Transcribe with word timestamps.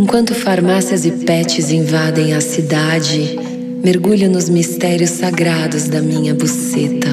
Enquanto 0.00 0.34
farmácias 0.34 1.04
e 1.04 1.10
pets 1.10 1.70
invadem 1.70 2.32
a 2.32 2.40
cidade, 2.40 3.38
mergulho 3.84 4.30
nos 4.30 4.48
mistérios 4.48 5.10
sagrados 5.10 5.88
da 5.88 6.00
minha 6.00 6.34
buceta. 6.34 7.06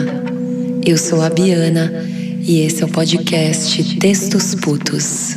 Eu 0.85 0.97
sou 0.97 1.21
a 1.21 1.29
Biana 1.29 1.91
e 2.41 2.61
esse 2.61 2.81
é 2.81 2.85
o 2.85 2.89
podcast 2.89 3.99
Textos 3.99 4.55
Putos. 4.55 5.35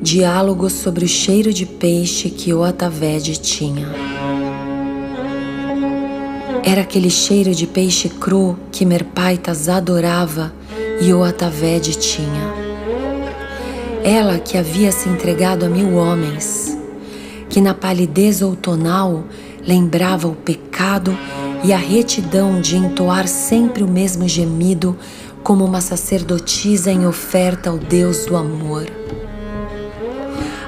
Diálogo 0.00 0.70
sobre 0.70 1.04
o 1.04 1.08
cheiro 1.08 1.52
de 1.52 1.66
peixe 1.66 2.30
que 2.30 2.54
o 2.54 2.64
Ataved 2.64 3.38
tinha. 3.38 3.86
Era 6.64 6.80
aquele 6.80 7.10
cheiro 7.10 7.54
de 7.54 7.66
peixe 7.66 8.08
cru 8.08 8.58
que 8.72 8.86
Merpaitas 8.86 9.68
adorava 9.68 10.61
e 11.02 11.12
o 11.12 11.24
Ataved 11.24 11.98
tinha. 11.98 12.54
Ela 14.04 14.38
que 14.38 14.56
havia 14.56 14.92
se 14.92 15.08
entregado 15.08 15.64
a 15.64 15.68
mil 15.68 15.96
homens, 15.96 16.78
que 17.48 17.60
na 17.60 17.74
palidez 17.74 18.40
outonal 18.40 19.24
lembrava 19.66 20.28
o 20.28 20.36
pecado 20.36 21.16
e 21.64 21.72
a 21.72 21.76
retidão 21.76 22.60
de 22.60 22.76
entoar 22.76 23.26
sempre 23.26 23.82
o 23.82 23.88
mesmo 23.88 24.28
gemido 24.28 24.96
como 25.42 25.64
uma 25.64 25.80
sacerdotisa 25.80 26.92
em 26.92 27.04
oferta 27.04 27.68
ao 27.68 27.78
Deus 27.78 28.24
do 28.24 28.36
amor. 28.36 28.86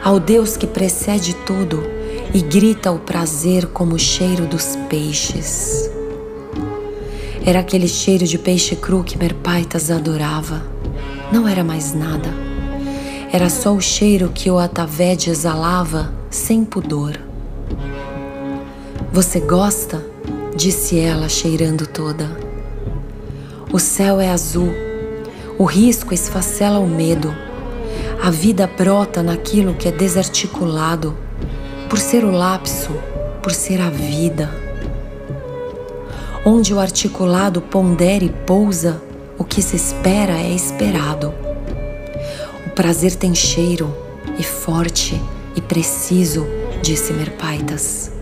Ao 0.03 0.19
Deus 0.19 0.56
que 0.56 0.66
precede 0.66 1.33
tudo 1.47 1.80
e 2.34 2.41
grita 2.42 2.91
o 2.91 2.98
prazer 2.98 3.66
como 3.66 3.95
o 3.95 3.98
cheiro 4.01 4.47
dos 4.47 4.77
peixes. 4.89 5.94
Era 7.47 7.61
aquele 7.61 7.87
cheiro 7.87 8.27
de 8.27 8.39
peixe 8.39 8.75
cru 8.75 9.05
que 9.05 9.19
Merpaitas 9.19 9.91
adorava. 9.91 10.62
Não 11.30 11.47
era 11.47 11.62
mais 11.62 11.93
nada. 11.93 12.30
Era 13.30 13.51
só 13.51 13.75
o 13.75 13.83
cheiro 13.83 14.30
que 14.34 14.50
o 14.50 14.59
Ataved 14.59 15.28
exalava 15.28 16.11
sem 16.31 16.65
pudor. 16.65 17.20
Você 19.12 19.41
gosta? 19.41 20.03
disse 20.56 20.98
ela, 20.98 21.28
cheirando 21.28 21.87
toda. 21.87 22.31
O 23.70 23.78
céu 23.78 24.20
é 24.20 24.31
azul, 24.31 24.72
o 25.59 25.65
risco 25.65 26.15
esfacela 26.15 26.78
o 26.78 26.87
medo, 26.87 27.34
a 28.22 28.31
vida 28.31 28.67
brota 28.67 29.22
naquilo 29.22 29.75
que 29.75 29.89
é 29.89 29.92
desarticulado, 29.92 31.15
por 31.89 31.98
ser 31.98 32.25
o 32.25 32.31
lapso, 32.31 32.92
por 33.42 33.53
ser 33.53 33.81
a 33.81 33.91
vida. 33.91 34.64
Onde 36.47 36.75
o 36.75 36.78
articulado 36.78 37.62
pondera 37.62 38.23
e 38.23 38.28
pousa, 38.28 39.03
o 39.39 39.45
que 39.45 39.62
se 39.62 39.77
espera 39.77 40.34
é 40.34 40.53
esperado. 40.53 41.33
O 42.67 42.70
prazer 42.70 43.14
tem 43.14 43.34
cheiro, 43.34 43.95
e 44.39 44.42
forte 44.42 45.20
e 45.56 45.61
preciso, 45.61 46.47
disse 46.83 47.12
Merpaitas. 47.12 48.12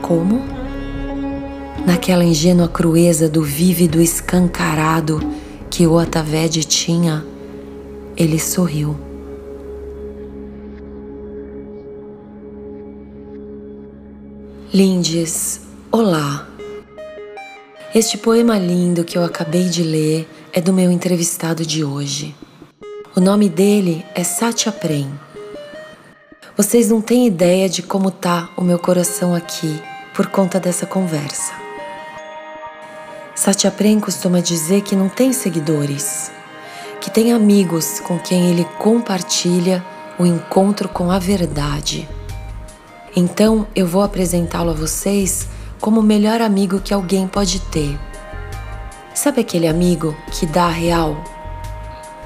Como? 0.00 0.42
Naquela 1.86 2.24
ingênua 2.24 2.68
crueza 2.68 3.28
do 3.28 3.42
vívido 3.42 4.00
escancarado 4.00 5.20
que 5.68 5.86
o 5.86 5.98
Ataved 5.98 6.64
tinha, 6.64 7.24
ele 8.16 8.38
sorriu. 8.38 8.96
Lindes, 14.72 15.60
olá. 15.90 16.49
Este 17.92 18.16
poema 18.16 18.56
lindo 18.56 19.02
que 19.02 19.18
eu 19.18 19.24
acabei 19.24 19.64
de 19.64 19.82
ler 19.82 20.28
é 20.52 20.60
do 20.60 20.72
meu 20.72 20.92
entrevistado 20.92 21.66
de 21.66 21.82
hoje. 21.82 22.36
O 23.16 23.20
nome 23.20 23.48
dele 23.48 24.06
é 24.14 24.22
Satya 24.22 24.70
Prem. 24.70 25.10
Vocês 26.56 26.88
não 26.88 27.00
têm 27.00 27.26
ideia 27.26 27.68
de 27.68 27.82
como 27.82 28.12
tá 28.12 28.48
o 28.56 28.62
meu 28.62 28.78
coração 28.78 29.34
aqui 29.34 29.82
por 30.14 30.28
conta 30.28 30.60
dessa 30.60 30.86
conversa. 30.86 31.52
Satya 33.34 33.72
Prem 33.72 33.98
costuma 33.98 34.38
dizer 34.38 34.82
que 34.82 34.94
não 34.94 35.08
tem 35.08 35.32
seguidores, 35.32 36.30
que 37.00 37.10
tem 37.10 37.32
amigos 37.32 37.98
com 37.98 38.20
quem 38.20 38.50
ele 38.50 38.64
compartilha 38.78 39.84
o 40.16 40.24
encontro 40.24 40.88
com 40.88 41.10
a 41.10 41.18
verdade. 41.18 42.08
Então 43.16 43.66
eu 43.74 43.84
vou 43.84 44.02
apresentá-lo 44.02 44.70
a 44.70 44.74
vocês 44.74 45.48
como 45.80 46.00
o 46.00 46.04
melhor 46.04 46.42
amigo 46.42 46.80
que 46.80 46.92
alguém 46.92 47.26
pode 47.26 47.60
ter. 47.60 47.98
Sabe 49.14 49.40
aquele 49.40 49.66
amigo 49.66 50.14
que 50.30 50.46
dá 50.46 50.66
a 50.66 50.70
real? 50.70 51.22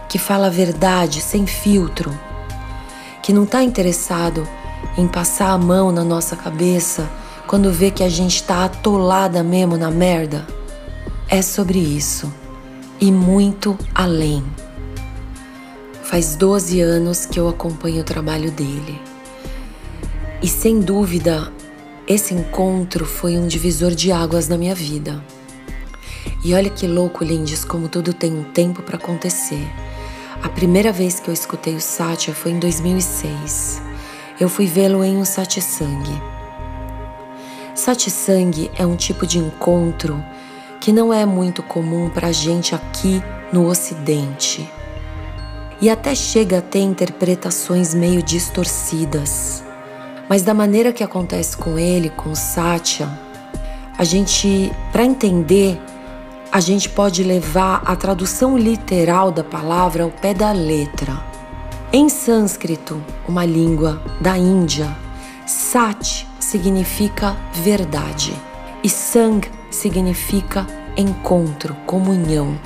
Que 0.09 0.19
fala 0.19 0.49
a 0.49 0.51
verdade 0.51 1.21
sem 1.21 1.47
filtro? 1.47 2.13
Que 3.23 3.33
não 3.33 3.45
está 3.45 3.63
interessado 3.63 4.47
em 4.99 5.07
passar 5.07 5.51
a 5.51 5.59
mão 5.59 5.91
na 5.93 6.05
nossa 6.05 6.37
cabeça 6.37 7.09
quando 7.47 7.73
vê 7.73 7.91
que 7.91 8.03
a 8.03 8.09
gente 8.09 8.37
está 8.37 8.65
atolada 8.65 9.43
mesmo 9.43 9.77
na 9.77 9.91
merda? 9.91 10.47
É 11.29 11.41
sobre 11.41 11.79
isso 11.79 12.33
e 13.01 13.11
muito 13.11 13.79
além. 13.95 14.45
Faz 16.03 16.37
12 16.37 16.81
anos 16.81 17.27
que 17.27 17.41
eu 17.41 17.49
acompanho 17.49 18.03
o 18.03 18.05
trabalho 18.05 18.51
dele. 18.51 19.01
E 20.43 20.47
sem 20.47 20.79
dúvida 20.81 21.51
esse 22.07 22.35
encontro 22.35 23.07
foi 23.07 23.39
um 23.39 23.47
divisor 23.47 23.93
de 23.93 24.13
águas 24.13 24.47
na 24.47 24.59
minha 24.59 24.75
vida. 24.75 25.25
E 26.45 26.53
olha 26.53 26.69
que 26.69 26.87
louco, 26.87 27.25
Lindes, 27.25 27.65
como 27.65 27.89
tudo 27.89 28.13
tem 28.13 28.31
um 28.31 28.45
tempo 28.45 28.83
para 28.83 28.97
acontecer. 28.97 29.67
A 30.43 30.49
primeira 30.51 30.93
vez 30.93 31.19
que 31.19 31.29
eu 31.29 31.35
escutei 31.35 31.75
o 31.75 31.81
Satya 31.81 32.35
foi 32.35 32.53
em 32.53 32.59
2006. 32.59 33.81
Eu 34.39 34.51
fui 34.51 34.67
vê-lo 34.67 35.03
em 35.03 35.17
um 35.17 35.25
satsang. 35.25 36.05
Satsang 37.75 38.71
é 38.77 38.85
um 38.85 38.97
tipo 38.97 39.27
de 39.27 39.39
encontro 39.39 40.23
que 40.81 40.93
não 40.93 41.15
é 41.15 41.25
muito 41.25 41.63
comum 41.63 42.11
para 42.11 42.31
gente 42.31 42.75
aqui 42.75 43.23
no 43.51 43.67
Ocidente. 43.67 44.71
E 45.81 45.89
até 45.89 46.15
chega 46.15 46.59
a 46.59 46.63
ter 46.63 46.81
interpretações 46.81 47.95
meio 47.95 48.23
distorcidas. 48.23 49.64
Mas 50.29 50.43
da 50.43 50.55
maneira 50.55 50.93
que 50.93 51.05
acontece 51.05 51.57
com 51.57 51.79
ele, 51.79 52.11
com 52.11 52.35
Satya, 52.35 53.09
a 53.97 54.05
gente, 54.05 54.73
para 54.91 55.05
entender, 55.05 55.81
a 56.51 56.61
gente 56.61 56.89
pode 56.89 57.23
levar 57.23 57.83
a 57.85 57.95
tradução 57.95 58.57
literal 58.57 59.31
da 59.31 59.45
palavra 59.45 60.05
ao 60.05 60.11
pé 60.11 60.33
da 60.35 60.53
letra. 60.53 61.13
Em 61.93 62.09
sânscrito, 62.09 63.01
uma 63.29 63.45
língua 63.45 64.03
da 64.21 64.37
Índia, 64.37 64.97
Sat 65.47 66.27
significa 66.41 67.37
verdade 67.53 68.35
e 68.83 68.89
Sang 68.89 69.47
significa 69.71 70.67
encontro, 70.97 71.75
comunhão. 71.87 72.59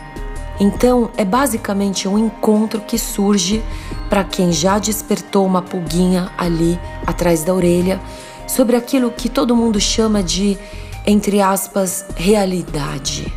Então, 0.61 1.11
é 1.17 1.25
basicamente 1.25 2.09
um 2.09 2.19
encontro 2.19 2.81
que 2.81 2.99
surge 2.99 3.63
para 4.09 4.25
quem 4.25 4.51
já 4.53 4.79
despertou 4.79 5.47
uma 5.47 5.63
pulguinha 5.63 6.33
ali 6.37 6.79
atrás 7.07 7.45
da 7.45 7.55
orelha 7.55 8.01
sobre 8.47 8.75
aquilo 8.75 9.11
que 9.11 9.29
todo 9.29 9.55
mundo 9.55 9.81
chama 9.81 10.23
de, 10.23 10.59
entre 11.07 11.41
aspas, 11.41 12.05
realidade, 12.17 13.33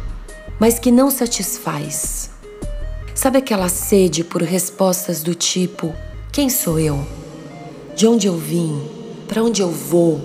mas 0.60 0.80
que 0.80 0.92
não 0.92 1.12
satisfaz. 1.12 2.32
Sabe 3.14 3.38
aquela 3.38 3.70
sede 3.70 4.24
por 4.24 4.42
respostas 4.42 5.22
do 5.22 5.36
tipo: 5.36 5.94
quem 6.32 6.50
sou 6.50 6.80
eu? 6.80 7.06
De 7.96 8.08
onde 8.08 8.26
eu 8.26 8.36
vim? 8.38 8.82
Para 9.28 9.44
onde 9.44 9.62
eu 9.62 9.70
vou? 9.70 10.20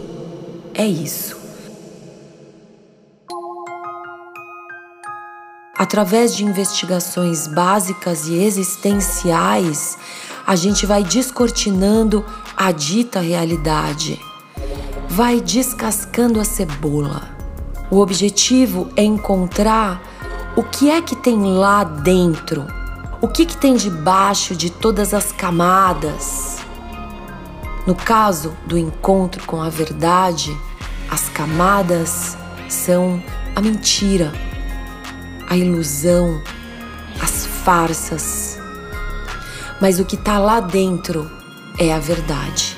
É 0.72 0.86
isso. 0.86 1.35
Através 5.78 6.34
de 6.34 6.42
investigações 6.42 7.46
básicas 7.46 8.26
e 8.28 8.34
existenciais, 8.34 9.98
a 10.46 10.56
gente 10.56 10.86
vai 10.86 11.04
descortinando 11.04 12.24
a 12.56 12.72
dita 12.72 13.20
realidade, 13.20 14.18
vai 15.06 15.38
descascando 15.38 16.40
a 16.40 16.44
cebola. 16.44 17.28
O 17.90 17.98
objetivo 17.98 18.88
é 18.96 19.02
encontrar 19.02 20.00
o 20.56 20.62
que 20.62 20.90
é 20.90 21.02
que 21.02 21.14
tem 21.14 21.44
lá 21.44 21.84
dentro, 21.84 22.66
o 23.20 23.28
que, 23.28 23.44
que 23.44 23.58
tem 23.58 23.76
debaixo 23.76 24.56
de 24.56 24.70
todas 24.70 25.12
as 25.12 25.30
camadas. 25.30 26.56
No 27.86 27.94
caso 27.94 28.56
do 28.66 28.78
encontro 28.78 29.44
com 29.46 29.60
a 29.60 29.68
verdade, 29.68 30.56
as 31.10 31.28
camadas 31.28 32.34
são 32.66 33.22
a 33.54 33.60
mentira 33.60 34.32
a 35.48 35.56
ilusão, 35.56 36.42
as 37.20 37.46
farsas. 37.46 38.58
Mas 39.80 40.00
o 40.00 40.04
que 40.04 40.16
está 40.16 40.38
lá 40.38 40.60
dentro 40.60 41.30
é 41.78 41.92
a 41.92 41.98
verdade. 41.98 42.76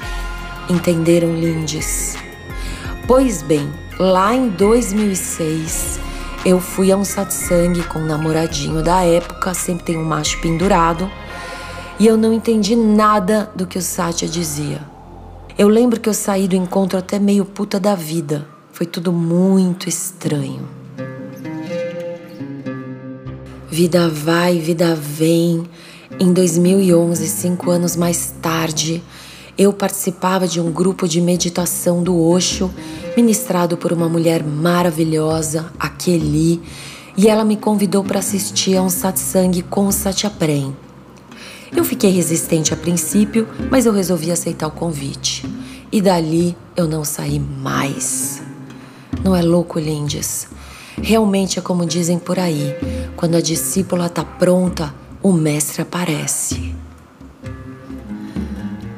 Entenderam, 0.68 1.34
lindes? 1.34 2.16
Pois 3.06 3.42
bem, 3.42 3.72
lá 3.98 4.34
em 4.34 4.48
2006, 4.48 5.98
eu 6.44 6.60
fui 6.60 6.92
a 6.92 6.96
um 6.96 7.04
satsang 7.04 7.82
com 7.84 8.00
um 8.00 8.06
namoradinho 8.06 8.82
da 8.82 9.02
época, 9.02 9.54
sempre 9.54 9.84
tem 9.84 9.96
um 9.96 10.04
macho 10.04 10.40
pendurado, 10.40 11.10
e 11.98 12.06
eu 12.06 12.16
não 12.16 12.32
entendi 12.32 12.76
nada 12.76 13.50
do 13.56 13.66
que 13.66 13.78
o 13.78 13.82
Satya 13.82 14.28
dizia. 14.28 14.80
Eu 15.56 15.68
lembro 15.68 15.98
que 15.98 16.08
eu 16.08 16.14
saí 16.14 16.46
do 16.46 16.54
encontro 16.54 16.98
até 16.98 17.18
meio 17.18 17.44
puta 17.44 17.80
da 17.80 17.94
vida. 17.94 18.46
Foi 18.72 18.86
tudo 18.86 19.12
muito 19.12 19.88
estranho. 19.88 20.77
Vida 23.78 24.08
vai, 24.08 24.58
vida 24.58 24.92
vem. 24.96 25.62
Em 26.18 26.32
2011, 26.32 27.28
cinco 27.28 27.70
anos 27.70 27.94
mais 27.94 28.34
tarde, 28.42 29.00
eu 29.56 29.72
participava 29.72 30.48
de 30.48 30.60
um 30.60 30.72
grupo 30.72 31.06
de 31.06 31.20
meditação 31.20 32.02
do 32.02 32.20
Osho, 32.20 32.74
ministrado 33.16 33.76
por 33.76 33.92
uma 33.92 34.08
mulher 34.08 34.42
maravilhosa, 34.42 35.72
a 35.78 35.88
Kelly, 35.88 36.60
e 37.16 37.28
ela 37.28 37.44
me 37.44 37.56
convidou 37.56 38.02
para 38.02 38.18
assistir 38.18 38.76
a 38.76 38.82
um 38.82 38.90
satsang 38.90 39.62
com 39.62 39.86
o 39.86 39.92
Satyaprem. 39.92 40.76
Eu 41.70 41.84
fiquei 41.84 42.10
resistente 42.10 42.74
a 42.74 42.76
princípio, 42.76 43.46
mas 43.70 43.86
eu 43.86 43.92
resolvi 43.92 44.32
aceitar 44.32 44.66
o 44.66 44.72
convite. 44.72 45.46
E 45.92 46.02
dali 46.02 46.56
eu 46.74 46.88
não 46.88 47.04
saí 47.04 47.38
mais. 47.38 48.42
Não 49.22 49.36
é 49.36 49.40
louco, 49.40 49.78
Lindes? 49.78 50.48
Realmente 51.00 51.60
é 51.60 51.62
como 51.62 51.86
dizem 51.86 52.18
por 52.18 52.40
aí: 52.40 52.74
quando 53.18 53.34
a 53.34 53.40
discípula 53.40 54.06
está 54.06 54.22
pronta, 54.24 54.94
o 55.20 55.32
mestre 55.32 55.82
aparece. 55.82 56.72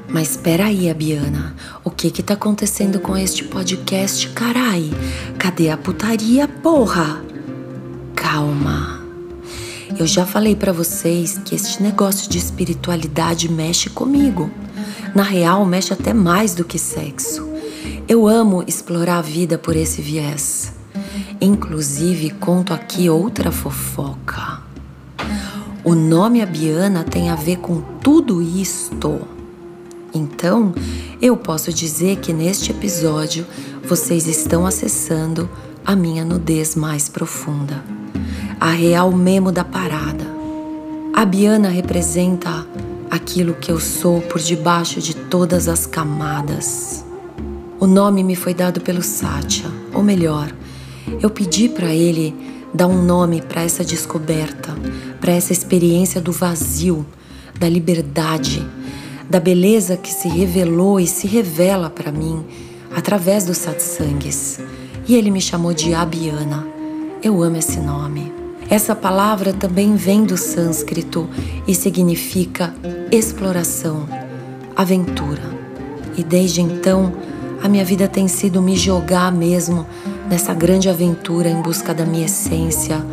Mas 0.06 0.32
espera 0.32 0.66
aí, 0.66 0.90
Abiana, 0.90 1.56
o 1.82 1.90
que 1.90 2.10
que 2.10 2.22
tá 2.22 2.34
acontecendo 2.34 3.00
com 3.00 3.16
este 3.16 3.44
podcast, 3.44 4.28
carai? 4.28 4.90
Cadê 5.38 5.70
a 5.70 5.76
putaria, 5.78 6.46
porra? 6.46 7.24
Calma. 8.14 9.00
Eu 9.98 10.06
já 10.06 10.26
falei 10.26 10.54
para 10.54 10.70
vocês 10.70 11.38
que 11.38 11.54
este 11.54 11.82
negócio 11.82 12.28
de 12.28 12.36
espiritualidade 12.36 13.50
mexe 13.50 13.88
comigo. 13.88 14.50
Na 15.14 15.22
real, 15.22 15.64
mexe 15.64 15.94
até 15.94 16.12
mais 16.12 16.54
do 16.54 16.62
que 16.62 16.78
sexo. 16.78 17.48
Eu 18.06 18.28
amo 18.28 18.62
explorar 18.66 19.16
a 19.16 19.22
vida 19.22 19.56
por 19.56 19.74
esse 19.74 20.02
viés. 20.02 20.78
Inclusive, 21.42 22.30
conto 22.30 22.74
aqui 22.74 23.08
outra 23.08 23.50
fofoca. 23.50 24.60
O 25.82 25.94
nome 25.94 26.42
Abiana 26.42 27.02
tem 27.02 27.30
a 27.30 27.34
ver 27.34 27.56
com 27.56 27.80
tudo 28.02 28.42
isto. 28.42 29.22
Então, 30.12 30.74
eu 31.22 31.38
posso 31.38 31.72
dizer 31.72 32.16
que 32.16 32.34
neste 32.34 32.72
episódio 32.72 33.46
vocês 33.82 34.26
estão 34.26 34.66
acessando 34.66 35.48
a 35.82 35.96
minha 35.96 36.26
nudez 36.26 36.76
mais 36.76 37.08
profunda, 37.08 37.82
a 38.60 38.70
real 38.70 39.10
memo 39.10 39.50
da 39.50 39.64
parada. 39.64 40.26
A 41.14 41.24
Biana 41.24 41.70
representa 41.70 42.66
aquilo 43.10 43.54
que 43.54 43.72
eu 43.72 43.80
sou 43.80 44.20
por 44.20 44.40
debaixo 44.40 45.00
de 45.00 45.14
todas 45.14 45.68
as 45.68 45.86
camadas. 45.86 47.02
O 47.78 47.86
nome 47.86 48.22
me 48.22 48.36
foi 48.36 48.52
dado 48.52 48.82
pelo 48.82 49.02
Satya, 49.02 49.70
ou 49.94 50.02
melhor, 50.02 50.52
eu 51.22 51.30
pedi 51.30 51.68
para 51.68 51.94
ele 51.94 52.34
dar 52.72 52.86
um 52.86 53.02
nome 53.02 53.42
para 53.42 53.62
essa 53.62 53.84
descoberta, 53.84 54.74
para 55.20 55.32
essa 55.32 55.52
experiência 55.52 56.20
do 56.20 56.32
vazio, 56.32 57.04
da 57.58 57.68
liberdade 57.68 58.64
da 59.30 59.38
beleza 59.38 59.96
que 59.96 60.12
se 60.12 60.26
revelou 60.26 60.98
e 60.98 61.06
se 61.06 61.28
revela 61.28 61.88
para 61.88 62.10
mim 62.10 62.44
através 62.92 63.44
dos 63.44 63.58
satsangs. 63.58 64.58
E 65.06 65.14
ele 65.14 65.30
me 65.30 65.40
chamou 65.40 65.72
de 65.72 65.94
Abiana. 65.94 66.66
Eu 67.22 67.40
amo 67.40 67.56
esse 67.56 67.78
nome. 67.78 68.32
Essa 68.68 68.94
palavra 68.94 69.52
também 69.52 69.94
vem 69.94 70.24
do 70.24 70.36
sânscrito 70.36 71.28
e 71.66 71.74
significa 71.76 72.74
exploração, 73.12 74.08
aventura. 74.74 75.42
E 76.16 76.24
desde 76.24 76.60
então, 76.60 77.12
a 77.62 77.68
minha 77.68 77.84
vida 77.84 78.08
tem 78.08 78.26
sido 78.26 78.60
me 78.60 78.76
jogar 78.76 79.30
mesmo 79.30 79.86
nessa 80.30 80.54
grande 80.54 80.88
aventura 80.88 81.48
em 81.48 81.60
busca 81.60 81.92
da 81.92 82.06
minha 82.06 82.26
essência, 82.26 83.04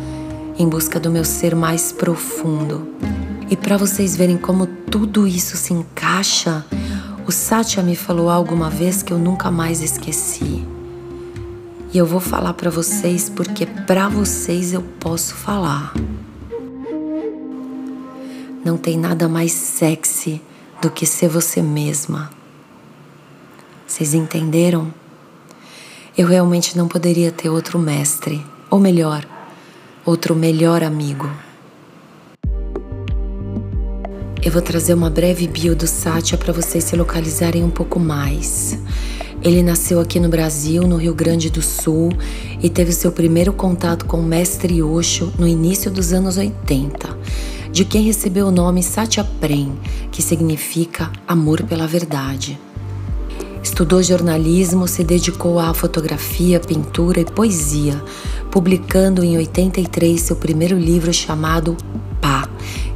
em 0.56 0.68
busca 0.68 1.00
do 1.00 1.10
meu 1.10 1.24
ser 1.24 1.52
mais 1.52 1.90
profundo. 1.90 2.94
E 3.50 3.56
para 3.56 3.76
vocês 3.76 4.14
verem 4.14 4.38
como 4.38 4.66
tudo 4.66 5.26
isso 5.26 5.56
se 5.56 5.72
encaixa, 5.72 6.64
o 7.26 7.32
Satya 7.32 7.82
me 7.82 7.96
falou 7.96 8.30
algo 8.30 8.54
uma 8.54 8.70
vez 8.70 9.02
que 9.02 9.12
eu 9.12 9.18
nunca 9.18 9.50
mais 9.50 9.82
esqueci. 9.82 10.64
E 11.92 11.98
eu 11.98 12.06
vou 12.06 12.20
falar 12.20 12.54
para 12.54 12.70
vocês 12.70 13.28
porque 13.28 13.66
para 13.66 14.08
vocês 14.08 14.72
eu 14.72 14.82
posso 15.00 15.34
falar. 15.34 15.92
Não 18.64 18.76
tem 18.76 18.96
nada 18.96 19.28
mais 19.28 19.50
sexy 19.50 20.40
do 20.80 20.88
que 20.88 21.04
ser 21.04 21.28
você 21.28 21.60
mesma. 21.60 22.30
Vocês 23.88 24.14
entenderam? 24.14 24.92
Eu 26.18 26.26
realmente 26.26 26.76
não 26.76 26.88
poderia 26.88 27.30
ter 27.30 27.48
outro 27.48 27.78
mestre, 27.78 28.44
ou 28.68 28.80
melhor, 28.80 29.24
outro 30.04 30.34
melhor 30.34 30.82
amigo. 30.82 31.30
Eu 34.42 34.50
vou 34.50 34.60
trazer 34.60 34.94
uma 34.94 35.08
breve 35.08 35.46
bio 35.46 35.76
do 35.76 35.86
Sátia 35.86 36.36
para 36.36 36.52
vocês 36.52 36.82
se 36.82 36.96
localizarem 36.96 37.62
um 37.62 37.70
pouco 37.70 38.00
mais. 38.00 38.76
Ele 39.44 39.62
nasceu 39.62 40.00
aqui 40.00 40.18
no 40.18 40.28
Brasil, 40.28 40.88
no 40.88 40.96
Rio 40.96 41.14
Grande 41.14 41.50
do 41.50 41.62
Sul, 41.62 42.10
e 42.60 42.68
teve 42.68 42.90
seu 42.90 43.12
primeiro 43.12 43.52
contato 43.52 44.04
com 44.04 44.18
o 44.18 44.26
mestre 44.26 44.82
Osho 44.82 45.32
no 45.38 45.46
início 45.46 45.88
dos 45.88 46.12
anos 46.12 46.36
80, 46.36 47.16
de 47.70 47.84
quem 47.84 48.02
recebeu 48.02 48.48
o 48.48 48.50
nome 48.50 48.82
Satya 48.82 49.22
Prem, 49.40 49.72
que 50.10 50.20
significa 50.20 51.12
amor 51.28 51.62
pela 51.62 51.86
verdade. 51.86 52.58
Estudou 53.68 54.02
jornalismo, 54.02 54.88
se 54.88 55.04
dedicou 55.04 55.60
à 55.60 55.74
fotografia, 55.74 56.58
pintura 56.58 57.20
e 57.20 57.24
poesia, 57.26 58.02
publicando 58.50 59.22
em 59.22 59.36
83 59.36 60.18
seu 60.18 60.36
primeiro 60.36 60.76
livro 60.76 61.12
chamado 61.12 61.76
Pá, 62.18 62.48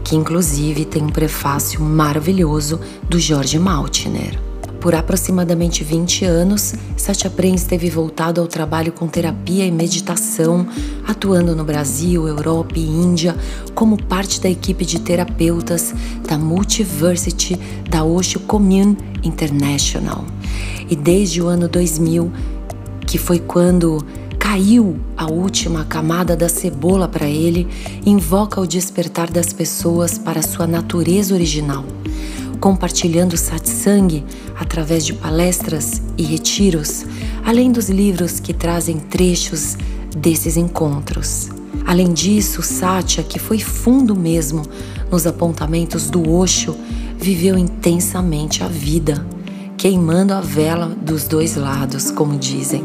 que 0.02 0.16
inclusive 0.16 0.86
tem 0.86 1.02
um 1.02 1.10
prefácio 1.10 1.78
maravilhoso 1.82 2.80
do 3.06 3.20
Jorge 3.20 3.58
Maltner. 3.58 4.51
Por 4.82 4.96
aproximadamente 4.96 5.84
20 5.84 6.24
anos, 6.24 6.74
Satya 6.96 7.30
Prem 7.30 7.54
esteve 7.54 7.88
voltado 7.88 8.40
ao 8.40 8.48
trabalho 8.48 8.90
com 8.90 9.06
terapia 9.06 9.64
e 9.64 9.70
meditação, 9.70 10.66
atuando 11.06 11.54
no 11.54 11.62
Brasil, 11.62 12.26
Europa 12.26 12.74
e 12.74 12.84
Índia 12.84 13.36
como 13.76 13.96
parte 13.96 14.40
da 14.40 14.50
equipe 14.50 14.84
de 14.84 14.98
terapeutas 14.98 15.94
da 16.28 16.36
Multiversity 16.36 17.56
da 17.88 18.02
Osho 18.02 18.40
Commune 18.40 18.98
International. 19.22 20.24
E 20.90 20.96
desde 20.96 21.40
o 21.40 21.46
ano 21.46 21.68
2000, 21.68 22.32
que 23.06 23.18
foi 23.18 23.38
quando 23.38 24.04
caiu 24.36 24.98
a 25.16 25.30
última 25.30 25.84
camada 25.84 26.36
da 26.36 26.48
cebola 26.48 27.06
para 27.06 27.28
ele, 27.28 27.68
invoca 28.04 28.60
o 28.60 28.66
despertar 28.66 29.30
das 29.30 29.52
pessoas 29.52 30.18
para 30.18 30.42
sua 30.42 30.66
natureza 30.66 31.32
original, 31.32 31.84
compartilhando 32.62 33.36
satsang 33.36 34.24
através 34.54 35.04
de 35.04 35.12
palestras 35.12 36.00
e 36.16 36.22
retiros, 36.22 37.04
além 37.44 37.72
dos 37.72 37.90
livros 37.90 38.38
que 38.38 38.54
trazem 38.54 39.00
trechos 39.00 39.76
desses 40.16 40.56
encontros. 40.56 41.48
Além 41.84 42.12
disso, 42.12 42.62
Satya, 42.62 43.24
que 43.24 43.40
foi 43.40 43.58
fundo 43.58 44.14
mesmo 44.14 44.62
nos 45.10 45.26
apontamentos 45.26 46.08
do 46.08 46.30
Osho, 46.30 46.76
viveu 47.18 47.58
intensamente 47.58 48.62
a 48.62 48.68
vida, 48.68 49.26
queimando 49.76 50.32
a 50.32 50.40
vela 50.40 50.86
dos 50.86 51.24
dois 51.24 51.56
lados, 51.56 52.12
como 52.12 52.38
dizem 52.38 52.84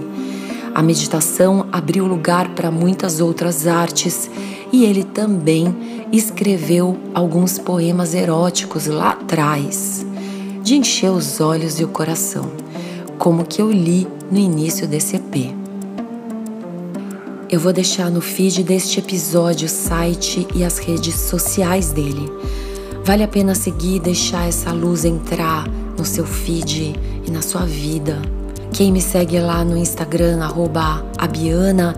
a 0.77 0.84
meditação 0.84 1.65
abriu 1.72 2.05
lugar 2.05 2.50
para 2.50 2.69
muitas 2.69 3.19
outras 3.19 3.65
artes 3.65 4.29
e 4.72 4.86
ele 4.86 5.03
também 5.03 5.75
escreveu 6.12 6.96
alguns 7.15 7.57
poemas 7.57 8.13
eróticos 8.13 8.86
lá 8.86 9.17
atrás, 9.27 10.05
de 10.63 10.75
encher 10.75 11.12
os 11.12 11.41
olhos 11.41 11.81
e 11.81 11.84
o 11.84 11.89
coração, 11.89 12.50
como 13.19 13.43
que 13.43 13.62
eu 13.62 13.69
li 13.69 14.07
no 14.31 14.38
início 14.38 14.88
desse 14.88 15.17
EP. 15.17 15.53
Eu 17.50 17.60
vou 17.60 17.74
deixar 17.74 18.10
no 18.10 18.22
feed 18.22 18.63
deste 18.63 19.00
episódio 19.00 19.65
o 19.65 19.69
site 19.69 20.48
e 20.55 20.63
as 20.63 20.77
redes 20.77 21.15
sociais 21.15 21.91
dele. 21.91 22.31
Vale 23.03 23.24
a 23.24 23.27
pena 23.27 23.53
seguir 23.53 23.98
e 23.98 24.00
deixar 24.00 24.48
essa 24.48 24.72
luz 24.72 25.03
entrar 25.03 25.67
no 25.98 26.05
seu 26.05 26.25
feed 26.25 26.96
e 27.25 27.29
na 27.29 27.41
sua 27.41 27.65
vida. 27.65 28.22
Quem 28.72 28.93
me 28.93 29.01
segue 29.01 29.39
lá 29.41 29.63
no 29.65 29.75
Instagram, 29.75 30.39
Abiana, 31.17 31.98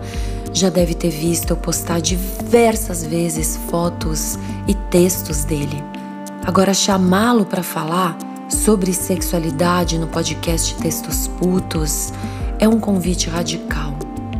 já 0.52 0.68
deve 0.68 0.94
ter 0.94 1.10
visto 1.10 1.50
eu 1.50 1.56
postar 1.56 2.00
diversas 2.00 3.04
vezes 3.04 3.56
fotos 3.68 4.36
e 4.66 4.74
textos 4.90 5.44
dele. 5.44 5.99
Agora, 6.44 6.72
chamá-lo 6.72 7.44
para 7.44 7.62
falar 7.62 8.16
sobre 8.48 8.92
sexualidade 8.94 9.98
no 9.98 10.08
podcast 10.08 10.74
Textos 10.76 11.28
Putos 11.28 12.12
é 12.58 12.66
um 12.66 12.80
convite 12.80 13.28
radical. 13.28 13.94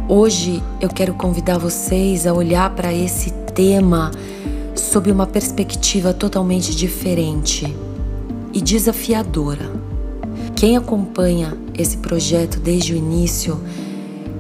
Hoje 0.08 0.62
eu 0.80 0.88
quero 0.88 1.12
convidar 1.14 1.58
vocês 1.58 2.26
a 2.26 2.32
olhar 2.32 2.70
para 2.70 2.92
esse 2.92 3.30
tema 3.54 4.10
sob 4.74 5.12
uma 5.12 5.26
perspectiva 5.26 6.14
totalmente 6.14 6.74
diferente 6.74 7.76
e 8.52 8.60
desafiadora. 8.62 9.70
Quem 10.56 10.76
acompanha 10.76 11.56
esse 11.76 11.98
projeto 11.98 12.58
desde 12.58 12.94
o 12.94 12.96
início 12.96 13.60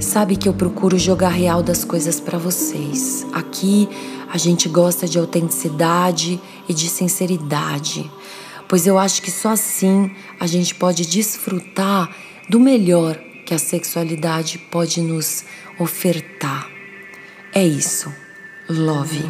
sabe 0.00 0.36
que 0.36 0.48
eu 0.48 0.54
procuro 0.54 0.98
jogar 0.98 1.28
real 1.28 1.62
das 1.62 1.84
coisas 1.84 2.18
para 2.18 2.38
vocês. 2.38 3.26
Aqui 3.32 3.88
a 4.32 4.38
gente 4.38 4.68
gosta 4.68 5.06
de 5.06 5.18
autenticidade 5.18 6.40
e 6.68 6.74
de 6.74 6.88
sinceridade, 6.88 8.10
pois 8.68 8.86
eu 8.86 8.98
acho 8.98 9.20
que 9.20 9.30
só 9.30 9.50
assim 9.50 10.10
a 10.38 10.46
gente 10.46 10.74
pode 10.74 11.06
desfrutar 11.06 12.08
do 12.48 12.58
melhor 12.58 13.16
que 13.44 13.52
a 13.52 13.58
sexualidade 13.58 14.58
pode 14.70 15.00
nos 15.00 15.44
ofertar. 15.78 16.68
É 17.52 17.64
isso. 17.64 18.12
Love. 18.68 19.24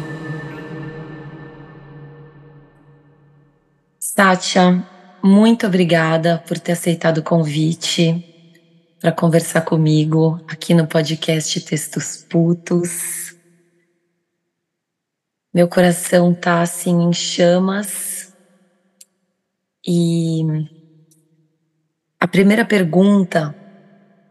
Sátia, 3.99 4.87
muito 5.23 5.65
obrigada 5.65 6.43
por 6.47 6.59
ter 6.59 6.73
aceitado 6.73 7.19
o 7.19 7.23
convite 7.23 8.30
para 9.01 9.11
conversar 9.11 9.61
comigo 9.61 10.39
aqui 10.47 10.75
no 10.75 10.85
podcast 10.85 11.59
Textos 11.61 12.23
Putos. 12.29 13.35
Meu 15.51 15.67
coração 15.67 16.35
tá 16.35 16.61
assim 16.61 17.01
em 17.01 17.11
chamas 17.11 18.31
e 19.85 20.43
a 22.19 22.27
primeira 22.27 22.63
pergunta, 22.63 23.55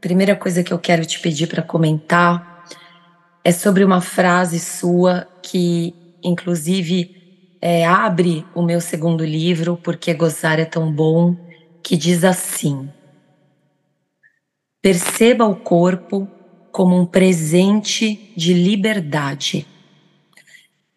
primeira 0.00 0.37
coisa 0.37 0.62
que 0.62 0.73
eu 0.73 0.79
quero 0.79 1.05
te 1.05 1.19
pedir 1.19 1.49
para 1.49 1.65
comentar 1.65 2.65
é 3.43 3.50
sobre 3.50 3.83
uma 3.83 4.00
frase 4.00 4.61
sua 4.61 5.27
que, 5.43 5.93
inclusive, 6.23 7.57
é, 7.61 7.85
abre 7.85 8.47
o 8.55 8.62
meu 8.62 8.81
segundo 8.81 9.25
livro, 9.25 9.77
Porque 9.77 10.15
Gozar 10.15 10.61
é 10.61 10.65
Tão 10.65 10.93
Bom, 10.93 11.35
que 11.83 11.97
diz 11.97 12.23
assim. 12.23 12.89
Perceba 14.83 15.47
o 15.47 15.57
corpo 15.57 16.27
como 16.73 16.99
um 16.99 17.05
presente 17.05 18.33
de 18.37 18.55
liberdade. 18.55 19.67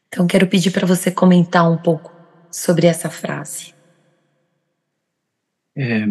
Então, 0.08 0.28
quero 0.28 0.48
pedir 0.48 0.72
para 0.72 0.86
você 0.86 1.12
comentar 1.12 1.70
um 1.70 1.78
pouco 1.78 2.14
sobre 2.52 2.88
essa 2.88 3.10
frase. 3.10 3.74
É, 5.76 6.06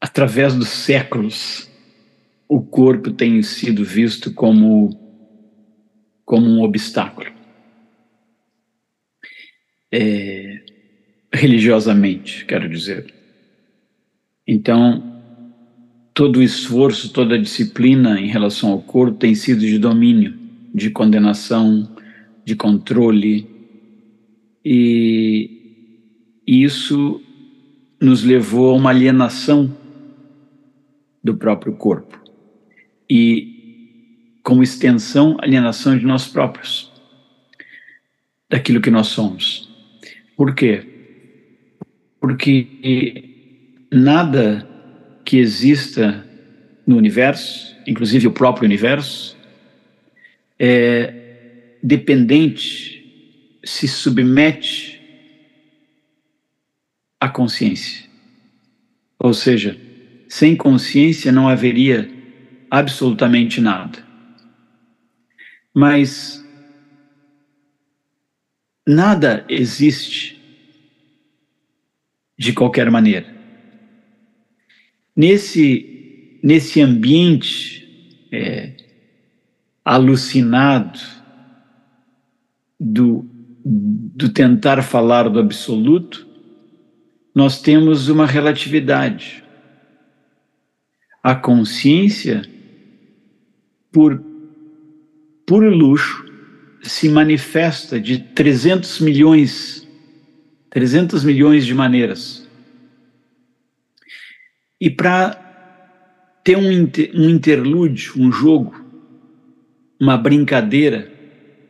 através 0.00 0.54
dos 0.54 0.68
séculos, 0.68 1.68
o 2.48 2.62
corpo 2.62 3.10
tem 3.10 3.42
sido 3.42 3.84
visto 3.84 4.32
como, 4.32 4.90
como 6.24 6.46
um 6.46 6.62
obstáculo. 6.62 7.32
É, 9.90 10.64
religiosamente, 11.32 12.44
quero 12.44 12.68
dizer. 12.68 13.12
Então, 14.46 15.13
todo 16.14 16.38
o 16.38 16.42
esforço, 16.42 17.12
toda 17.12 17.34
a 17.34 17.40
disciplina 17.40 18.20
em 18.20 18.28
relação 18.28 18.70
ao 18.70 18.80
corpo 18.80 19.18
tem 19.18 19.34
sido 19.34 19.60
de 19.60 19.78
domínio, 19.78 20.38
de 20.72 20.88
condenação, 20.88 21.92
de 22.44 22.54
controle. 22.54 23.50
E 24.64 25.50
isso 26.46 27.20
nos 28.00 28.22
levou 28.22 28.70
a 28.70 28.76
uma 28.76 28.90
alienação 28.90 29.76
do 31.22 31.36
próprio 31.36 31.74
corpo. 31.74 32.22
E, 33.10 34.38
como 34.44 34.62
extensão, 34.62 35.36
alienação 35.40 35.98
de 35.98 36.06
nós 36.06 36.28
próprios, 36.28 36.92
daquilo 38.48 38.80
que 38.80 38.90
nós 38.90 39.08
somos. 39.08 39.68
Por 40.36 40.54
quê? 40.54 40.86
Porque 42.20 43.24
nada 43.90 44.68
que 45.24 45.38
exista 45.38 46.26
no 46.86 46.96
universo, 46.96 47.74
inclusive 47.86 48.26
o 48.26 48.32
próprio 48.32 48.66
universo, 48.66 49.36
é 50.58 51.22
dependente, 51.82 53.58
se 53.64 53.86
submete 53.86 55.00
à 57.20 57.28
consciência. 57.28 58.08
Ou 59.18 59.34
seja, 59.34 59.78
sem 60.28 60.56
consciência 60.56 61.30
não 61.30 61.48
haveria 61.48 62.10
absolutamente 62.70 63.60
nada. 63.60 64.04
Mas 65.72 66.44
nada 68.86 69.44
existe 69.48 70.40
de 72.38 72.52
qualquer 72.52 72.90
maneira. 72.90 73.43
Nesse, 75.16 76.38
nesse 76.42 76.80
ambiente 76.80 78.26
é, 78.32 78.72
alucinado 79.84 80.98
do, 82.80 83.24
do 83.64 84.28
tentar 84.28 84.82
falar 84.82 85.28
do 85.28 85.38
absoluto, 85.38 86.26
nós 87.34 87.60
temos 87.60 88.08
uma 88.08 88.26
relatividade. 88.26 89.42
A 91.22 91.34
consciência, 91.34 92.42
por 93.90 94.22
puro 95.46 95.70
luxo, 95.70 96.24
se 96.82 97.08
manifesta 97.08 97.98
de 97.98 98.18
300 98.18 99.00
milhões, 99.00 99.88
300 100.70 101.24
milhões 101.24 101.64
de 101.64 101.74
maneiras. 101.74 102.43
E 104.80 104.90
para 104.90 106.40
ter 106.42 106.56
um, 106.56 106.90
um 107.14 107.30
interlúdio, 107.30 108.14
um 108.18 108.30
jogo, 108.30 108.74
uma 110.00 110.16
brincadeira 110.16 111.10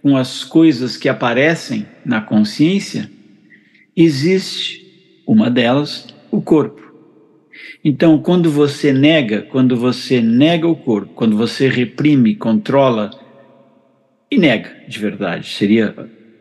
com 0.03 0.17
as 0.17 0.45
coisas 0.45 0.97
que 0.97 1.09
aparecem 1.09 1.87
na 2.05 2.21
consciência, 2.21 3.11
existe 3.97 4.85
uma 5.27 5.51
delas, 5.51 6.07
o 6.31 6.43
corpo. 6.43 6.83
Então, 7.85 8.19
quando 8.19 8.51
você 8.51 8.93
nega, 8.93 9.43
quando 9.43 9.77
você 9.77 10.21
nega 10.21 10.67
o 10.67 10.77
corpo, 10.77 11.15
quando 11.15 11.37
você 11.37 11.69
reprime, 11.69 12.35
controla 12.35 13.11
e 14.31 14.37
nega 14.37 14.71
de 14.89 14.99
verdade, 14.99 15.49
seria 15.49 15.95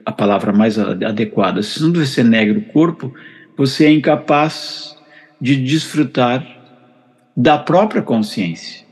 a 0.06 0.12
palavra 0.12 0.52
mais 0.52 0.80
adequada. 0.80 1.62
Se 1.62 1.80
você 1.92 2.24
nega 2.24 2.58
o 2.58 2.62
corpo, 2.64 3.14
você 3.56 3.86
é 3.86 3.92
incapaz 3.92 4.98
de 5.44 5.58
desfrutar 5.58 6.42
da 7.36 7.58
própria 7.58 8.02
consciência. 8.02 8.86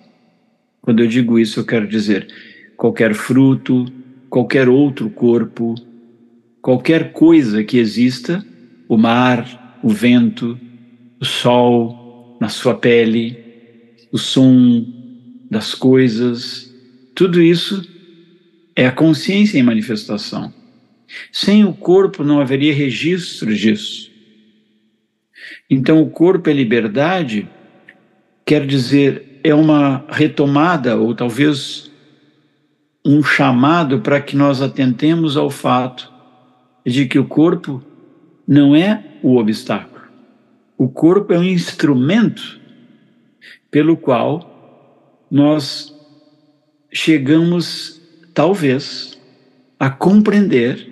Quando 0.81 1.01
eu 1.01 1.08
digo 1.08 1.39
isso, 1.39 1.62
eu 1.62 1.65
quero 1.65 1.88
dizer 1.88 2.27
qualquer 2.75 3.13
fruto, 3.13 3.86
qualquer 4.29 4.67
outro 4.67 5.10
corpo, 5.10 5.75
qualquer 6.62 7.13
coisa 7.13 7.63
que 7.63 7.77
exista, 7.77 8.46
o 8.89 8.98
mar, 8.98 9.79
o 9.81 9.88
vento, 9.88 10.60
o 11.22 11.24
sol 11.24 12.38
na 12.41 12.50
sua 12.50 12.75
pele, 12.75 13.38
o 14.12 14.17
som 14.17 14.86
das 15.50 15.74
coisas, 15.74 16.70
tudo 17.15 17.41
isso 17.41 17.88
é 18.75 18.86
a 18.86 18.91
consciência 18.91 19.58
em 19.58 19.63
manifestação. 19.63 20.53
Sem 21.31 21.63
o 21.63 21.72
corpo 21.72 22.25
não 22.25 22.41
haveria 22.41 22.74
registro 22.74 23.55
disso. 23.55 24.11
Então, 25.74 26.01
o 26.01 26.10
corpo 26.10 26.50
é 26.50 26.54
liberdade 26.54 27.48
quer 28.46 28.66
dizer, 28.66 29.40
é 29.46 29.56
uma 29.56 30.04
retomada 30.10 30.98
ou 30.98 31.16
talvez 31.16 31.90
um 33.06 33.24
chamado 33.24 34.01
para 34.01 34.20
que 34.20 34.36
nós 34.36 34.62
atentemos 34.62 35.38
ao 35.38 35.50
fato 35.50 36.12
de 36.86 37.06
que 37.06 37.18
o 37.18 37.24
corpo 37.24 37.82
não 38.46 38.75
é 38.75 39.06
o 39.24 39.38
obstáculo. 39.38 40.01
O 40.78 40.90
corpo 40.90 41.32
é 41.32 41.40
um 41.40 41.46
instrumento 41.46 42.60
pelo 43.70 43.96
qual 43.96 45.24
nós 45.32 45.96
chegamos, 46.92 48.01
talvez, 48.34 49.18
a 49.80 49.90
compreender, 49.90 50.90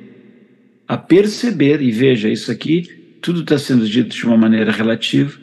a 0.87 0.95
perceber, 0.95 1.81
e 1.81 1.91
veja, 1.91 2.29
isso 2.29 2.49
aqui 2.49 2.98
tudo 3.21 3.41
está 3.41 3.57
sendo 3.57 3.87
dito 3.87 4.15
de 4.15 4.25
uma 4.25 4.37
maneira 4.37 4.71
relativa, 4.71 5.37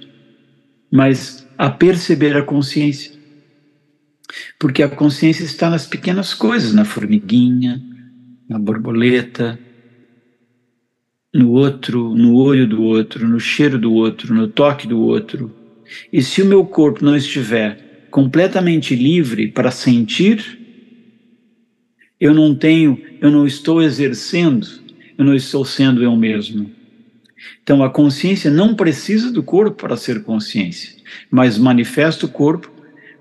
mas 0.90 1.46
a 1.56 1.70
perceber 1.70 2.36
a 2.36 2.42
consciência. 2.42 3.12
Porque 4.58 4.82
a 4.82 4.88
consciência 4.88 5.44
está 5.44 5.70
nas 5.70 5.86
pequenas 5.86 6.34
coisas, 6.34 6.72
na 6.72 6.84
formiguinha, 6.84 7.82
na 8.48 8.58
borboleta, 8.58 9.58
no 11.34 11.50
outro, 11.50 12.14
no 12.14 12.34
olho 12.36 12.66
do 12.66 12.82
outro, 12.82 13.28
no 13.28 13.38
cheiro 13.38 13.78
do 13.78 13.92
outro, 13.92 14.34
no 14.34 14.48
toque 14.48 14.86
do 14.86 15.00
outro. 15.00 15.54
E 16.12 16.22
se 16.22 16.42
o 16.42 16.46
meu 16.46 16.64
corpo 16.64 17.04
não 17.04 17.16
estiver 17.16 18.08
completamente 18.10 18.96
livre 18.96 19.48
para 19.48 19.70
sentir, 19.70 20.58
eu 22.18 22.32
não 22.32 22.54
tenho, 22.54 23.00
eu 23.20 23.30
não 23.30 23.46
estou 23.46 23.82
exercendo, 23.82 24.66
eu 25.18 25.24
não 25.24 25.34
estou 25.34 25.64
sendo 25.64 26.02
eu 26.02 26.16
mesmo. 26.16 26.75
Então 27.62 27.82
a 27.82 27.90
consciência 27.90 28.50
não 28.50 28.74
precisa 28.74 29.30
do 29.30 29.42
corpo 29.42 29.82
para 29.82 29.96
ser 29.96 30.22
consciência, 30.22 30.94
mas 31.30 31.58
manifesta 31.58 32.26
o 32.26 32.28
corpo 32.28 32.70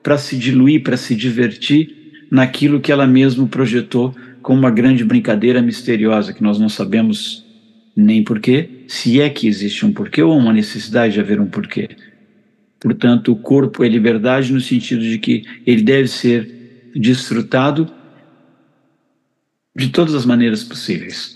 para 0.01 0.17
se 0.17 0.37
diluir, 0.37 0.83
para 0.83 0.97
se 0.97 1.15
divertir 1.15 2.27
naquilo 2.31 2.79
que 2.79 2.91
ela 2.91 3.07
mesma 3.07 3.47
projetou 3.47 4.15
como 4.41 4.59
uma 4.59 4.71
grande 4.71 5.03
brincadeira 5.03 5.61
misteriosa 5.61 6.33
que 6.33 6.43
nós 6.43 6.59
não 6.59 6.69
sabemos 6.69 7.43
nem 7.95 8.23
porquê, 8.23 8.83
se 8.87 9.21
é 9.21 9.29
que 9.29 9.47
existe 9.47 9.85
um 9.85 9.91
porquê 9.91 10.21
ou 10.21 10.37
uma 10.37 10.53
necessidade 10.53 11.13
de 11.13 11.19
haver 11.19 11.39
um 11.39 11.47
porquê. 11.47 11.89
Portanto, 12.79 13.31
o 13.31 13.35
corpo 13.35 13.83
é 13.83 13.87
liberdade 13.87 14.53
no 14.53 14.59
sentido 14.59 15.01
de 15.01 15.17
que 15.17 15.43
ele 15.65 15.81
deve 15.81 16.07
ser 16.07 16.91
desfrutado 16.95 17.89
de 19.75 19.89
todas 19.89 20.13
as 20.13 20.25
maneiras 20.25 20.63
possíveis. 20.63 21.33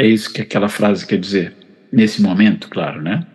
É 0.00 0.06
isso 0.06 0.32
que 0.32 0.40
aquela 0.40 0.70
frase 0.70 1.06
quer 1.06 1.18
dizer. 1.18 1.54
Nesse 1.92 2.22
momento, 2.22 2.70
claro, 2.70 3.02
né? 3.02 3.26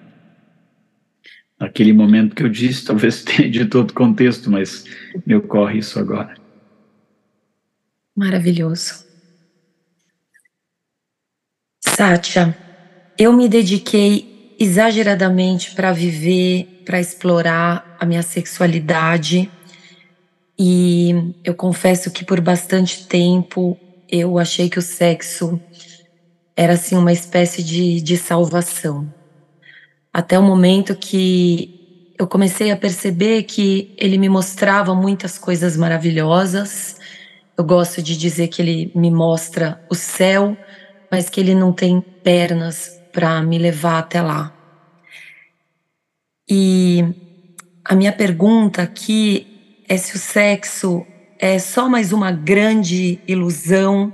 Aquele 1.60 1.94
momento 1.94 2.36
que 2.36 2.42
eu 2.42 2.50
disse, 2.50 2.84
talvez 2.84 3.22
tenha 3.24 3.48
de 3.48 3.68
todo 3.68 3.94
contexto, 3.94 4.50
mas 4.50 4.84
me 5.28 5.36
ocorre 5.36 5.78
isso 5.78 6.00
agora. 6.00 6.34
Maravilhoso. 8.16 9.06
Sátia, 11.86 12.58
eu 13.16 13.32
me 13.32 13.48
dediquei 13.48 14.56
exageradamente 14.60 15.76
para 15.76 15.94
viver, 15.94 16.82
para 16.84 17.00
explorar 17.00 17.96
a 18.00 18.08
minha 18.08 18.24
sexualidade 18.24 19.52
e 20.58 21.32
eu 21.44 21.54
confesso 21.54 22.10
que 22.10 22.26
por 22.26 22.42
bastante 22.42 23.06
tempo 23.08 23.78
eu 24.10 24.40
achei 24.40 24.68
que 24.68 24.80
o 24.80 24.82
sexo 24.82 25.62
era 26.56 26.74
assim 26.74 26.96
uma 26.96 27.12
espécie 27.12 27.62
de, 27.64 28.02
de 28.02 28.18
salvação. 28.18 29.14
Até 30.14 30.40
o 30.40 30.44
momento 30.44 30.96
que 30.96 32.14
eu 32.18 32.26
comecei 32.26 32.72
a 32.72 32.78
perceber 32.78 33.44
que 33.44 33.94
ele 33.98 34.18
me 34.18 34.30
mostrava 34.30 34.96
muitas 34.96 35.38
coisas 35.38 35.76
maravilhosas. 35.76 36.98
Eu 37.58 37.64
gosto 37.66 38.02
de 38.02 38.16
dizer 38.16 38.48
que 38.48 38.62
ele 38.62 38.92
me 38.96 39.12
mostra 39.12 39.84
o 39.90 39.96
céu, 39.96 40.58
mas 41.12 41.30
que 41.30 41.42
ele 41.42 41.54
não 41.54 41.74
tem 41.74 42.00
pernas 42.00 43.02
para 43.12 43.42
me 43.42 43.58
levar 43.58 44.00
até 44.00 44.22
lá. 44.22 44.54
E 46.50 47.04
a 47.84 47.94
minha 47.96 48.14
pergunta 48.14 48.82
aqui 48.82 49.84
é 49.90 49.98
se 49.98 50.16
o 50.16 50.20
sexo 50.20 51.06
é 51.38 51.60
só 51.60 51.90
mais 51.90 52.14
uma 52.14 52.32
grande 52.32 53.20
ilusão 53.28 54.14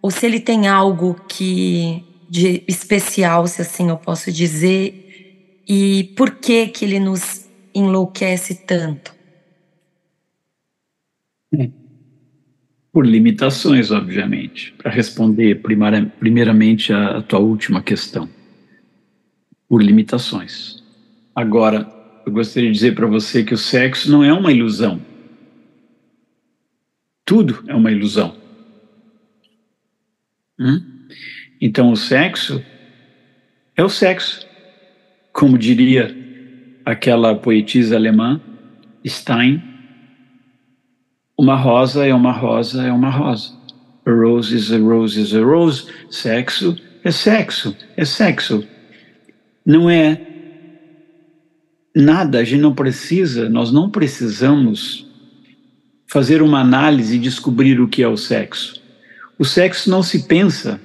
ou 0.00 0.10
se 0.10 0.26
ele 0.26 0.40
tem 0.40 0.68
algo 0.68 1.14
que 1.28 2.04
de 2.28 2.62
especial, 2.68 3.46
se 3.46 3.62
assim 3.62 3.88
eu 3.88 3.96
posso 3.96 4.30
dizer, 4.30 5.62
e 5.66 6.12
por 6.16 6.36
que 6.36 6.68
que 6.68 6.84
ele 6.84 7.00
nos 7.00 7.48
enlouquece 7.74 8.54
tanto? 8.66 9.14
É. 11.54 11.70
Por 12.92 13.06
limitações, 13.06 13.90
obviamente, 13.90 14.72
para 14.76 14.90
responder 14.90 15.62
primeira, 15.62 16.04
primeiramente 16.18 16.92
a, 16.92 17.18
a 17.18 17.22
tua 17.22 17.38
última 17.38 17.82
questão. 17.82 18.28
Por 19.68 19.82
limitações. 19.82 20.82
Agora, 21.34 21.88
eu 22.26 22.32
gostaria 22.32 22.68
de 22.68 22.74
dizer 22.74 22.94
para 22.94 23.06
você 23.06 23.44
que 23.44 23.54
o 23.54 23.58
sexo 23.58 24.10
não 24.10 24.24
é 24.24 24.32
uma 24.32 24.52
ilusão. 24.52 25.00
Tudo 27.24 27.62
é 27.66 27.74
uma 27.74 27.92
ilusão. 27.92 28.37
Hum? 30.58 30.80
Então, 31.60 31.92
o 31.92 31.96
sexo 31.96 32.62
é 33.76 33.84
o 33.84 33.88
sexo. 33.88 34.46
Como 35.32 35.56
diria 35.56 36.14
aquela 36.84 37.34
poetisa 37.34 37.96
alemã, 37.96 38.40
Stein, 39.06 39.62
uma 41.38 41.54
rosa 41.54 42.04
é 42.04 42.12
uma 42.12 42.32
rosa 42.32 42.84
é 42.84 42.92
uma 42.92 43.10
rosa. 43.10 43.56
A 44.04 44.10
rose 44.10 44.56
is 44.56 44.72
a 44.72 44.78
rose 44.78 45.20
is 45.20 45.34
a 45.34 45.40
rose. 45.40 45.86
Sexo 46.10 46.76
é 47.04 47.10
sexo, 47.10 47.76
é 47.96 48.04
sexo. 48.04 48.66
Não 49.64 49.88
é 49.88 50.20
nada, 51.94 52.38
a 52.38 52.44
gente 52.44 52.60
não 52.60 52.74
precisa, 52.74 53.48
nós 53.48 53.70
não 53.70 53.90
precisamos 53.90 55.06
fazer 56.06 56.42
uma 56.42 56.60
análise 56.60 57.16
e 57.16 57.20
descobrir 57.20 57.80
o 57.80 57.88
que 57.88 58.02
é 58.02 58.08
o 58.08 58.16
sexo. 58.16 58.77
O 59.38 59.44
sexo 59.44 59.88
não 59.88 60.02
se 60.02 60.26
pensa, 60.26 60.80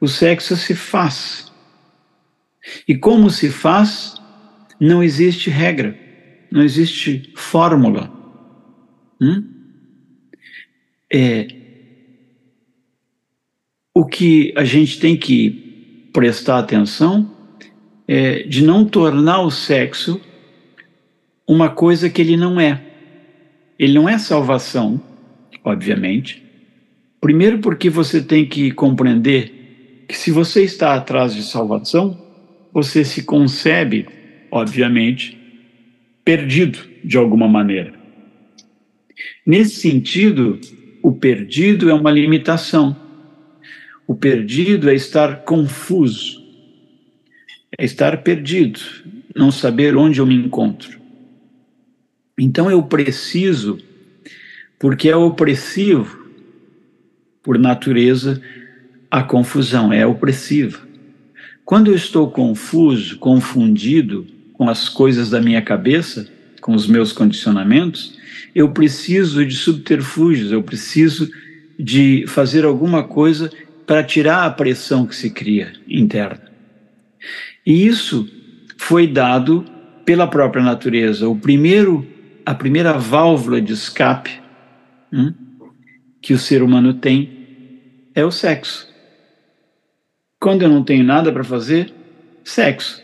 o 0.00 0.06
sexo 0.06 0.56
se 0.56 0.74
faz. 0.74 1.50
E 2.86 2.94
como 2.94 3.30
se 3.30 3.48
faz, 3.50 4.14
não 4.78 5.02
existe 5.02 5.48
regra, 5.48 5.98
não 6.50 6.62
existe 6.62 7.32
fórmula. 7.34 8.12
Hum? 9.20 9.44
É, 11.12 11.48
o 13.94 14.04
que 14.04 14.52
a 14.56 14.64
gente 14.64 15.00
tem 15.00 15.16
que 15.16 16.08
prestar 16.12 16.58
atenção 16.58 17.30
é 18.06 18.42
de 18.42 18.62
não 18.62 18.84
tornar 18.84 19.40
o 19.40 19.50
sexo 19.50 20.20
uma 21.46 21.68
coisa 21.68 22.08
que 22.08 22.20
ele 22.20 22.36
não 22.36 22.60
é. 22.60 22.80
Ele 23.78 23.94
não 23.94 24.08
é 24.08 24.18
salvação, 24.18 25.02
obviamente, 25.64 26.49
Primeiro, 27.20 27.58
porque 27.58 27.90
você 27.90 28.22
tem 28.22 28.46
que 28.46 28.70
compreender 28.70 30.04
que 30.08 30.16
se 30.16 30.30
você 30.30 30.64
está 30.64 30.94
atrás 30.94 31.34
de 31.34 31.42
salvação, 31.42 32.18
você 32.72 33.04
se 33.04 33.22
concebe, 33.22 34.08
obviamente, 34.50 35.38
perdido 36.24 36.78
de 37.04 37.16
alguma 37.18 37.46
maneira. 37.46 37.92
Nesse 39.44 39.76
sentido, 39.76 40.58
o 41.02 41.12
perdido 41.12 41.90
é 41.90 41.94
uma 41.94 42.10
limitação. 42.10 42.96
O 44.06 44.14
perdido 44.14 44.90
é 44.90 44.94
estar 44.94 45.44
confuso, 45.44 46.42
é 47.78 47.84
estar 47.84 48.22
perdido, 48.22 48.80
não 49.36 49.52
saber 49.52 49.96
onde 49.96 50.20
eu 50.20 50.26
me 50.26 50.34
encontro. 50.34 50.98
Então 52.38 52.70
eu 52.70 52.82
preciso, 52.82 53.78
porque 54.78 55.08
é 55.08 55.16
opressivo, 55.16 56.19
por 57.42 57.58
natureza, 57.58 58.40
a 59.10 59.22
confusão 59.22 59.92
é 59.92 60.06
opressiva. 60.06 60.78
Quando 61.64 61.88
eu 61.90 61.94
estou 61.94 62.30
confuso, 62.30 63.18
confundido 63.18 64.26
com 64.54 64.68
as 64.68 64.88
coisas 64.88 65.30
da 65.30 65.40
minha 65.40 65.62
cabeça, 65.62 66.28
com 66.60 66.74
os 66.74 66.86
meus 66.86 67.12
condicionamentos, 67.12 68.18
eu 68.54 68.70
preciso 68.70 69.44
de 69.44 69.54
subterfúgios, 69.54 70.52
eu 70.52 70.62
preciso 70.62 71.30
de 71.78 72.24
fazer 72.26 72.64
alguma 72.64 73.04
coisa 73.04 73.50
para 73.86 74.04
tirar 74.04 74.44
a 74.44 74.50
pressão 74.50 75.06
que 75.06 75.16
se 75.16 75.30
cria 75.30 75.72
interna. 75.88 76.42
E 77.64 77.86
isso 77.86 78.28
foi 78.76 79.06
dado 79.06 79.64
pela 80.04 80.26
própria 80.26 80.62
natureza. 80.62 81.28
O 81.28 81.36
primeiro, 81.36 82.06
a 82.44 82.54
primeira 82.54 82.92
válvula 82.98 83.60
de 83.60 83.72
escape 83.72 84.40
hum, 85.12 85.32
que 86.20 86.32
o 86.32 86.38
ser 86.38 86.62
humano 86.62 86.94
tem 86.94 88.10
é 88.14 88.24
o 88.24 88.30
sexo. 88.30 88.88
Quando 90.38 90.62
eu 90.62 90.68
não 90.68 90.82
tenho 90.82 91.04
nada 91.04 91.32
para 91.32 91.44
fazer, 91.44 91.92
sexo. 92.44 93.02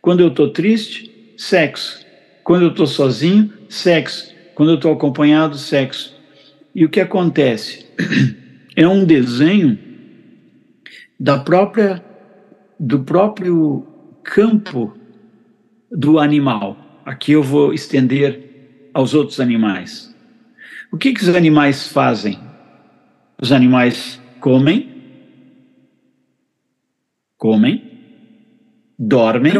Quando 0.00 0.20
eu 0.20 0.28
estou 0.28 0.50
triste, 0.50 1.34
sexo. 1.36 2.04
Quando 2.44 2.62
eu 2.62 2.70
estou 2.70 2.86
sozinho, 2.86 3.52
sexo. 3.68 4.32
Quando 4.54 4.70
eu 4.70 4.76
estou 4.76 4.92
acompanhado, 4.92 5.56
sexo. 5.56 6.16
E 6.74 6.84
o 6.84 6.88
que 6.88 7.00
acontece? 7.00 7.86
É 8.74 8.88
um 8.88 9.04
desenho 9.04 9.78
da 11.20 11.38
própria 11.38 12.02
do 12.80 13.00
próprio 13.00 13.86
campo 14.24 14.96
do 15.90 16.18
animal. 16.18 17.02
Aqui 17.04 17.32
eu 17.32 17.42
vou 17.42 17.74
estender 17.74 18.88
aos 18.94 19.12
outros 19.12 19.40
animais. 19.40 20.11
O 20.92 20.98
que, 20.98 21.14
que 21.14 21.22
os 21.22 21.34
animais 21.34 21.88
fazem? 21.88 22.38
Os 23.40 23.50
animais 23.50 24.20
comem, 24.38 24.90
comem, 27.38 27.90
dormem 28.98 29.54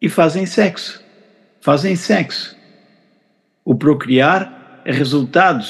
e 0.00 0.08
fazem 0.08 0.46
sexo. 0.46 1.04
Fazem 1.60 1.94
sexo. 1.94 2.56
O 3.62 3.74
procriar 3.74 4.80
é 4.86 4.90
resultado 4.90 5.64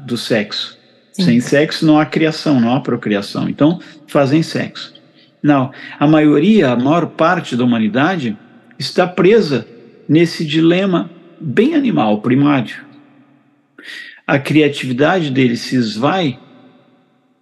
do 0.00 0.16
sexo. 0.16 0.76
Sim. 1.12 1.22
Sem 1.22 1.40
sexo 1.40 1.86
não 1.86 2.00
há 2.00 2.04
criação, 2.04 2.60
não 2.60 2.74
há 2.74 2.80
procriação. 2.80 3.48
Então, 3.48 3.80
fazem 4.08 4.42
sexo. 4.42 4.92
Não, 5.40 5.70
a 6.00 6.06
maioria, 6.06 6.72
a 6.72 6.76
maior 6.76 7.06
parte 7.06 7.56
da 7.56 7.62
humanidade 7.62 8.36
está 8.76 9.06
presa 9.06 9.66
nesse 10.08 10.44
dilema 10.44 11.08
bem 11.40 11.76
animal, 11.76 12.20
primário. 12.20 12.89
A 14.30 14.38
criatividade 14.38 15.28
dele 15.28 15.56
se 15.56 15.74
esvai 15.74 16.38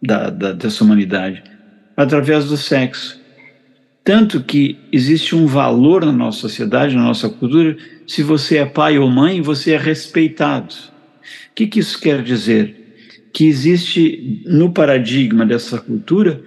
da, 0.03 0.31
da, 0.31 0.53
dessa 0.55 0.83
humanidade 0.83 1.45
através 1.95 2.47
do 2.47 2.57
sexo. 2.57 3.21
Tanto 4.03 4.43
que 4.43 4.79
existe 4.91 5.37
um 5.37 5.47
valor 5.47 6.07
na 6.07 6.13
nossa 6.13 6.39
sociedade, 6.39 6.97
na 6.97 7.03
nossa 7.03 7.29
cultura, 7.29 7.77
se 8.07 8.23
você 8.23 8.57
é 8.57 8.65
pai 8.65 8.99
ou 8.99 9.11
mãe, 9.11 9.43
você 9.43 9.73
é 9.73 9.77
respeitado. 9.77 10.75
O 11.51 11.55
que, 11.55 11.67
que 11.67 11.81
isso 11.81 12.01
quer 12.01 12.23
dizer? 12.23 13.29
Que 13.35 13.47
existe 13.47 14.43
no 14.47 14.73
paradigma 14.73 15.45
dessa 15.45 15.79
cultura 15.79 16.43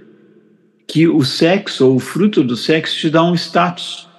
que 0.88 1.08
o 1.08 1.23
sexo 1.23 1.88
ou 1.88 1.97
o 1.97 1.99
fruto 1.99 2.43
do 2.43 2.58
sexo 2.58 2.97
te 2.97 3.12
dá 3.12 3.23
um 3.23 3.36
status. 3.36 4.10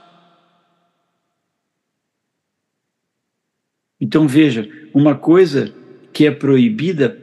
Então 4.00 4.28
veja, 4.28 4.70
uma 4.94 5.16
coisa 5.16 5.81
que 6.12 6.26
é 6.26 6.30
proibida 6.30 7.18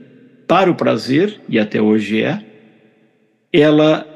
para 0.47 0.71
o 0.71 0.75
prazer, 0.75 1.39
e 1.47 1.60
até 1.60 1.82
hoje 1.82 2.21
é, 2.21 2.43
ela, 3.54 4.08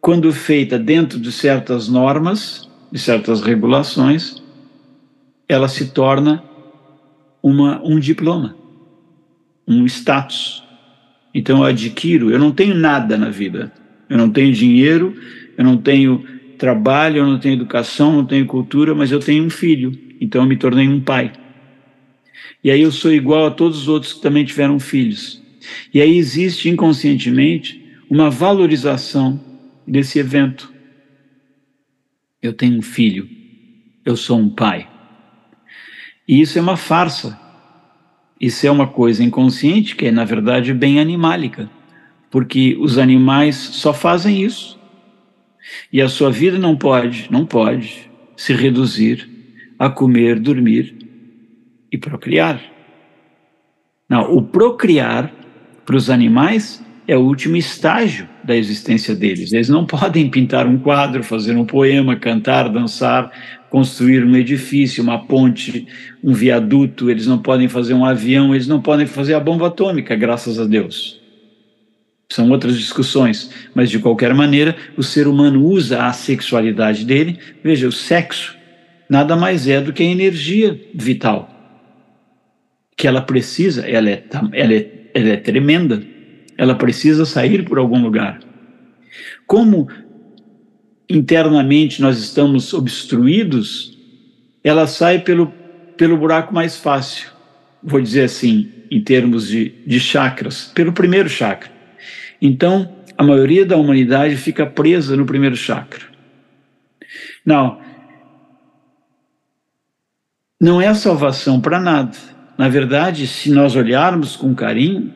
quando 0.00 0.32
feita 0.32 0.78
dentro 0.78 1.18
de 1.18 1.30
certas 1.30 1.88
normas, 1.88 2.68
de 2.90 2.98
certas 2.98 3.42
regulações, 3.42 4.42
ela 5.48 5.68
se 5.68 5.90
torna 5.92 6.42
uma, 7.42 7.80
um 7.84 7.98
diploma, 7.98 8.56
um 9.66 9.84
status. 9.86 10.64
Então 11.34 11.58
eu 11.58 11.64
adquiro, 11.64 12.30
eu 12.30 12.38
não 12.38 12.50
tenho 12.50 12.74
nada 12.74 13.16
na 13.16 13.28
vida, 13.28 13.72
eu 14.08 14.16
não 14.16 14.30
tenho 14.30 14.52
dinheiro, 14.52 15.14
eu 15.56 15.64
não 15.64 15.76
tenho 15.76 16.24
trabalho, 16.56 17.18
eu 17.18 17.26
não 17.26 17.38
tenho 17.38 17.54
educação, 17.54 18.12
não 18.12 18.24
tenho 18.24 18.46
cultura, 18.46 18.94
mas 18.94 19.12
eu 19.12 19.20
tenho 19.20 19.44
um 19.44 19.50
filho, 19.50 19.92
então 20.20 20.42
eu 20.42 20.48
me 20.48 20.56
tornei 20.56 20.88
um 20.88 21.00
pai. 21.00 21.32
E 22.62 22.70
aí 22.70 22.82
eu 22.82 22.92
sou 22.92 23.12
igual 23.12 23.46
a 23.46 23.50
todos 23.50 23.78
os 23.78 23.88
outros 23.88 24.12
que 24.12 24.20
também 24.20 24.44
tiveram 24.44 24.78
filhos. 24.78 25.42
E 25.92 26.00
aí 26.00 26.16
existe 26.16 26.68
inconscientemente 26.68 27.84
uma 28.08 28.30
valorização 28.30 29.40
desse 29.86 30.18
evento. 30.18 30.72
Eu 32.42 32.52
tenho 32.52 32.78
um 32.78 32.82
filho, 32.82 33.28
eu 34.04 34.16
sou 34.16 34.38
um 34.38 34.48
pai. 34.48 34.88
E 36.26 36.40
isso 36.40 36.58
é 36.58 36.62
uma 36.62 36.76
farsa. 36.76 37.38
Isso 38.40 38.66
é 38.66 38.70
uma 38.70 38.86
coisa 38.86 39.22
inconsciente 39.24 39.96
que 39.96 40.06
é, 40.06 40.10
na 40.12 40.24
verdade, 40.24 40.72
bem 40.72 41.00
animálica 41.00 41.68
porque 42.30 42.76
os 42.80 42.98
animais 42.98 43.56
só 43.56 43.92
fazem 43.92 44.42
isso. 44.42 44.78
E 45.92 46.00
a 46.00 46.08
sua 46.08 46.30
vida 46.30 46.58
não 46.58 46.76
pode, 46.76 47.28
não 47.30 47.44
pode 47.44 48.10
se 48.36 48.52
reduzir 48.52 49.28
a 49.78 49.88
comer, 49.88 50.38
dormir 50.38 50.96
e 51.90 51.98
procriar. 51.98 52.60
Não, 54.08 54.34
o 54.34 54.42
procriar 54.42 55.32
para 55.84 55.96
os 55.96 56.10
animais 56.10 56.84
é 57.06 57.16
o 57.16 57.20
último 57.20 57.56
estágio 57.56 58.28
da 58.44 58.54
existência 58.54 59.14
deles. 59.14 59.52
Eles 59.52 59.68
não 59.68 59.86
podem 59.86 60.28
pintar 60.30 60.66
um 60.66 60.78
quadro, 60.78 61.22
fazer 61.22 61.56
um 61.56 61.64
poema, 61.64 62.16
cantar, 62.16 62.68
dançar, 62.68 63.30
construir 63.70 64.24
um 64.24 64.36
edifício, 64.36 65.02
uma 65.02 65.26
ponte, 65.26 65.86
um 66.22 66.32
viaduto, 66.32 67.10
eles 67.10 67.26
não 67.26 67.38
podem 67.38 67.68
fazer 67.68 67.94
um 67.94 68.04
avião, 68.04 68.54
eles 68.54 68.66
não 68.66 68.80
podem 68.80 69.06
fazer 69.06 69.34
a 69.34 69.40
bomba 69.40 69.68
atômica, 69.68 70.14
graças 70.16 70.58
a 70.58 70.64
Deus 70.64 71.18
são 72.30 72.50
outras 72.50 72.76
discussões, 72.76 73.50
mas 73.74 73.90
de 73.90 73.98
qualquer 73.98 74.34
maneira, 74.34 74.76
o 74.96 75.02
ser 75.02 75.26
humano 75.26 75.64
usa 75.64 76.04
a 76.04 76.12
sexualidade 76.12 77.04
dele. 77.04 77.38
Veja, 77.64 77.88
o 77.88 77.92
sexo 77.92 78.56
nada 79.08 79.34
mais 79.34 79.66
é 79.66 79.80
do 79.80 79.92
que 79.92 80.02
a 80.02 80.06
energia 80.06 80.78
vital 80.94 81.57
que 82.98 83.06
ela 83.06 83.22
precisa, 83.22 83.88
ela 83.88 84.10
é, 84.10 84.24
ela 84.52 84.74
é, 84.74 85.10
ela 85.14 85.28
é 85.28 85.36
tremenda, 85.36 86.02
ela 86.58 86.74
precisa 86.74 87.24
sair 87.24 87.64
por 87.64 87.78
algum 87.78 88.02
lugar. 88.02 88.40
Como 89.46 89.88
internamente 91.08 92.02
nós 92.02 92.18
estamos 92.18 92.74
obstruídos, 92.74 93.96
ela 94.64 94.88
sai 94.88 95.20
pelo, 95.20 95.46
pelo 95.96 96.16
buraco 96.16 96.52
mais 96.52 96.76
fácil, 96.76 97.30
vou 97.80 98.00
dizer 98.00 98.24
assim, 98.24 98.68
em 98.90 99.00
termos 99.00 99.46
de, 99.46 99.68
de 99.86 100.00
chakras, 100.00 100.72
pelo 100.74 100.92
primeiro 100.92 101.28
chakra. 101.28 101.70
Então, 102.42 102.96
a 103.16 103.22
maioria 103.22 103.64
da 103.64 103.76
humanidade 103.76 104.36
fica 104.36 104.66
presa 104.66 105.16
no 105.16 105.24
primeiro 105.24 105.54
chakra. 105.56 106.04
Não, 107.46 107.80
não 110.60 110.82
é 110.82 110.92
salvação 110.94 111.60
para 111.60 111.78
nada. 111.78 112.37
Na 112.58 112.68
verdade, 112.68 113.28
se 113.28 113.52
nós 113.52 113.76
olharmos 113.76 114.34
com 114.34 114.52
carinho, 114.52 115.14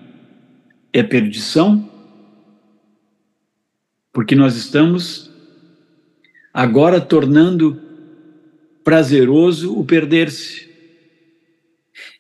é 0.93 1.03
perdição, 1.03 1.91
porque 4.13 4.37
nós 4.37 4.55
estamos 4.55 5.29
agora 6.55 7.01
tornando 7.01 7.83
prazeroso 8.85 9.77
o 9.77 9.85
perder-se. 9.85 10.71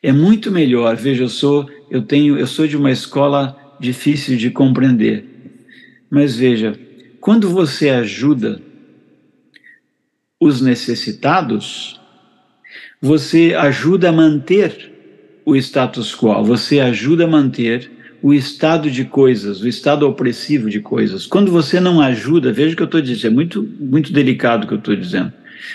É 0.03 0.11
muito 0.11 0.51
melhor, 0.51 0.97
veja, 0.97 1.23
eu 1.23 1.29
sou, 1.29 1.71
eu 1.89 2.03
tenho, 2.03 2.37
eu 2.37 2.47
sou 2.49 2.67
de 2.67 2.77
uma 2.77 2.91
escola 2.91 3.77
difícil 3.79 4.37
de 4.37 4.51
compreender. 4.51 5.25
Mas 6.11 6.35
veja, 6.35 6.77
quando 7.21 7.49
você 7.49 7.91
ajuda 7.91 8.61
os 10.41 10.61
necessitados, 10.61 12.01
você 13.01 13.55
ajuda 13.55 14.09
a 14.09 14.13
manter 14.13 14.92
o 15.45 15.57
status 15.57 16.15
quo, 16.15 16.43
você 16.45 16.81
ajuda 16.81 17.25
a 17.25 17.29
manter 17.29 17.91
o 18.23 18.33
estado 18.33 18.91
de 18.91 19.05
coisas, 19.05 19.61
o 19.61 19.69
estado 19.69 20.07
opressivo 20.07 20.71
de 20.71 20.81
coisas. 20.81 21.27
Quando 21.27 21.51
você 21.51 21.81
não 21.81 22.01
ajuda, 22.01 22.53
veja 22.53 22.75
o 22.75 22.77
que 22.77 22.83
eu 22.83 22.87
estou 22.87 23.01
dizendo, 23.01 23.33
é 23.33 23.35
muito, 23.35 23.69
muito 23.81 24.13
delicado 24.13 24.65
o 24.65 24.69
que 24.69 24.75
eu 24.75 24.79
estou 24.79 24.95
dizendo. 24.95 25.33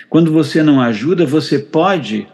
Quando 0.09 0.31
você 0.31 0.63
não 0.63 0.81
ajuda, 0.81 1.25
você 1.25 1.59
pode 1.59 2.25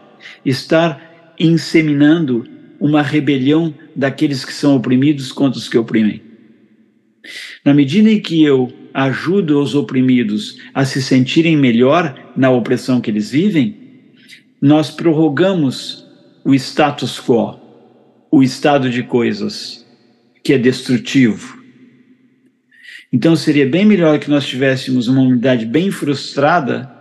estar 0.44 1.34
inseminando 1.38 2.46
uma 2.78 3.02
rebelião 3.02 3.74
daqueles 3.94 4.44
que 4.44 4.52
são 4.52 4.76
oprimidos 4.76 5.32
contra 5.32 5.58
os 5.58 5.68
que 5.68 5.78
oprimem. 5.78 6.22
Na 7.64 7.74
medida 7.74 8.10
em 8.10 8.20
que 8.20 8.44
eu 8.44 8.72
ajudo 8.92 9.60
os 9.60 9.74
oprimidos 9.74 10.58
a 10.72 10.84
se 10.84 11.02
sentirem 11.02 11.56
melhor 11.56 12.14
na 12.36 12.50
opressão 12.50 13.00
que 13.00 13.10
eles 13.10 13.30
vivem, 13.30 13.76
nós 14.60 14.90
prorrogamos 14.90 16.03
o 16.44 16.54
status 16.54 17.18
quo, 17.18 17.58
o 18.30 18.42
estado 18.42 18.90
de 18.90 19.02
coisas 19.02 19.84
que 20.42 20.52
é 20.52 20.58
destrutivo. 20.58 21.62
Então 23.12 23.34
seria 23.34 23.66
bem 23.66 23.84
melhor 23.84 24.18
que 24.18 24.28
nós 24.28 24.46
tivéssemos 24.46 25.08
uma 25.08 25.22
humanidade 25.22 25.64
bem 25.64 25.90
frustrada 25.90 26.92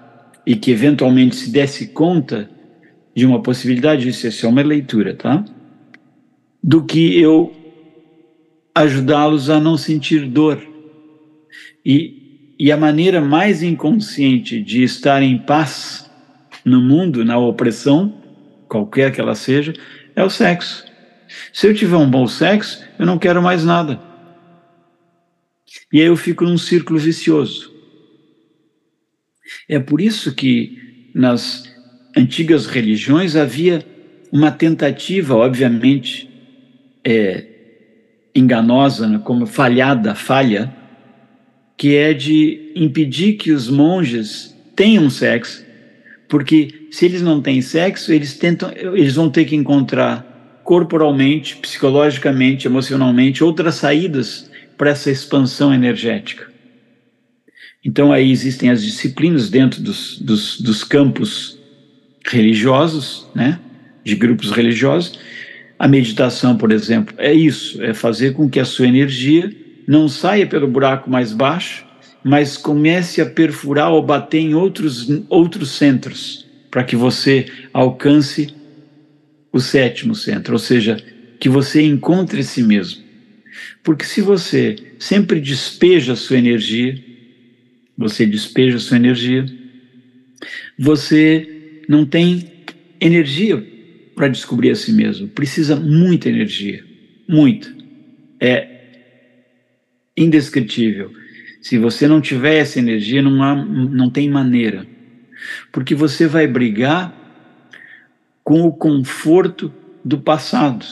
e 0.45 0.55
que 0.55 0.71
eventualmente 0.71 1.35
se 1.35 1.51
desse 1.51 1.87
conta 1.87 2.49
de 3.15 3.25
uma 3.25 3.41
possibilidade, 3.41 4.09
isso 4.09 4.45
é 4.45 4.49
uma 4.49 4.61
leitura, 4.61 5.15
tá? 5.15 5.43
do 6.63 6.81
que 6.85 7.19
eu 7.19 7.53
ajudá-los 8.73 9.49
a 9.49 9.59
não 9.59 9.77
sentir 9.77 10.25
dor. 10.25 10.61
E, 11.85 12.55
e 12.57 12.71
a 12.71 12.77
maneira 12.77 13.19
mais 13.19 13.61
inconsciente 13.61 14.61
de 14.61 14.83
estar 14.83 15.21
em 15.21 15.37
paz 15.37 16.09
no 16.63 16.79
mundo, 16.81 17.25
na 17.25 17.37
opressão, 17.37 18.13
qualquer 18.73 19.11
que 19.11 19.21
ela 19.21 19.35
seja, 19.35 19.71
é 20.15 20.23
o 20.23 20.29
sexo. 20.31 20.83
Se 21.53 21.67
eu 21.67 21.75
tiver 21.75 21.95
um 21.95 22.09
bom 22.09 22.25
sexo, 22.25 22.83
eu 22.97 23.05
não 23.05 23.19
quero 23.19 23.41
mais 23.41 23.63
nada. 23.63 24.01
E 25.91 26.01
aí 26.01 26.07
eu 26.07 26.17
fico 26.17 26.43
num 26.43 26.57
círculo 26.57 26.97
vicioso. 26.97 27.71
É 29.69 29.77
por 29.77 30.01
isso 30.01 30.33
que 30.33 31.11
nas 31.13 31.71
antigas 32.17 32.65
religiões 32.65 33.35
havia 33.35 33.85
uma 34.31 34.51
tentativa, 34.51 35.35
obviamente, 35.35 36.27
é, 37.03 37.45
enganosa, 38.33 39.07
né, 39.07 39.21
como 39.23 39.45
falhada, 39.45 40.15
falha, 40.15 40.73
que 41.77 41.95
é 41.95 42.11
de 42.13 42.71
impedir 42.75 43.33
que 43.33 43.51
os 43.51 43.69
monges 43.69 44.55
tenham 44.75 45.09
sexo, 45.11 45.62
porque 46.33 46.87
se 46.89 47.05
eles 47.05 47.21
não 47.21 47.39
têm 47.39 47.61
sexo, 47.61 48.11
eles 48.11 48.33
tentam, 48.33 48.71
eles 48.75 49.13
vão 49.13 49.29
ter 49.29 49.45
que 49.45 49.55
encontrar 49.55 50.59
corporalmente, 50.63 51.57
psicologicamente, 51.57 52.65
emocionalmente 52.65 53.43
outras 53.43 53.75
saídas 53.75 54.49
para 54.75 54.89
essa 54.89 55.11
expansão 55.11 55.71
energética. 55.71 56.51
Então 57.85 58.11
aí 58.11 58.31
existem 58.31 58.71
as 58.71 58.81
disciplinas 58.81 59.47
dentro 59.47 59.79
dos, 59.79 60.17
dos, 60.17 60.59
dos 60.59 60.83
campos 60.83 61.59
religiosos, 62.25 63.27
né, 63.35 63.59
de 64.03 64.15
grupos 64.15 64.49
religiosos, 64.49 65.19
a 65.77 65.87
meditação, 65.87 66.57
por 66.57 66.71
exemplo, 66.71 67.13
é 67.19 67.31
isso: 67.31 67.79
é 67.83 67.93
fazer 67.93 68.33
com 68.33 68.49
que 68.49 68.59
a 68.59 68.65
sua 68.65 68.87
energia 68.87 69.55
não 69.87 70.09
saia 70.09 70.47
pelo 70.47 70.67
buraco 70.67 71.11
mais 71.11 71.31
baixo 71.31 71.85
mas 72.23 72.57
comece 72.57 73.21
a 73.21 73.29
perfurar 73.29 73.91
ou 73.91 74.05
bater 74.05 74.39
em 74.39 74.53
outros, 74.53 75.07
outros 75.29 75.71
centros, 75.71 76.49
para 76.71 76.83
que 76.83 76.95
você 76.95 77.45
alcance 77.73 78.47
o 79.51 79.59
sétimo 79.59 80.15
centro, 80.15 80.53
ou 80.53 80.59
seja, 80.59 80.97
que 81.39 81.49
você 81.49 81.83
encontre 81.83 82.43
si 82.43 82.63
mesmo. 82.63 83.03
Porque 83.83 84.05
se 84.05 84.21
você 84.21 84.75
sempre 84.97 85.39
despeja 85.39 86.15
sua 86.15 86.37
energia, 86.37 86.95
você 87.97 88.25
despeja 88.25 88.79
sua 88.79 88.97
energia, 88.97 89.45
você 90.77 91.53
não 91.87 92.05
tem 92.05 92.51
energia 92.99 93.67
para 94.15 94.27
descobrir 94.27 94.71
a 94.71 94.75
si 94.75 94.91
mesmo. 94.93 95.29
Precisa 95.29 95.75
muita 95.75 96.29
energia, 96.29 96.85
muita. 97.27 97.75
É 98.41 98.69
indescritível. 100.17 101.11
Se 101.63 101.77
você 101.77 102.09
não 102.09 102.19
tiver 102.19 102.55
essa 102.55 102.77
energia, 102.77 103.21
não, 103.21 103.41
há, 103.41 103.55
não 103.55 104.09
tem 104.09 104.29
maneira. 104.29 104.85
Porque 105.71 105.95
você 105.95 106.27
vai 106.27 106.45
brigar 106.45 107.13
com 108.43 108.63
o 108.63 108.73
conforto 108.73 109.73
do 110.03 110.19
passado. 110.19 110.85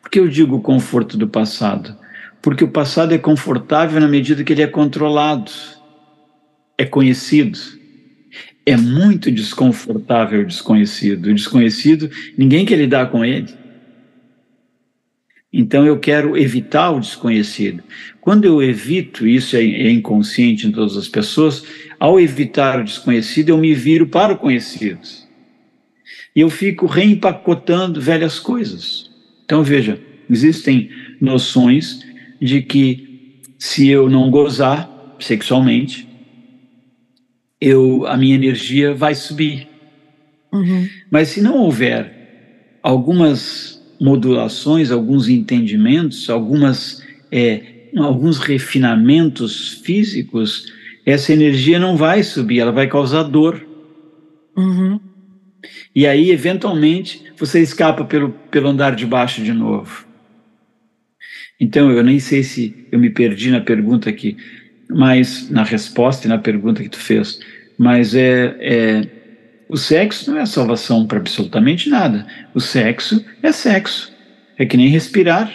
Por 0.00 0.10
que 0.10 0.18
eu 0.18 0.26
digo 0.26 0.62
conforto 0.62 1.18
do 1.18 1.28
passado? 1.28 1.94
Porque 2.40 2.64
o 2.64 2.68
passado 2.68 3.12
é 3.12 3.18
confortável 3.18 4.00
na 4.00 4.08
medida 4.08 4.42
que 4.42 4.54
ele 4.54 4.62
é 4.62 4.66
controlado, 4.66 5.52
é 6.78 6.86
conhecido. 6.86 7.58
É 8.64 8.78
muito 8.78 9.30
desconfortável 9.30 10.40
o 10.40 10.46
desconhecido. 10.46 11.26
O 11.26 11.34
desconhecido, 11.34 12.10
ninguém 12.38 12.64
quer 12.64 12.76
lidar 12.76 13.10
com 13.10 13.22
ele. 13.22 13.52
Então 15.56 15.86
eu 15.86 16.00
quero 16.00 16.36
evitar 16.36 16.90
o 16.90 16.98
desconhecido. 16.98 17.84
Quando 18.20 18.44
eu 18.44 18.60
evito, 18.60 19.24
isso 19.24 19.56
é, 19.56 19.60
é 19.60 19.88
inconsciente 19.88 20.66
em 20.66 20.72
todas 20.72 20.96
as 20.96 21.06
pessoas, 21.06 21.64
ao 22.00 22.18
evitar 22.18 22.80
o 22.80 22.84
desconhecido, 22.84 23.50
eu 23.50 23.56
me 23.56 23.72
viro 23.72 24.08
para 24.08 24.32
o 24.32 24.36
conhecido. 24.36 24.98
E 26.34 26.40
eu 26.40 26.50
fico 26.50 26.86
reempacotando 26.86 28.00
velhas 28.00 28.40
coisas. 28.40 29.08
Então 29.44 29.62
veja, 29.62 30.00
existem 30.28 30.90
noções 31.20 32.04
de 32.42 32.60
que 32.60 33.38
se 33.56 33.88
eu 33.88 34.10
não 34.10 34.32
gozar 34.32 34.90
sexualmente, 35.20 36.08
eu 37.60 38.04
a 38.08 38.16
minha 38.16 38.34
energia 38.34 38.92
vai 38.92 39.14
subir. 39.14 39.68
Uhum. 40.52 40.88
Mas 41.08 41.28
se 41.28 41.40
não 41.40 41.58
houver 41.58 42.76
algumas 42.82 43.73
modulações, 44.04 44.90
alguns 44.90 45.30
entendimentos, 45.30 46.28
algumas, 46.28 47.02
é, 47.32 47.88
alguns 47.96 48.38
refinamentos 48.38 49.80
físicos, 49.82 50.70
essa 51.06 51.32
energia 51.32 51.78
não 51.78 51.96
vai 51.96 52.22
subir, 52.22 52.60
ela 52.60 52.70
vai 52.70 52.86
causar 52.86 53.22
dor. 53.22 53.66
Uhum. 54.54 55.00
E 55.94 56.06
aí, 56.06 56.30
eventualmente, 56.30 57.22
você 57.38 57.62
escapa 57.62 58.04
pelo, 58.04 58.28
pelo 58.50 58.68
andar 58.68 58.94
de 58.94 59.06
baixo 59.06 59.42
de 59.42 59.54
novo. 59.54 60.06
Então, 61.58 61.90
eu 61.90 62.04
nem 62.04 62.18
sei 62.18 62.42
se 62.42 62.86
eu 62.92 62.98
me 62.98 63.08
perdi 63.08 63.50
na 63.50 63.62
pergunta 63.62 64.10
aqui, 64.10 64.36
mas 64.86 65.48
na 65.48 65.62
resposta 65.62 66.26
e 66.26 66.28
na 66.28 66.36
pergunta 66.36 66.82
que 66.82 66.90
tu 66.90 66.98
fez, 66.98 67.40
mas 67.78 68.14
é, 68.14 68.54
é 68.60 69.08
o 69.74 69.76
sexo 69.76 70.30
não 70.30 70.38
é 70.38 70.46
salvação 70.46 71.04
para 71.04 71.18
absolutamente 71.18 71.90
nada. 71.90 72.24
O 72.54 72.60
sexo 72.60 73.24
é 73.42 73.50
sexo. 73.50 74.14
É 74.56 74.64
que 74.64 74.76
nem 74.76 74.86
respirar. 74.86 75.52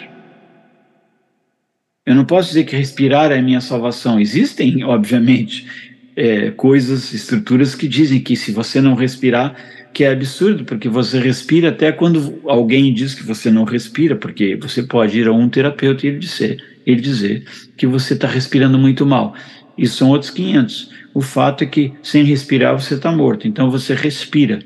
Eu 2.04 2.14
não 2.14 2.26
posso 2.26 2.48
dizer 2.48 2.64
que 2.64 2.76
respirar 2.76 3.32
é 3.32 3.38
a 3.38 3.42
minha 3.42 3.62
salvação. 3.62 4.20
Existem, 4.20 4.84
obviamente, 4.84 5.66
é, 6.14 6.50
coisas, 6.50 7.14
estruturas 7.14 7.74
que 7.74 7.88
dizem 7.88 8.20
que 8.20 8.36
se 8.36 8.52
você 8.52 8.78
não 8.78 8.94
respirar, 8.94 9.56
que 9.94 10.04
é 10.04 10.12
absurdo, 10.12 10.66
porque 10.66 10.86
você 10.86 11.18
respira 11.18 11.70
até 11.70 11.90
quando 11.90 12.42
alguém 12.44 12.92
diz 12.92 13.14
que 13.14 13.22
você 13.22 13.50
não 13.50 13.64
respira, 13.64 14.16
porque 14.16 14.54
você 14.54 14.82
pode 14.82 15.18
ir 15.18 15.28
a 15.28 15.32
um 15.32 15.48
terapeuta 15.48 16.04
e 16.04 16.10
ele 16.10 16.18
dizer, 16.18 16.62
ele 16.84 17.00
dizer 17.00 17.44
que 17.74 17.86
você 17.86 18.12
está 18.12 18.28
respirando 18.28 18.78
muito 18.78 19.06
mal. 19.06 19.34
Isso 19.80 19.96
são 19.96 20.10
outros 20.10 20.30
500. 20.30 20.90
O 21.14 21.22
fato 21.22 21.64
é 21.64 21.66
que 21.66 21.94
sem 22.02 22.22
respirar 22.22 22.78
você 22.78 22.94
está 22.94 23.10
morto. 23.10 23.48
Então 23.48 23.70
você 23.70 23.94
respira. 23.94 24.58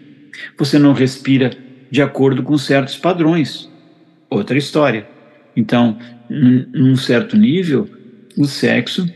Você 0.59 0.77
não 0.77 0.93
respira 0.93 1.53
de 1.89 2.03
acordo 2.03 2.43
com 2.43 2.59
certos 2.59 2.97
padrões. 2.97 3.71
Outra 4.29 4.59
história. 4.59 5.07
Então, 5.55 5.97
num 6.29 6.97
certo 6.97 7.37
nível, 7.37 7.89
o 8.37 8.45
sexo 8.47 9.09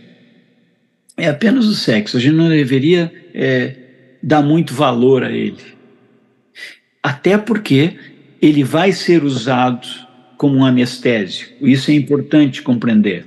é 1.16 1.28
apenas 1.28 1.66
o 1.66 1.74
sexo. 1.74 2.16
A 2.16 2.20
gente 2.20 2.36
não 2.36 2.48
deveria 2.48 3.12
é, 3.34 3.74
dar 4.22 4.40
muito 4.40 4.72
valor 4.72 5.24
a 5.24 5.32
ele. 5.32 5.58
Até 7.02 7.36
porque 7.36 7.96
ele 8.40 8.62
vai 8.62 8.92
ser 8.92 9.24
usado 9.24 9.88
como 10.36 10.58
um 10.58 10.64
anestésico. 10.64 11.66
Isso 11.66 11.90
é 11.90 11.94
importante 11.94 12.62
compreender. 12.62 13.26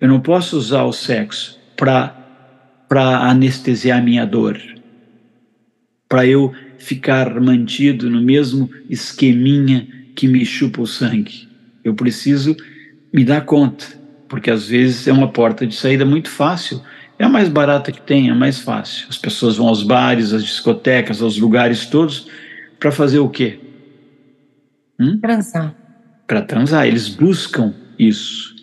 Eu 0.00 0.06
não 0.06 0.20
posso 0.20 0.56
usar 0.56 0.84
o 0.84 0.92
sexo 0.92 1.59
para 1.80 3.30
anestesiar 3.30 4.04
minha 4.04 4.26
dor, 4.26 4.60
para 6.06 6.26
eu 6.26 6.52
ficar 6.76 7.40
mantido 7.40 8.10
no 8.10 8.20
mesmo 8.20 8.68
esqueminha 8.90 9.88
que 10.14 10.28
me 10.28 10.44
chupa 10.44 10.82
o 10.82 10.86
sangue. 10.86 11.48
Eu 11.82 11.94
preciso 11.94 12.54
me 13.10 13.24
dar 13.24 13.46
conta, 13.46 13.86
porque 14.28 14.50
às 14.50 14.68
vezes 14.68 15.08
é 15.08 15.12
uma 15.12 15.28
porta 15.28 15.66
de 15.66 15.74
saída 15.74 16.04
muito 16.04 16.28
fácil. 16.28 16.82
É 17.18 17.24
a 17.24 17.28
mais 17.30 17.48
barata 17.48 17.90
que 17.90 18.02
tem, 18.02 18.28
é 18.28 18.32
a 18.32 18.34
mais 18.34 18.58
fácil. 18.58 19.06
As 19.08 19.16
pessoas 19.16 19.56
vão 19.56 19.68
aos 19.68 19.82
bares, 19.82 20.34
às 20.34 20.44
discotecas, 20.44 21.22
aos 21.22 21.38
lugares 21.38 21.86
todos 21.86 22.28
para 22.78 22.92
fazer 22.92 23.20
o 23.20 23.28
quê? 23.30 23.58
Hum? 24.98 25.18
Transar. 25.18 25.74
Para 26.26 26.42
transar. 26.42 26.86
Eles 26.86 27.08
buscam 27.08 27.72
isso, 27.98 28.54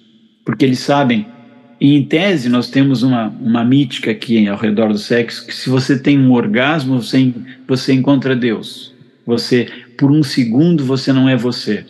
porque 0.45 0.65
eles 0.65 0.79
sabem 0.79 1.27
e 1.79 1.95
em 1.95 2.03
tese, 2.03 2.49
nós 2.49 2.69
temos 2.69 3.03
uma, 3.03 3.27
uma 3.39 3.63
mítica 3.63 4.09
aqui 4.09 4.47
ao 4.47 4.57
redor 4.57 4.91
do 4.91 4.97
sexo, 4.97 5.45
que 5.45 5.53
se 5.53 5.69
você 5.69 5.97
tem 5.97 6.17
um 6.19 6.31
orgasmo, 6.31 6.99
você, 6.99 7.31
você 7.67 7.93
encontra 7.93 8.35
Deus. 8.35 8.93
Você, 9.25 9.67
por 9.97 10.11
um 10.11 10.23
segundo, 10.23 10.83
você 10.83 11.13
não 11.13 11.29
é 11.29 11.35
você. 11.35 11.85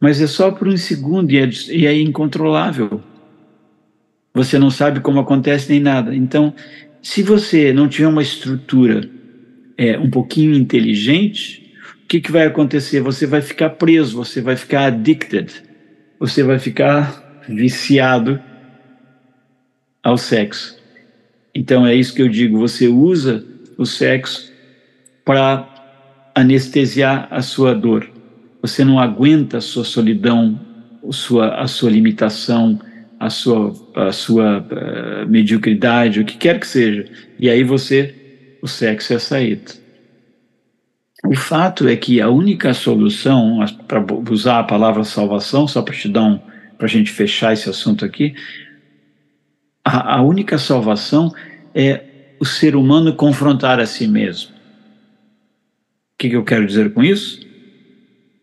Mas 0.00 0.20
é 0.20 0.26
só 0.26 0.50
por 0.50 0.66
um 0.66 0.76
segundo 0.76 1.30
e 1.30 1.38
é, 1.38 1.48
e 1.70 1.86
é 1.86 2.00
incontrolável. 2.00 3.00
Você 4.34 4.58
não 4.58 4.70
sabe 4.70 4.98
como 4.98 5.20
acontece 5.20 5.70
nem 5.70 5.80
nada. 5.80 6.14
Então, 6.14 6.52
se 7.00 7.22
você 7.22 7.72
não 7.72 7.88
tiver 7.88 8.08
uma 8.08 8.22
estrutura 8.22 9.08
é, 9.78 9.96
um 9.96 10.10
pouquinho 10.10 10.52
inteligente, 10.52 11.72
o 12.02 12.06
que, 12.08 12.20
que 12.20 12.32
vai 12.32 12.44
acontecer? 12.44 13.00
Você 13.00 13.24
vai 13.24 13.40
ficar 13.40 13.70
preso, 13.70 14.16
você 14.16 14.40
vai 14.40 14.56
ficar 14.56 14.86
addicted, 14.86 15.52
você 16.18 16.42
vai 16.42 16.58
ficar 16.58 17.42
viciado 17.48 18.40
ao 20.04 20.18
sexo. 20.18 20.76
Então 21.54 21.86
é 21.86 21.94
isso 21.94 22.14
que 22.14 22.20
eu 22.20 22.28
digo, 22.28 22.58
você 22.58 22.86
usa 22.86 23.44
o 23.78 23.86
sexo 23.86 24.52
para 25.24 25.66
anestesiar 26.34 27.26
a 27.30 27.40
sua 27.40 27.74
dor. 27.74 28.08
Você 28.60 28.84
não 28.84 29.00
aguenta 29.00 29.58
a 29.58 29.60
sua 29.60 29.84
solidão, 29.84 30.60
a 31.06 31.12
sua, 31.12 31.54
a 31.54 31.66
sua 31.66 31.90
limitação, 31.90 32.78
a 33.18 33.30
sua, 33.30 33.72
a 33.94 34.12
sua 34.12 34.58
uh, 34.60 35.28
mediocridade, 35.28 36.20
o 36.20 36.24
que 36.24 36.36
quer 36.36 36.60
que 36.60 36.66
seja. 36.66 37.06
E 37.38 37.48
aí 37.48 37.62
você, 37.62 38.14
o 38.60 38.68
sexo 38.68 39.12
é 39.12 39.16
a 39.16 39.20
saída. 39.20 39.72
O 41.26 41.34
fato 41.34 41.88
é 41.88 41.96
que 41.96 42.20
a 42.20 42.28
única 42.28 42.74
solução, 42.74 43.64
para 43.88 44.04
usar 44.30 44.58
a 44.58 44.64
palavra 44.64 45.04
salvação, 45.04 45.66
só 45.66 45.80
para 45.80 45.94
te 45.94 46.08
dar 46.08 46.24
um, 46.24 46.38
para 46.76 46.86
a 46.86 46.90
gente 46.90 47.10
fechar 47.10 47.54
esse 47.54 47.70
assunto 47.70 48.04
aqui, 48.04 48.34
a, 49.84 50.16
a 50.16 50.22
única 50.22 50.58
salvação 50.58 51.32
é 51.74 52.04
o 52.40 52.44
ser 52.44 52.74
humano 52.74 53.14
confrontar 53.14 53.78
a 53.78 53.86
si 53.86 54.08
mesmo. 54.08 54.50
O 56.14 56.16
que, 56.18 56.30
que 56.30 56.36
eu 56.36 56.44
quero 56.44 56.66
dizer 56.66 56.92
com 56.92 57.02
isso? 57.02 57.40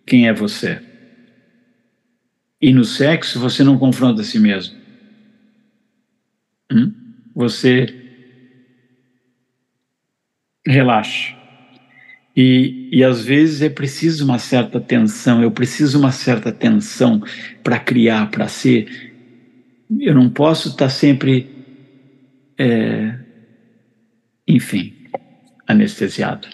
Quem 0.06 0.28
é 0.28 0.34
você? 0.34 0.82
E 2.62 2.72
no 2.72 2.86
sexo 2.86 3.40
você 3.40 3.64
não 3.64 3.78
confronta 3.78 4.22
a 4.22 4.24
si 4.24 4.40
mesmo. 4.40 4.76
Hum? 6.72 6.94
Você 7.34 7.88
relaxa. 10.66 11.36
E, 12.36 12.90
e 12.92 13.04
às 13.04 13.24
vezes 13.24 13.62
é 13.62 13.70
preciso 13.70 14.24
uma 14.24 14.40
certa 14.40 14.80
tensão, 14.80 15.42
eu 15.42 15.52
preciso 15.52 16.00
uma 16.00 16.12
certa 16.12 16.52
tensão 16.52 17.22
para 17.62 17.78
criar, 17.80 18.30
para 18.32 18.48
ser 18.48 19.11
eu 20.00 20.14
não 20.16 20.30
posso 20.30 20.70
estar 20.70 20.90
sempre, 20.90 21.50
é, 22.58 23.18
enfim, 24.48 24.94
anestesiado. 25.68 26.48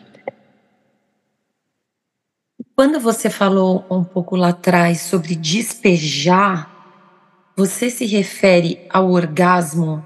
Quando 2.76 3.00
você 3.00 3.30
falou 3.30 3.86
um 3.89 4.04
pouco 4.04 4.36
lá 4.36 4.50
atrás 4.50 5.02
sobre 5.02 5.36
despejar, 5.36 6.76
você 7.56 7.89
se 7.89 8.06
refere 8.06 8.80
ao 8.89 9.10
orgasmo 9.12 10.06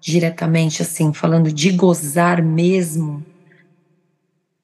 diretamente 0.00 0.80
assim, 0.80 1.12
falando 1.12 1.52
de 1.52 1.70
gozar 1.72 2.42
mesmo. 2.42 3.24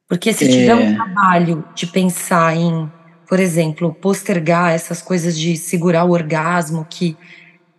Porque 0.09 0.33
se 0.33 0.49
tiver 0.49 0.75
um 0.75 0.81
É, 0.81 0.95
trabalho 0.95 1.65
de 1.75 1.87
pensar 1.87 2.57
em, 2.57 2.91
por 3.29 3.39
exemplo, 3.39 3.93
postergar 3.93 4.73
essas 4.73 5.03
coisas 5.03 5.37
de 5.37 5.57
segurar 5.59 6.05
o 6.05 6.13
orgasmo, 6.13 6.87
que 6.89 7.17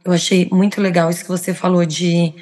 eu 0.08 0.14
achei 0.14 0.48
muito 0.52 0.82
legal 0.82 1.10
isso 1.10 1.24
que 1.24 1.30
você 1.30 1.54
falou 1.54 1.86
de 1.86 2.34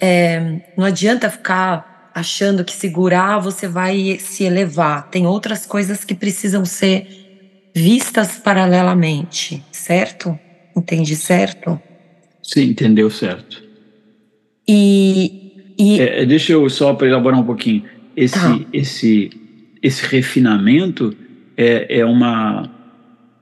é, 0.00 0.60
não 0.76 0.84
adianta 0.84 1.30
ficar 1.30 2.10
achando 2.14 2.64
que 2.64 2.72
segurar 2.72 3.38
você 3.38 3.66
vai 3.66 4.18
se 4.20 4.44
elevar. 4.44 5.08
Tem 5.10 5.26
outras 5.26 5.66
coisas 5.66 6.04
que 6.04 6.14
precisam 6.14 6.64
ser 6.64 7.06
vistas 7.74 8.38
paralelamente, 8.38 9.62
certo? 9.70 10.38
Entendi 10.74 11.16
certo? 11.16 11.80
você 12.46 12.62
entendeu 12.62 13.10
certo. 13.10 13.62
E, 14.68 15.74
e 15.76 16.00
É, 16.00 16.24
deixa 16.24 16.52
eu 16.52 16.68
só 16.70 16.94
para 16.94 17.08
elaborar 17.08 17.40
um 17.40 17.44
pouquinho. 17.44 17.82
Esse, 18.16 18.34
tá, 18.34 18.60
esse, 18.72 19.30
esse 19.82 20.06
refinamento 20.06 21.14
é, 21.56 21.98
é, 21.98 22.04
uma, 22.04 22.70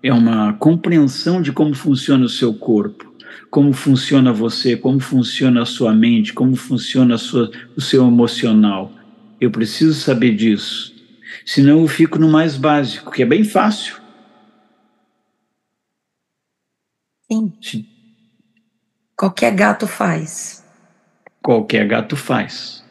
é 0.03 0.13
uma 0.13 0.55
compreensão 0.55 1.43
de 1.43 1.53
como 1.53 1.75
funciona 1.75 2.25
o 2.25 2.29
seu 2.29 2.55
corpo, 2.55 3.14
como 3.51 3.73
funciona 3.73 4.33
você, 4.33 4.77
como 4.77 5.01
funciona 5.01 5.63
a 5.63 5.67
sua 5.67 5.93
mente, 5.93 6.33
como 6.33 6.57
funciona 6.57 7.17
sua, 7.19 7.51
o 7.77 7.81
seu 7.81 8.07
emocional. 8.07 8.93
Eu 9.41 9.51
preciso 9.51 9.95
saber 9.95 10.35
disso. 10.35 10.95
Senão 11.45 11.81
eu 11.81 11.89
fico 11.89 12.19
no 12.19 12.29
mais 12.29 12.57
básico, 12.57 13.11
que 13.11 13.23
é 13.23 13.27
bem 13.27 13.45
fácil. 13.45 13.97
sim. 17.61 17.87
Qualquer 19.17 19.55
gato 19.55 19.87
faz. 19.87 20.65
qualquer 21.43 21.87
gato 21.87 22.17
faz. 22.17 22.84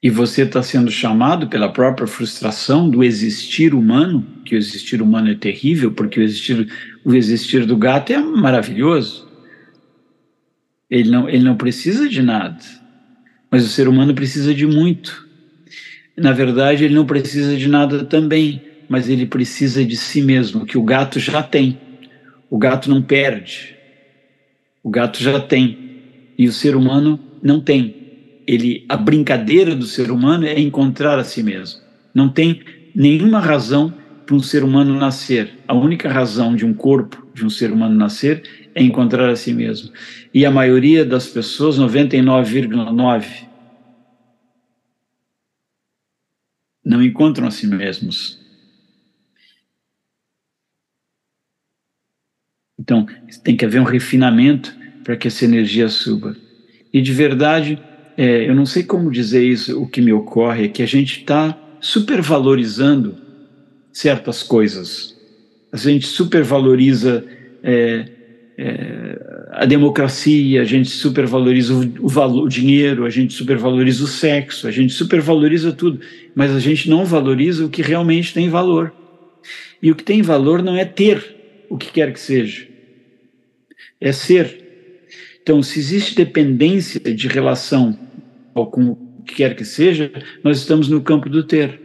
E 0.00 0.08
você 0.10 0.42
está 0.42 0.62
sendo 0.62 0.90
chamado 0.92 1.48
pela 1.48 1.72
própria 1.72 2.06
frustração 2.06 2.88
do 2.88 3.02
existir 3.02 3.74
humano, 3.74 4.24
que 4.44 4.54
o 4.54 4.58
existir 4.58 5.02
humano 5.02 5.30
é 5.30 5.34
terrível, 5.34 5.90
porque 5.90 6.20
o 6.20 6.22
existir, 6.22 6.68
o 7.04 7.14
existir 7.14 7.66
do 7.66 7.76
gato 7.76 8.12
é 8.12 8.18
maravilhoso. 8.18 9.28
Ele 10.88 11.10
não, 11.10 11.28
ele 11.28 11.42
não 11.42 11.56
precisa 11.56 12.08
de 12.08 12.22
nada, 12.22 12.64
mas 13.50 13.64
o 13.64 13.68
ser 13.68 13.88
humano 13.88 14.14
precisa 14.14 14.54
de 14.54 14.66
muito. 14.66 15.26
Na 16.16 16.32
verdade, 16.32 16.84
ele 16.84 16.94
não 16.94 17.04
precisa 17.04 17.56
de 17.56 17.68
nada 17.68 18.04
também, 18.04 18.62
mas 18.88 19.08
ele 19.08 19.26
precisa 19.26 19.84
de 19.84 19.96
si 19.96 20.22
mesmo, 20.22 20.64
que 20.64 20.78
o 20.78 20.82
gato 20.82 21.18
já 21.18 21.42
tem. 21.42 21.76
O 22.48 22.56
gato 22.56 22.88
não 22.88 23.02
perde, 23.02 23.76
o 24.82 24.88
gato 24.88 25.22
já 25.22 25.38
tem, 25.38 25.76
e 26.38 26.46
o 26.46 26.52
ser 26.52 26.74
humano 26.74 27.20
não 27.42 27.60
tem 27.60 27.97
ele 28.48 28.86
a 28.88 28.96
brincadeira 28.96 29.76
do 29.76 29.84
ser 29.84 30.10
humano 30.10 30.46
é 30.46 30.58
encontrar 30.58 31.18
a 31.18 31.24
si 31.24 31.42
mesmo. 31.42 31.82
Não 32.14 32.30
tem 32.30 32.62
nenhuma 32.94 33.40
razão 33.40 33.92
para 34.24 34.34
um 34.34 34.40
ser 34.40 34.64
humano 34.64 34.94
nascer. 34.98 35.58
A 35.68 35.74
única 35.74 36.10
razão 36.10 36.56
de 36.56 36.64
um 36.64 36.72
corpo, 36.72 37.28
de 37.34 37.44
um 37.44 37.50
ser 37.50 37.70
humano 37.70 37.94
nascer, 37.94 38.42
é 38.74 38.82
encontrar 38.82 39.28
a 39.28 39.36
si 39.36 39.52
mesmo. 39.52 39.92
E 40.32 40.46
a 40.46 40.50
maioria 40.50 41.04
das 41.04 41.28
pessoas, 41.28 41.78
99,9, 41.78 43.46
não 46.82 47.02
encontram 47.02 47.48
a 47.48 47.50
si 47.50 47.66
mesmos. 47.66 48.38
Então, 52.78 53.06
tem 53.44 53.54
que 53.54 53.66
haver 53.66 53.78
um 53.82 53.84
refinamento 53.84 54.74
para 55.04 55.18
que 55.18 55.28
essa 55.28 55.44
energia 55.44 55.90
suba. 55.90 56.34
E 56.90 57.02
de 57.02 57.12
verdade, 57.12 57.78
é, 58.20 58.48
eu 58.48 58.54
não 58.56 58.66
sei 58.66 58.82
como 58.82 59.12
dizer 59.12 59.44
isso, 59.44 59.80
o 59.80 59.86
que 59.86 60.00
me 60.00 60.12
ocorre 60.12 60.64
é 60.64 60.68
que 60.68 60.82
a 60.82 60.86
gente 60.86 61.20
está 61.20 61.56
supervalorizando 61.80 63.16
certas 63.92 64.42
coisas. 64.42 65.16
A 65.70 65.76
gente 65.76 66.04
supervaloriza 66.04 67.24
é, 67.62 68.08
é, 68.58 69.48
a 69.52 69.64
democracia, 69.64 70.60
a 70.60 70.64
gente 70.64 70.90
supervaloriza 70.90 71.72
o, 71.72 72.06
o, 72.06 72.08
valor, 72.08 72.46
o 72.46 72.48
dinheiro, 72.48 73.04
a 73.04 73.10
gente 73.10 73.34
supervaloriza 73.34 74.02
o 74.02 74.08
sexo, 74.08 74.66
a 74.66 74.72
gente 74.72 74.92
supervaloriza 74.92 75.70
tudo, 75.70 76.00
mas 76.34 76.50
a 76.50 76.58
gente 76.58 76.90
não 76.90 77.04
valoriza 77.04 77.66
o 77.66 77.70
que 77.70 77.82
realmente 77.82 78.34
tem 78.34 78.48
valor. 78.48 78.92
E 79.80 79.92
o 79.92 79.94
que 79.94 80.02
tem 80.02 80.22
valor 80.22 80.60
não 80.60 80.76
é 80.76 80.84
ter 80.84 81.36
o 81.70 81.78
que 81.78 81.92
quer 81.92 82.12
que 82.12 82.18
seja, 82.18 82.66
é 84.00 84.10
ser. 84.10 85.06
Então, 85.40 85.62
se 85.62 85.78
existe 85.78 86.16
dependência 86.16 86.98
de 86.98 87.28
relação 87.28 88.07
ou 88.58 88.66
com 88.66 88.90
o 88.90 89.22
que 89.24 89.36
quer 89.36 89.54
que 89.54 89.64
seja, 89.64 90.10
nós 90.42 90.58
estamos 90.58 90.88
no 90.88 91.00
campo 91.00 91.28
do 91.28 91.42
ter. 91.42 91.80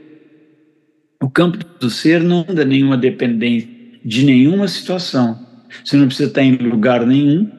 O 1.22 1.30
campo 1.30 1.58
do 1.80 1.90
ser 1.90 2.22
não 2.22 2.46
anda 2.48 2.66
nenhuma 2.66 2.98
dependência 2.98 3.70
de 4.04 4.26
nenhuma 4.26 4.68
situação. 4.68 5.40
Você 5.84 5.96
não 5.96 6.08
precisa 6.08 6.30
estar 6.30 6.44
em 6.44 6.56
lugar 6.58 7.06
nenhum. 7.06 7.50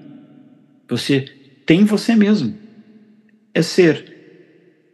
Você 0.88 1.26
tem 1.64 1.84
você 1.84 2.14
mesmo. 2.14 2.54
É 3.52 3.62
ser. 3.62 4.12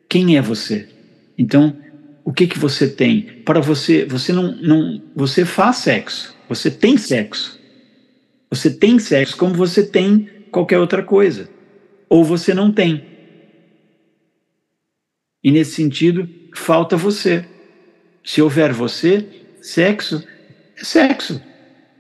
Quem 0.09 0.37
é 0.37 0.42
você? 0.42 0.88
Então, 1.37 1.76
o 2.24 2.33
que 2.33 2.46
que 2.46 2.59
você 2.59 2.88
tem? 2.88 3.22
Para 3.44 3.61
você, 3.61 4.04
você 4.04 4.33
não, 4.33 4.52
não, 4.56 5.02
você 5.14 5.44
faz 5.44 5.76
sexo. 5.76 6.37
Você 6.48 6.70
tem 6.70 6.96
sexo. 6.96 7.59
Você 8.50 8.70
tem 8.70 8.98
sexo 8.98 9.37
como 9.37 9.54
você 9.54 9.85
tem 9.85 10.28
qualquer 10.50 10.78
outra 10.78 11.02
coisa. 11.02 11.48
Ou 12.09 12.24
você 12.24 12.54
não 12.54 12.72
tem. 12.72 13.10
E 15.42 15.50
nesse 15.50 15.72
sentido, 15.72 16.29
falta 16.55 16.96
você. 16.96 17.44
Se 18.24 18.42
houver 18.42 18.72
você, 18.72 19.26
sexo 19.61 20.22
é 20.81 20.85
sexo. 20.85 21.40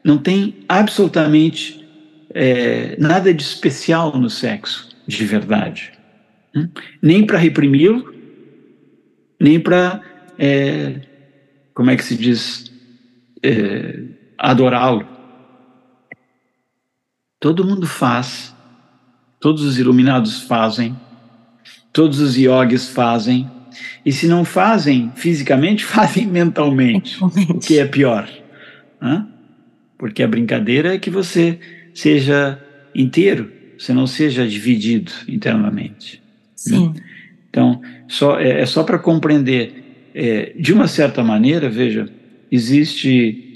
Não 0.02 0.18
tem 0.18 0.64
absolutamente 0.68 1.86
é, 2.30 2.96
nada 2.98 3.32
de 3.32 3.42
especial 3.42 4.16
no 4.18 4.30
sexo, 4.30 4.88
de 5.06 5.24
verdade. 5.26 5.92
Hum? 6.54 6.68
Nem 7.00 7.26
para 7.26 7.38
reprimi-lo, 7.38 8.14
nem 9.38 9.60
para, 9.60 10.00
é, 10.38 11.00
como 11.74 11.90
é 11.90 11.96
que 11.96 12.04
se 12.04 12.16
diz, 12.16 12.72
é, 13.42 14.02
adorá-lo. 14.38 15.06
Todo 17.38 17.64
mundo 17.64 17.86
faz, 17.86 18.54
todos 19.38 19.62
os 19.62 19.78
iluminados 19.78 20.42
fazem, 20.42 20.98
todos 21.92 22.20
os 22.20 22.36
yogis 22.36 22.88
fazem, 22.88 23.50
e 24.04 24.12
se 24.12 24.26
não 24.26 24.44
fazem 24.44 25.12
fisicamente, 25.14 25.84
fazem 25.86 26.26
mentalmente, 26.26 27.20
mentalmente. 27.20 27.52
o 27.52 27.58
que 27.58 27.78
é 27.78 27.86
pior. 27.86 28.28
Né? 29.00 29.26
Porque 29.98 30.22
a 30.22 30.28
brincadeira 30.28 30.94
é 30.94 30.98
que 30.98 31.10
você 31.10 31.58
seja 31.94 32.58
inteiro, 32.94 33.50
você 33.78 33.92
não 33.92 34.06
seja 34.06 34.46
dividido 34.46 35.12
internamente. 35.28 36.22
Sim. 36.54 36.88
Né? 36.88 37.02
Então, 37.48 37.80
só, 38.08 38.38
é, 38.38 38.60
é 38.60 38.66
só 38.66 38.84
para 38.84 38.98
compreender, 38.98 40.10
é, 40.14 40.52
de 40.56 40.72
uma 40.72 40.86
certa 40.86 41.22
maneira, 41.22 41.68
veja, 41.68 42.08
existe 42.50 43.46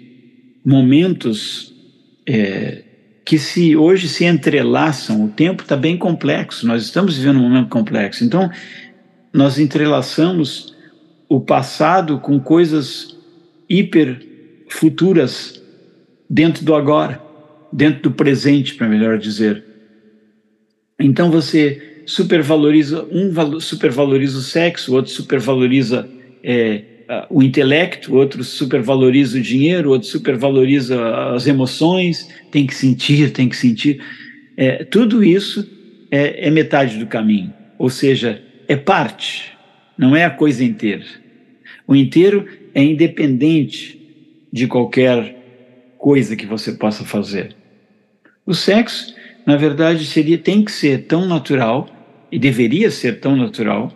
momentos 0.65 1.75
é, 2.27 2.84
que 3.25 3.39
se 3.39 3.75
hoje 3.75 4.09
se 4.09 4.25
entrelaçam, 4.25 5.25
o 5.25 5.29
tempo 5.29 5.63
está 5.63 5.77
bem 5.77 5.97
complexo, 5.97 6.67
nós 6.67 6.83
estamos 6.83 7.17
vivendo 7.17 7.39
um 7.39 7.49
momento 7.49 7.69
complexo. 7.71 8.23
Então, 8.23 8.51
nós 9.33 9.59
entrelaçamos 9.59 10.75
o 11.29 11.41
passado 11.41 12.19
com 12.19 12.39
coisas 12.39 13.17
hiper 13.69 14.21
futuras 14.69 15.63
dentro 16.29 16.65
do 16.65 16.75
agora, 16.75 17.21
dentro 17.73 18.03
do 18.03 18.11
presente, 18.13 18.75
para 18.75 18.89
melhor 18.89 19.19
dizer. 19.19 19.65
Então 21.01 21.31
você 21.31 22.03
supervaloriza 22.07 23.05
um 23.11 23.61
supervaloriza 23.61 24.39
o 24.39 24.43
sexo, 24.43 24.95
outro 24.95 25.11
supervaloriza 25.11 26.09
é, 26.43 26.83
o 27.31 27.43
intelecto, 27.43 28.15
outro 28.15 28.43
supervaloriza 28.43 29.39
o 29.39 29.43
dinheiro, 29.43 29.91
outro 29.91 30.09
supervaloriza 30.09 31.33
as 31.35 31.47
emoções, 31.47 32.29
tem 32.51 32.67
que 32.67 32.75
sentir, 32.75 33.31
tem 33.31 33.49
que 33.49 33.57
sentir. 33.57 34.01
É, 34.57 34.85
tudo 34.85 35.23
isso 35.23 35.69
é, 36.11 36.49
é 36.49 36.51
metade 36.51 36.99
do 36.99 37.07
caminho, 37.07 37.53
ou 37.79 37.91
seja, 37.91 38.43
é 38.69 38.77
parte, 38.77 39.53
não 39.99 40.15
é 40.17 40.25
a 40.25 40.31
coisa 40.31 40.65
inteira. 40.65 41.05
O 41.87 41.95
inteiro 41.95 42.47
é 42.75 42.83
independente 42.83 44.01
de 44.53 44.67
qualquer 44.67 45.95
coisa 45.99 46.37
que 46.37 46.47
você 46.47 46.73
possa 46.73 47.05
fazer. 47.05 47.55
O 48.47 48.55
sexo, 48.55 49.15
na 49.47 49.57
verdade, 49.57 50.07
seria 50.07 50.39
tem 50.39 50.65
que 50.65 50.73
ser 50.73 51.05
tão 51.07 51.27
natural 51.27 51.89
e 52.31 52.39
deveria 52.39 52.91
ser 52.91 53.21
tão 53.21 53.37
natural. 53.37 53.93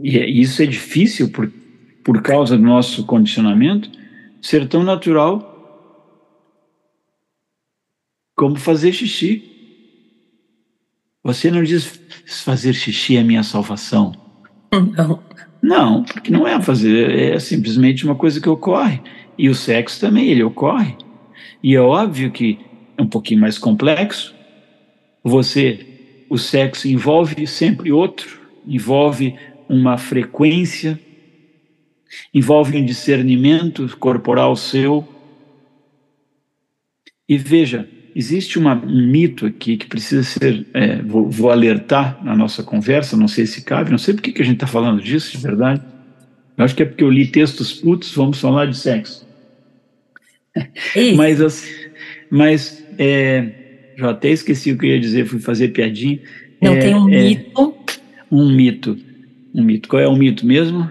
E 0.00 0.40
isso 0.40 0.62
é 0.62 0.66
difícil 0.66 1.30
por 1.30 1.50
por 2.08 2.22
causa 2.22 2.56
do 2.56 2.62
nosso 2.62 3.04
condicionamento, 3.04 3.90
ser 4.40 4.66
tão 4.66 4.82
natural 4.82 5.44
como 8.34 8.56
fazer 8.56 8.94
xixi. 8.94 9.44
Você 11.22 11.50
não 11.50 11.62
diz 11.62 12.00
fazer 12.24 12.72
xixi 12.72 13.18
é 13.18 13.22
minha 13.22 13.42
salvação. 13.42 14.14
Não. 14.72 15.22
Não, 15.60 16.02
porque 16.02 16.30
não 16.30 16.48
é 16.48 16.58
fazer, 16.62 17.34
é 17.34 17.38
simplesmente 17.38 18.06
uma 18.06 18.14
coisa 18.14 18.40
que 18.40 18.48
ocorre. 18.48 19.02
E 19.36 19.50
o 19.50 19.54
sexo 19.54 20.00
também, 20.00 20.28
ele 20.28 20.42
ocorre. 20.42 20.96
E 21.62 21.74
é 21.74 21.80
óbvio 21.80 22.30
que 22.30 22.58
é 22.96 23.02
um 23.02 23.06
pouquinho 23.06 23.42
mais 23.42 23.58
complexo. 23.58 24.34
Você, 25.22 26.24
o 26.30 26.38
sexo 26.38 26.88
envolve 26.88 27.46
sempre 27.46 27.92
outro, 27.92 28.40
envolve 28.66 29.34
uma 29.68 29.98
frequência, 29.98 30.98
envolve 32.32 32.76
um 32.76 32.84
discernimento 32.84 33.88
corporal 33.98 34.56
seu. 34.56 35.06
E 37.28 37.36
veja, 37.36 37.88
existe 38.14 38.58
uma, 38.58 38.74
um 38.74 39.06
mito 39.06 39.46
aqui 39.46 39.76
que 39.76 39.86
precisa 39.86 40.22
ser, 40.22 40.66
é, 40.74 41.00
vou, 41.02 41.30
vou, 41.30 41.50
alertar 41.50 42.18
na 42.24 42.34
nossa 42.34 42.62
conversa, 42.62 43.16
não 43.16 43.28
sei 43.28 43.46
se 43.46 43.62
cabe, 43.62 43.90
não 43.90 43.98
sei 43.98 44.14
por 44.14 44.22
que, 44.22 44.40
a 44.40 44.44
gente 44.44 44.56
está 44.56 44.66
falando 44.66 45.02
disso, 45.02 45.36
de 45.36 45.42
verdade. 45.42 45.82
Eu 46.56 46.64
acho 46.64 46.74
que 46.74 46.82
é 46.82 46.86
porque 46.86 47.04
eu 47.04 47.10
li 47.10 47.26
textos 47.26 47.72
putos, 47.72 48.12
vamos 48.12 48.40
falar 48.40 48.66
de 48.66 48.76
sexo. 48.76 49.26
mas, 51.14 51.40
assim, 51.40 51.70
mas 52.30 52.84
é, 52.98 53.92
já 53.96 54.10
até 54.10 54.30
esqueci 54.30 54.72
o 54.72 54.78
que 54.78 54.86
eu 54.86 54.90
ia 54.90 55.00
dizer, 55.00 55.26
fui 55.26 55.38
fazer 55.38 55.68
piadinha. 55.68 56.18
Não 56.60 56.72
é, 56.72 56.78
tem 56.80 56.94
um 56.94 57.08
é, 57.08 57.22
mito. 57.22 57.74
Um 58.30 58.52
mito. 58.52 58.98
Um 59.54 59.62
mito. 59.62 59.88
Qual 59.88 60.02
é 60.02 60.08
o 60.08 60.16
mito 60.16 60.44
mesmo? 60.44 60.90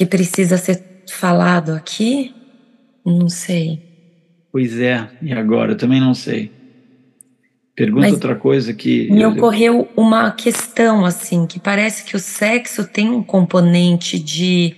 Que 0.00 0.06
precisa 0.06 0.56
ser 0.56 0.82
falado 1.10 1.72
aqui? 1.72 2.34
Não 3.04 3.28
sei. 3.28 3.82
Pois 4.50 4.80
é, 4.80 5.06
e 5.20 5.30
agora? 5.30 5.72
Eu 5.72 5.76
também 5.76 6.00
não 6.00 6.14
sei. 6.14 6.50
Pergunta 7.76 8.06
Mas 8.06 8.14
outra 8.14 8.34
coisa 8.34 8.72
que. 8.72 9.10
Me 9.10 9.20
eu, 9.20 9.32
ocorreu 9.32 9.90
uma 9.94 10.30
questão, 10.30 11.04
assim, 11.04 11.46
que 11.46 11.60
parece 11.60 12.04
que 12.04 12.16
o 12.16 12.18
sexo 12.18 12.84
tem 12.84 13.10
um 13.10 13.22
componente 13.22 14.18
de. 14.18 14.74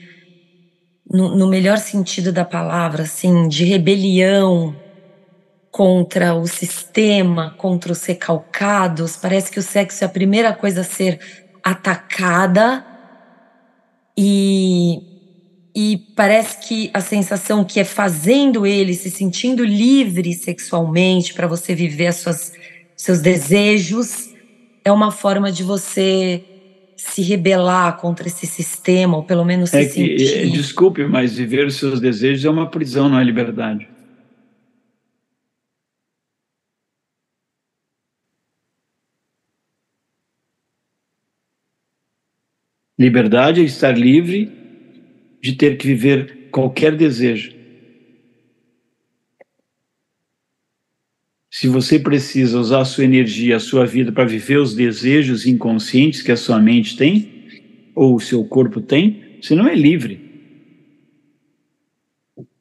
No, 1.08 1.36
no 1.36 1.48
melhor 1.48 1.78
sentido 1.78 2.32
da 2.32 2.44
palavra, 2.44 3.04
assim, 3.04 3.46
de 3.46 3.62
rebelião 3.62 4.74
contra 5.70 6.34
o 6.34 6.48
sistema, 6.48 7.54
contra 7.56 7.92
os 7.92 8.04
recalcados. 8.04 9.16
Parece 9.16 9.52
que 9.52 9.60
o 9.60 9.62
sexo 9.62 10.02
é 10.02 10.06
a 10.08 10.10
primeira 10.10 10.52
coisa 10.52 10.80
a 10.80 10.84
ser 10.84 11.20
atacada 11.62 12.84
e 14.18 15.11
e 15.74 15.98
parece 16.14 16.58
que 16.66 16.90
a 16.92 17.00
sensação 17.00 17.64
que 17.64 17.80
é 17.80 17.84
fazendo 17.84 18.66
ele 18.66 18.92
se 18.92 19.10
sentindo 19.10 19.64
livre 19.64 20.34
sexualmente 20.34 21.32
para 21.32 21.46
você 21.46 21.74
viver 21.74 22.08
as 22.08 22.16
suas, 22.16 22.52
seus 22.94 23.20
desejos 23.20 24.30
é 24.84 24.92
uma 24.92 25.10
forma 25.10 25.50
de 25.50 25.62
você 25.62 26.44
se 26.94 27.22
rebelar 27.22 27.96
contra 27.96 28.28
esse 28.28 28.46
sistema 28.46 29.16
ou 29.16 29.24
pelo 29.24 29.44
menos 29.44 29.72
é 29.72 29.84
se 29.84 29.88
que, 29.88 30.18
sentir. 30.18 30.38
É, 30.38 30.46
desculpe, 30.46 31.04
mas 31.04 31.36
viver 31.36 31.66
os 31.66 31.76
seus 31.76 32.00
desejos 32.00 32.44
é 32.44 32.50
uma 32.50 32.70
prisão, 32.70 33.08
não 33.08 33.18
é 33.18 33.24
liberdade. 33.24 33.88
Liberdade 42.98 43.62
é 43.62 43.64
estar 43.64 43.98
livre 43.98 44.61
de 45.42 45.54
ter 45.54 45.76
que 45.76 45.88
viver 45.88 46.48
qualquer 46.52 46.96
desejo. 46.96 47.52
Se 51.50 51.68
você 51.68 51.98
precisa 51.98 52.58
usar 52.58 52.80
a 52.80 52.84
sua 52.84 53.04
energia, 53.04 53.56
a 53.56 53.60
sua 53.60 53.84
vida 53.84 54.12
para 54.12 54.24
viver 54.24 54.58
os 54.58 54.74
desejos 54.74 55.44
inconscientes 55.44 56.22
que 56.22 56.32
a 56.32 56.36
sua 56.36 56.60
mente 56.60 56.96
tem, 56.96 57.42
ou 57.94 58.14
o 58.14 58.20
seu 58.20 58.42
corpo 58.44 58.80
tem, 58.80 59.38
você 59.42 59.54
não 59.54 59.66
é 59.66 59.74
livre. 59.74 60.18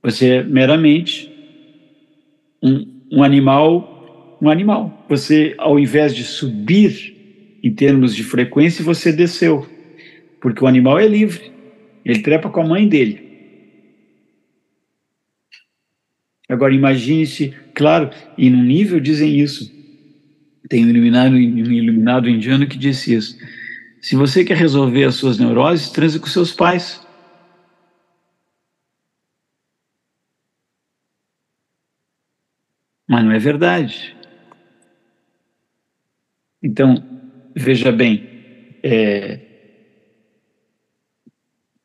Você 0.04 0.30
é 0.30 0.44
meramente 0.44 1.32
um, 2.62 2.88
um 3.12 3.24
animal, 3.24 4.38
um 4.42 4.50
animal. 4.50 5.06
Você, 5.08 5.54
ao 5.58 5.80
invés 5.80 6.16
de 6.16 6.24
subir 6.24 7.16
em 7.64 7.72
termos 7.72 8.16
de 8.16 8.24
frequência, 8.24 8.84
você 8.84 9.14
desceu. 9.14 9.70
Porque 10.42 10.64
o 10.64 10.68
animal 10.68 11.00
é 11.00 11.08
livre. 11.08 11.51
Ele 12.04 12.22
trepa 12.22 12.50
com 12.50 12.62
a 12.62 12.68
mãe 12.68 12.88
dele. 12.88 13.32
Agora 16.50 16.74
imagine-se, 16.74 17.56
claro, 17.74 18.10
e 18.38 18.50
no 18.50 18.62
nível 18.62 19.00
dizem 19.00 19.40
isso. 19.40 19.72
Tem 20.68 20.86
um 20.86 20.90
iluminado, 20.90 21.34
um 21.34 21.38
iluminado 21.38 22.30
indiano 22.30 22.68
que 22.68 22.78
disse 22.78 23.14
isso. 23.14 23.38
Se 24.02 24.16
você 24.16 24.44
quer 24.44 24.58
resolver 24.58 25.04
as 25.06 25.16
suas 25.16 25.38
neuroses, 25.38 25.92
transe 25.92 26.20
com 26.20 26.28
seus 26.28 26.52
pais. 26.52 27.06
Mas 33.08 33.24
não 33.24 33.32
é 33.32 33.40
verdade. 33.40 34.16
Então, 36.64 37.04
veja 37.56 37.92
bem, 37.92 38.78
é, 38.84 39.51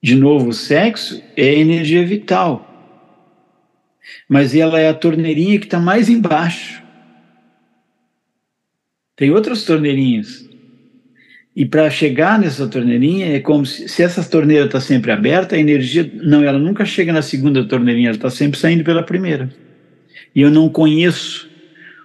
de 0.06 0.14
novo, 0.14 0.50
o 0.50 0.52
sexo 0.52 1.20
é 1.36 1.52
energia 1.58 2.06
vital. 2.06 2.62
Mas 4.28 4.54
ela 4.54 4.78
é 4.78 4.88
a 4.88 4.94
torneirinha 4.94 5.58
que 5.58 5.66
está 5.66 5.80
mais 5.80 6.08
embaixo. 6.08 6.80
Tem 9.16 9.32
outras 9.32 9.64
torneirinhas. 9.64 10.48
E 11.56 11.66
para 11.66 11.90
chegar 11.90 12.38
nessa 12.38 12.68
torneirinha, 12.68 13.34
é 13.34 13.40
como 13.40 13.66
se, 13.66 13.88
se 13.88 14.00
essa 14.00 14.22
torneira 14.22 14.66
está 14.66 14.80
sempre 14.80 15.10
aberta, 15.10 15.56
a 15.56 15.58
energia. 15.58 16.08
Não, 16.22 16.44
ela 16.44 16.60
nunca 16.60 16.84
chega 16.84 17.12
na 17.12 17.20
segunda 17.20 17.64
torneirinha, 17.64 18.10
ela 18.10 18.16
está 18.16 18.30
sempre 18.30 18.60
saindo 18.60 18.84
pela 18.84 19.02
primeira. 19.02 19.52
E 20.32 20.40
eu 20.40 20.52
não 20.52 20.68
conheço 20.68 21.50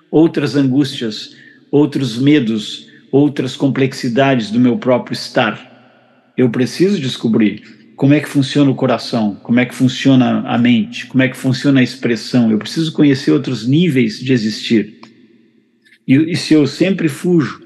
outras 0.09 0.55
angústias, 0.55 1.37
outros 1.69 2.17
medos, 2.17 2.89
outras 3.11 3.55
complexidades 3.55 4.49
do 4.49 4.59
meu 4.59 4.75
próprio 4.79 5.13
estar. 5.13 6.33
Eu 6.35 6.49
preciso 6.49 6.99
descobrir 6.99 7.79
como 8.01 8.15
é 8.15 8.19
que 8.19 8.27
funciona 8.27 8.71
o 8.71 8.73
coração, 8.73 9.35
como 9.43 9.59
é 9.59 9.65
que 9.67 9.75
funciona 9.75 10.39
a 10.47 10.57
mente, 10.57 11.05
como 11.05 11.21
é 11.21 11.29
que 11.29 11.37
funciona 11.37 11.81
a 11.81 11.83
expressão. 11.83 12.49
Eu 12.49 12.57
preciso 12.57 12.91
conhecer 12.93 13.29
outros 13.29 13.67
níveis 13.67 14.19
de 14.19 14.33
existir. 14.33 14.99
E, 16.07 16.15
e 16.31 16.35
se 16.35 16.55
eu 16.55 16.65
sempre 16.65 17.07
fujo 17.07 17.61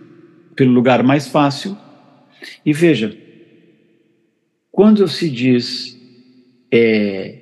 pelo 0.53 0.73
lugar 0.73 1.01
mais 1.03 1.25
fácil, 1.25 1.77
e 2.65 2.73
veja, 2.73 3.17
quando 4.73 5.07
se 5.07 5.29
diz 5.29 5.97
é, 6.69 7.39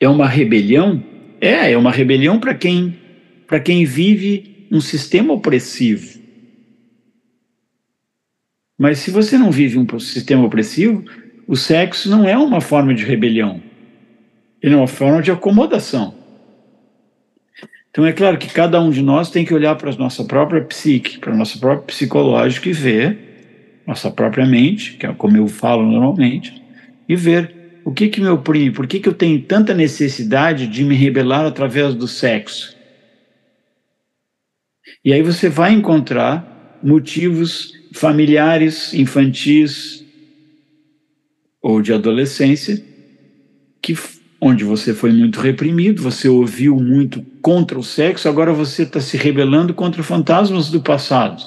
é 0.00 0.08
uma 0.08 0.26
rebelião, 0.26 1.00
é, 1.40 1.70
é 1.70 1.78
uma 1.78 1.92
rebelião 1.92 2.40
para 2.40 2.52
quem 2.52 2.98
para 3.46 3.60
quem 3.60 3.84
vive 3.84 4.66
um 4.72 4.80
sistema 4.80 5.32
opressivo. 5.32 6.20
Mas 8.82 8.98
se 8.98 9.12
você 9.12 9.38
não 9.38 9.52
vive 9.52 9.78
um 9.78 10.00
sistema 10.00 10.44
opressivo, 10.44 11.04
o 11.46 11.54
sexo 11.54 12.10
não 12.10 12.28
é 12.28 12.36
uma 12.36 12.60
forma 12.60 12.92
de 12.92 13.04
rebelião. 13.04 13.62
Ele 14.60 14.74
é 14.74 14.76
uma 14.76 14.88
forma 14.88 15.22
de 15.22 15.30
acomodação. 15.30 16.12
Então 17.88 18.04
é 18.04 18.12
claro 18.12 18.38
que 18.38 18.52
cada 18.52 18.80
um 18.80 18.90
de 18.90 19.00
nós 19.00 19.30
tem 19.30 19.44
que 19.44 19.54
olhar 19.54 19.76
para 19.76 19.92
a 19.92 19.96
nossa 19.96 20.24
própria 20.24 20.60
psique, 20.64 21.20
para 21.20 21.32
a 21.32 21.36
nossa 21.36 21.60
própria 21.60 21.86
psicológica 21.86 22.68
e 22.68 22.72
ver 22.72 23.82
nossa 23.86 24.10
própria 24.10 24.44
mente, 24.44 24.94
que 24.94 25.06
é 25.06 25.12
como 25.12 25.36
eu 25.36 25.46
falo 25.46 25.84
normalmente, 25.84 26.60
e 27.08 27.14
ver 27.14 27.54
o 27.84 27.92
que 27.92 28.08
que 28.08 28.20
me 28.20 28.30
oprime, 28.30 28.72
por 28.72 28.88
que 28.88 28.98
que 28.98 29.08
eu 29.08 29.14
tenho 29.14 29.40
tanta 29.42 29.72
necessidade 29.72 30.66
de 30.66 30.82
me 30.82 30.96
rebelar 30.96 31.46
através 31.46 31.94
do 31.94 32.08
sexo. 32.08 32.76
E 35.04 35.12
aí 35.12 35.22
você 35.22 35.48
vai 35.48 35.72
encontrar 35.72 36.80
motivos 36.82 37.80
familiares, 37.92 38.94
infantis 38.94 40.04
ou 41.60 41.80
de 41.80 41.92
adolescência, 41.92 42.82
que 43.80 43.96
onde 44.40 44.64
você 44.64 44.92
foi 44.92 45.12
muito 45.12 45.40
reprimido, 45.40 46.02
você 46.02 46.28
ouviu 46.28 46.76
muito 46.76 47.24
contra 47.40 47.78
o 47.78 47.82
sexo, 47.82 48.28
agora 48.28 48.52
você 48.52 48.82
está 48.82 49.00
se 49.00 49.16
rebelando 49.16 49.72
contra 49.72 50.02
fantasmas 50.02 50.68
do 50.68 50.80
passado. 50.80 51.42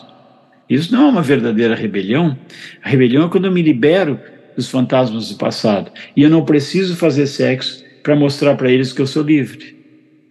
Isso 0.70 0.92
não 0.94 1.08
é 1.08 1.10
uma 1.10 1.22
verdadeira 1.22 1.76
rebelião. 1.76 2.38
A 2.82 2.90
rebelião 2.90 3.26
é 3.26 3.30
quando 3.30 3.46
eu 3.46 3.52
me 3.52 3.62
libero 3.62 4.20
dos 4.56 4.70
fantasmas 4.70 5.30
do 5.30 5.36
passado 5.36 5.92
e 6.16 6.24
eu 6.24 6.30
não 6.30 6.46
preciso 6.46 6.96
fazer 6.96 7.28
sexo 7.28 7.84
para 8.02 8.16
mostrar 8.16 8.56
para 8.56 8.72
eles 8.72 8.94
que 8.94 9.02
eu 9.02 9.08
sou 9.08 9.24
livre. 9.24 9.76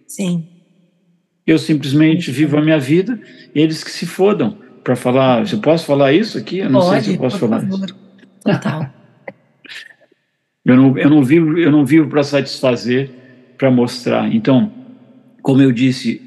Sim. 0.07 0.47
Eu 1.45 1.59
simplesmente 1.59 2.31
vivo 2.31 2.57
a 2.57 2.61
minha 2.61 2.79
vida, 2.79 3.19
eles 3.53 3.83
que 3.83 3.91
se 3.91 4.07
fodam 4.07 4.64
para 4.85 4.95
falar. 4.95 5.51
Eu 5.51 5.59
posso 5.59 5.85
falar 5.85 6.13
isso 6.13 6.37
aqui? 6.37 6.59
Eu 6.59 6.69
não 6.69 6.79
Pode, 6.79 6.91
sei 6.91 7.01
se 7.01 7.11
eu 7.11 7.17
posso 7.17 7.39
falar 7.39 7.59
favor. 7.59 7.83
isso. 7.83 7.95
Total. 8.43 8.93
eu 10.63 10.77
não, 10.77 10.97
eu 10.97 11.09
não 11.09 11.23
vivo, 11.23 11.57
eu 11.57 11.71
não 11.71 11.83
vivo 11.83 12.07
para 12.07 12.23
satisfazer, 12.23 13.09
para 13.57 13.71
mostrar. 13.71 14.33
Então, 14.33 14.71
como 15.41 15.61
eu 15.61 15.71
disse, 15.71 16.21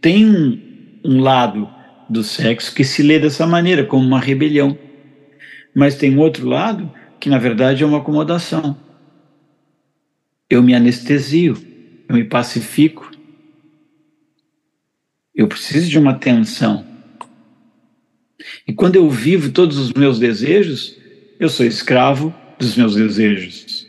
tem 0.00 0.28
um, 0.28 0.60
um 1.02 1.20
lado 1.20 1.68
do 2.08 2.22
sexo 2.22 2.74
que 2.74 2.84
se 2.84 3.02
lê 3.02 3.18
dessa 3.18 3.46
maneira, 3.46 3.84
como 3.84 4.06
uma 4.06 4.20
rebelião. 4.20 4.78
Mas 5.74 5.94
tem 5.96 6.18
outro 6.18 6.46
lado 6.46 6.92
que, 7.18 7.30
na 7.30 7.38
verdade, 7.38 7.82
é 7.82 7.86
uma 7.86 7.98
acomodação. 7.98 8.76
Eu 10.50 10.62
me 10.62 10.74
anestesio, 10.74 11.56
eu 12.06 12.14
me 12.14 12.24
pacifico. 12.24 13.10
Eu 15.34 15.48
preciso 15.48 15.88
de 15.88 15.98
uma 15.98 16.10
atenção. 16.10 16.91
E 18.66 18.72
quando 18.72 18.96
eu 18.96 19.08
vivo 19.08 19.50
todos 19.50 19.78
os 19.78 19.92
meus 19.92 20.18
desejos, 20.18 20.96
eu 21.38 21.48
sou 21.48 21.66
escravo 21.66 22.34
dos 22.58 22.76
meus 22.76 22.94
desejos. 22.94 23.86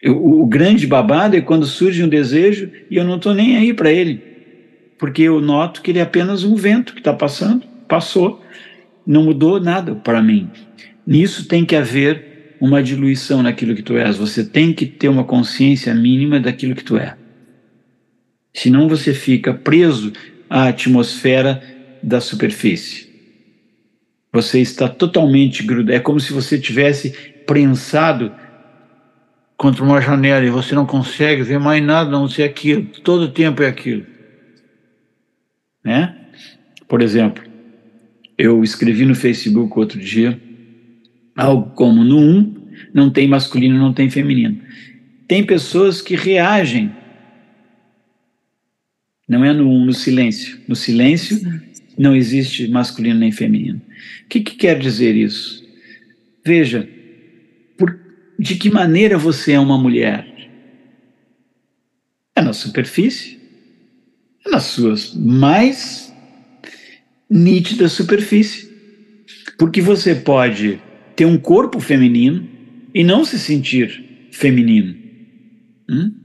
Eu, 0.00 0.24
o 0.24 0.46
grande 0.46 0.86
babado 0.86 1.36
é 1.36 1.40
quando 1.40 1.64
surge 1.64 2.02
um 2.02 2.08
desejo 2.08 2.70
e 2.90 2.96
eu 2.96 3.04
não 3.04 3.16
estou 3.16 3.34
nem 3.34 3.56
aí 3.56 3.72
para 3.72 3.92
ele, 3.92 4.20
porque 4.98 5.22
eu 5.22 5.40
noto 5.40 5.80
que 5.80 5.92
ele 5.92 6.00
é 6.00 6.02
apenas 6.02 6.42
um 6.42 6.56
vento 6.56 6.92
que 6.92 7.00
está 7.00 7.12
passando, 7.12 7.66
passou, 7.86 8.42
não 9.06 9.24
mudou 9.24 9.60
nada 9.60 9.94
para 9.94 10.22
mim. 10.22 10.50
Nisso 11.06 11.46
tem 11.46 11.64
que 11.64 11.76
haver 11.76 12.56
uma 12.60 12.82
diluição 12.82 13.42
naquilo 13.42 13.74
que 13.74 13.82
tu 13.82 13.96
és. 13.96 14.16
Você 14.16 14.44
tem 14.44 14.72
que 14.72 14.86
ter 14.86 15.08
uma 15.08 15.24
consciência 15.24 15.92
mínima 15.94 16.38
daquilo 16.38 16.74
que 16.74 16.84
tu 16.84 16.96
é. 16.96 17.16
Senão 18.54 18.88
você 18.88 19.14
fica 19.14 19.52
preso 19.54 20.12
à 20.52 20.68
atmosfera 20.68 21.62
da 22.02 22.20
superfície. 22.20 23.10
Você 24.30 24.60
está 24.60 24.86
totalmente 24.86 25.62
grudado. 25.62 25.96
É 25.96 25.98
como 25.98 26.20
se 26.20 26.30
você 26.30 26.60
tivesse 26.60 27.10
prensado 27.46 28.30
contra 29.56 29.82
uma 29.82 29.98
janela 29.98 30.44
e 30.44 30.50
você 30.50 30.74
não 30.74 30.84
consegue 30.84 31.42
ver 31.42 31.58
mais 31.58 31.82
nada 31.82 32.10
não 32.10 32.28
ser 32.28 32.42
aquilo, 32.42 32.84
todo 33.02 33.30
tempo 33.30 33.62
é 33.62 33.66
aquilo. 33.66 34.04
Né? 35.82 36.16
Por 36.86 37.00
exemplo, 37.00 37.42
eu 38.36 38.62
escrevi 38.62 39.06
no 39.06 39.14
Facebook 39.14 39.78
outro 39.78 39.98
dia 39.98 40.38
algo 41.34 41.70
como 41.70 42.04
no 42.04 42.18
1 42.18 42.54
não 42.92 43.08
tem 43.08 43.26
masculino, 43.26 43.78
não 43.78 43.94
tem 43.94 44.10
feminino. 44.10 44.60
Tem 45.26 45.42
pessoas 45.42 46.02
que 46.02 46.14
reagem. 46.14 46.92
Não 49.32 49.44
é 49.44 49.52
no 49.54 49.66
1, 49.66 49.86
no 49.86 49.94
silêncio. 49.94 50.60
No 50.68 50.76
silêncio 50.76 51.40
não 51.96 52.14
existe 52.14 52.68
masculino 52.68 53.18
nem 53.18 53.32
feminino. 53.32 53.80
O 54.24 54.28
que, 54.28 54.40
que 54.40 54.56
quer 54.56 54.78
dizer 54.78 55.16
isso? 55.16 55.66
Veja, 56.44 56.86
de 58.38 58.56
que 58.56 58.70
maneira 58.70 59.16
você 59.16 59.52
é 59.52 59.58
uma 59.58 59.78
mulher? 59.78 60.26
É 62.36 62.42
na 62.42 62.52
superfície, 62.52 63.40
é 64.44 64.50
nas 64.50 64.64
suas 64.64 65.14
mais 65.14 66.12
nítidas 67.30 67.92
superfície. 67.92 68.70
Porque 69.56 69.80
você 69.80 70.14
pode 70.14 70.78
ter 71.16 71.24
um 71.24 71.38
corpo 71.38 71.80
feminino 71.80 72.46
e 72.94 73.02
não 73.02 73.24
se 73.24 73.38
sentir 73.38 74.28
feminino. 74.30 74.94
Hum? 75.88 76.21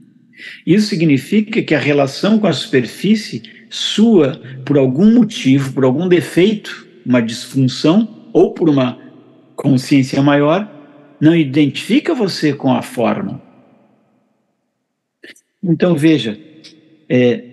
Isso 0.66 0.88
significa 0.88 1.62
que 1.62 1.74
a 1.74 1.78
relação 1.78 2.38
com 2.38 2.46
a 2.46 2.52
superfície 2.52 3.42
sua, 3.70 4.40
por 4.64 4.78
algum 4.78 5.14
motivo, 5.14 5.72
por 5.72 5.84
algum 5.84 6.08
defeito, 6.08 6.86
uma 7.04 7.20
disfunção, 7.20 8.28
ou 8.32 8.52
por 8.52 8.68
uma 8.68 8.98
consciência 9.56 10.22
maior, 10.22 10.70
não 11.20 11.34
identifica 11.34 12.14
você 12.14 12.52
com 12.52 12.72
a 12.72 12.82
forma. 12.82 13.42
Então 15.62 15.96
veja, 15.96 16.38
é, 17.08 17.44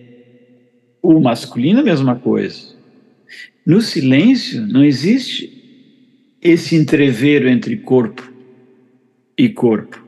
o 1.01 1.19
masculino 1.19 1.79
é 1.79 1.81
a 1.81 1.85
mesma 1.85 2.15
coisa. 2.15 2.75
No 3.65 3.81
silêncio 3.81 4.65
não 4.67 4.83
existe 4.83 5.51
esse 6.41 6.75
entreveiro 6.75 7.49
entre 7.49 7.77
corpo 7.77 8.31
e 9.35 9.49
corpo, 9.49 10.04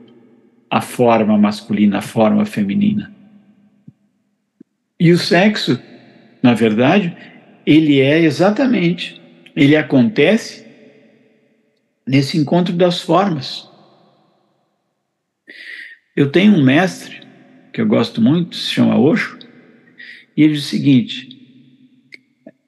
a 0.70 0.80
forma 0.80 1.36
masculina, 1.38 1.98
a 1.98 2.02
forma 2.02 2.44
feminina. 2.44 3.12
E 5.00 5.12
o 5.12 5.18
sexo, 5.18 5.80
na 6.42 6.54
verdade, 6.54 7.16
ele 7.64 8.00
é 8.00 8.20
exatamente, 8.20 9.20
ele 9.54 9.76
acontece 9.76 10.66
nesse 12.06 12.36
encontro 12.38 12.74
das 12.74 13.00
formas. 13.00 13.68
Eu 16.16 16.30
tenho 16.32 16.54
um 16.54 16.64
mestre 16.64 17.20
que 17.72 17.80
eu 17.80 17.86
gosto 17.86 18.20
muito, 18.20 18.56
se 18.56 18.72
chama 18.72 18.98
Osho, 18.98 19.38
e 20.36 20.42
ele 20.42 20.54
diz 20.54 20.64
o 20.64 20.68
seguinte: 20.68 21.38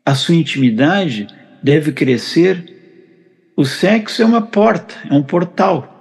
a 0.04 0.14
sua 0.14 0.34
intimidade 0.34 1.26
deve 1.62 1.92
crescer. 1.92 2.78
O 3.56 3.64
sexo 3.64 4.22
é 4.22 4.24
uma 4.24 4.42
porta, 4.42 4.94
é 5.10 5.12
um 5.12 5.22
portal, 5.22 5.99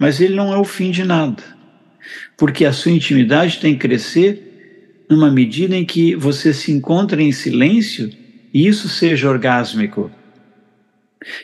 mas 0.00 0.20
ele 0.20 0.34
não 0.34 0.52
é 0.52 0.56
o 0.56 0.64
fim 0.64 0.90
de 0.90 1.04
nada, 1.04 1.44
porque 2.36 2.64
a 2.64 2.72
sua 2.72 2.90
intimidade 2.90 3.60
tem 3.60 3.74
que 3.74 3.86
crescer 3.86 5.04
numa 5.08 5.30
medida 5.30 5.76
em 5.76 5.84
que 5.84 6.16
você 6.16 6.52
se 6.52 6.72
encontra 6.72 7.22
em 7.22 7.30
silêncio 7.30 8.10
e 8.52 8.66
isso 8.66 8.88
seja 8.88 9.30
orgásmico 9.30 10.10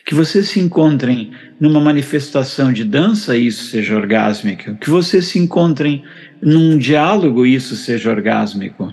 que 0.04 0.14
vocês 0.14 0.48
se 0.48 0.60
encontrem 0.60 1.32
numa 1.60 1.80
manifestação 1.80 2.72
de 2.72 2.84
dança 2.84 3.36
e 3.36 3.46
isso 3.46 3.64
seja 3.64 3.94
orgásmico. 3.94 4.74
Que 4.76 4.88
vocês 4.88 5.26
se 5.26 5.38
encontrem 5.38 6.02
num 6.40 6.78
diálogo 6.78 7.44
e 7.44 7.54
isso 7.54 7.76
seja 7.76 8.10
orgásmico. 8.10 8.92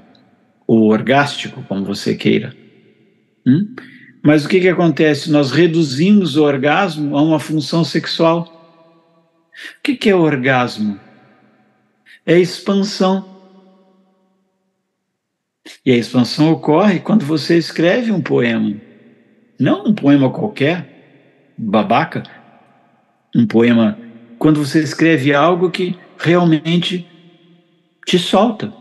Ou 0.67 0.91
orgástico, 0.91 1.63
como 1.67 1.85
você 1.85 2.15
queira. 2.15 2.53
Hum? 3.45 3.73
Mas 4.21 4.45
o 4.45 4.49
que, 4.49 4.59
que 4.59 4.69
acontece? 4.69 5.31
Nós 5.31 5.51
reduzimos 5.51 6.35
o 6.35 6.43
orgasmo 6.43 7.17
a 7.17 7.21
uma 7.21 7.39
função 7.39 7.83
sexual. 7.83 8.62
O 9.79 9.95
que, 9.95 10.09
é 10.09 10.15
orgasmo? 10.15 10.99
É 12.25 12.39
expansão. 12.39 13.31
E 15.85 15.91
a 15.91 15.95
expansão 15.95 16.51
ocorre 16.51 16.99
quando 16.99 17.25
você 17.25 17.57
escreve 17.57 18.11
um 18.11 18.21
poema 18.21 18.75
não 19.63 19.85
um 19.85 19.93
poema 19.93 20.29
qualquer, 20.29 21.53
babaca, 21.57 22.23
um 23.35 23.45
poema 23.47 23.97
quando 24.37 24.63
você 24.63 24.81
escreve 24.81 25.33
algo 25.33 25.71
que 25.71 25.97
realmente 26.17 27.07
te 28.05 28.19
solta. 28.19 28.73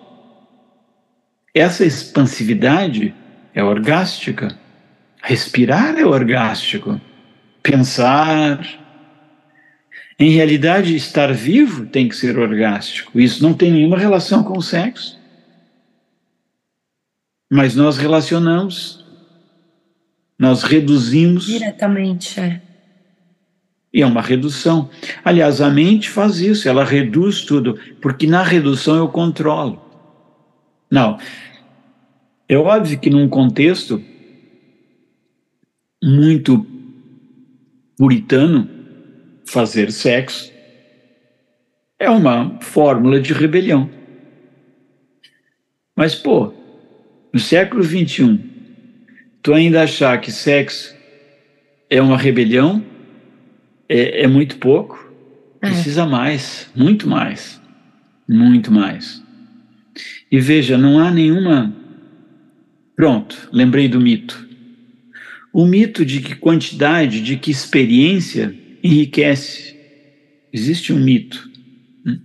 Essa 1.54 1.84
expansividade 1.84 3.14
é 3.54 3.62
orgástica. 3.62 4.58
Respirar 5.22 5.96
é 5.96 6.04
orgástico. 6.04 7.00
Pensar. 7.62 8.58
Em 10.22 10.30
realidade, 10.30 10.94
estar 10.94 11.32
vivo 11.32 11.86
tem 11.86 12.08
que 12.08 12.14
ser 12.14 12.38
orgástico. 12.38 13.18
Isso 13.18 13.42
não 13.42 13.52
tem 13.52 13.72
nenhuma 13.72 13.98
relação 13.98 14.44
com 14.44 14.56
o 14.56 14.62
sexo. 14.62 15.18
Mas 17.50 17.74
nós 17.74 17.98
relacionamos 17.98 19.02
nós 20.42 20.64
reduzimos. 20.64 21.46
Diretamente, 21.46 22.40
é. 22.40 22.60
E 23.94 24.02
é 24.02 24.06
uma 24.06 24.20
redução. 24.20 24.90
Aliás, 25.24 25.60
a 25.60 25.70
mente 25.70 26.10
faz 26.10 26.40
isso, 26.40 26.68
ela 26.68 26.84
reduz 26.84 27.42
tudo, 27.42 27.78
porque 28.00 28.26
na 28.26 28.42
redução 28.42 28.96
eu 28.96 29.08
controlo. 29.08 29.80
Não. 30.90 31.16
É 32.48 32.56
óbvio 32.56 32.98
que 32.98 33.08
num 33.08 33.28
contexto 33.28 34.02
muito 36.02 36.66
puritano, 37.96 38.68
fazer 39.52 39.92
sexo 39.92 40.50
é 41.98 42.08
uma 42.08 42.58
fórmula 42.60 43.20
de 43.20 43.32
rebelião. 43.32 43.88
Mas, 45.94 46.14
pô, 46.14 46.52
no 47.32 47.38
século 47.38 47.84
XXI, 47.84 48.40
tu 49.42 49.52
ainda 49.52 49.82
achar 49.82 50.18
que 50.20 50.32
sexo 50.32 50.96
é 51.90 52.00
uma 52.00 52.16
rebelião, 52.16 52.82
é, 53.88 54.22
é 54.22 54.26
muito 54.26 54.56
pouco. 54.56 55.12
É. 55.60 55.68
Precisa 55.68 56.06
mais, 56.06 56.68
muito 56.74 57.06
mais, 57.06 57.60
muito 58.26 58.72
mais. 58.72 59.22
E 60.30 60.40
veja, 60.40 60.78
não 60.78 60.98
há 60.98 61.10
nenhuma. 61.10 61.76
Pronto, 62.96 63.48
lembrei 63.52 63.86
do 63.86 64.00
mito. 64.00 64.48
O 65.52 65.66
mito 65.66 66.04
de 66.06 66.20
que 66.20 66.34
quantidade, 66.34 67.20
de 67.20 67.36
que 67.36 67.50
experiência 67.50 68.61
enriquece. 68.82 69.76
Existe 70.52 70.92
um 70.92 70.98
mito. 70.98 71.50
Hum? 72.06 72.20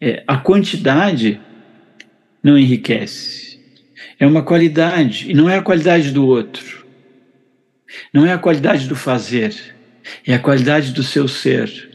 É, 0.00 0.22
a 0.26 0.36
quantidade 0.36 1.40
não 2.42 2.58
enriquece 2.58 3.48
é 4.18 4.26
uma 4.26 4.42
qualidade, 4.42 5.30
e 5.30 5.34
não 5.34 5.48
é 5.48 5.56
a 5.56 5.62
qualidade 5.62 6.10
do 6.10 6.26
outro. 6.26 6.84
Não 8.12 8.26
é 8.26 8.32
a 8.32 8.38
qualidade 8.38 8.88
do 8.88 8.96
fazer, 8.96 9.54
é 10.26 10.34
a 10.34 10.38
qualidade 10.38 10.92
do 10.92 11.02
seu 11.02 11.28
ser. 11.28 11.88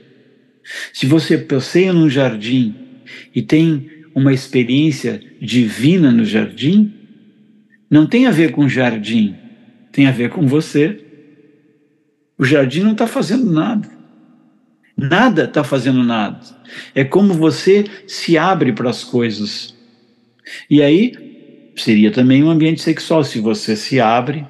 Se 0.93 1.05
você 1.05 1.37
passeia 1.37 1.91
num 1.91 2.09
jardim 2.09 2.73
e 3.35 3.41
tem 3.41 3.91
uma 4.15 4.31
experiência 4.31 5.21
divina 5.41 6.11
no 6.11 6.23
jardim, 6.23 6.99
Não 7.91 8.07
tem 8.07 8.25
a 8.25 8.31
ver 8.31 8.51
com 8.51 8.65
o 8.65 8.69
jardim, 8.69 9.35
tem 9.91 10.07
a 10.07 10.11
ver 10.11 10.31
com 10.31 10.47
você. 10.47 11.02
O 12.37 12.43
jardim 12.43 12.81
não 12.81 12.93
está 12.93 13.07
fazendo 13.07 13.51
nada. 13.51 13.89
Nada 14.95 15.45
está 15.45 15.63
fazendo 15.63 16.03
nada. 16.03 16.39
É 16.93 17.03
como 17.03 17.33
você 17.33 17.85
se 18.07 18.37
abre 18.37 18.71
para 18.71 18.89
as 18.89 19.03
coisas. 19.03 19.75
E 20.69 20.81
aí 20.81 21.71
seria 21.75 22.11
também 22.11 22.43
um 22.43 22.49
ambiente 22.49 22.81
sexual, 22.81 23.23
se 23.23 23.39
você 23.39 23.75
se 23.75 23.99
abre. 23.99 24.45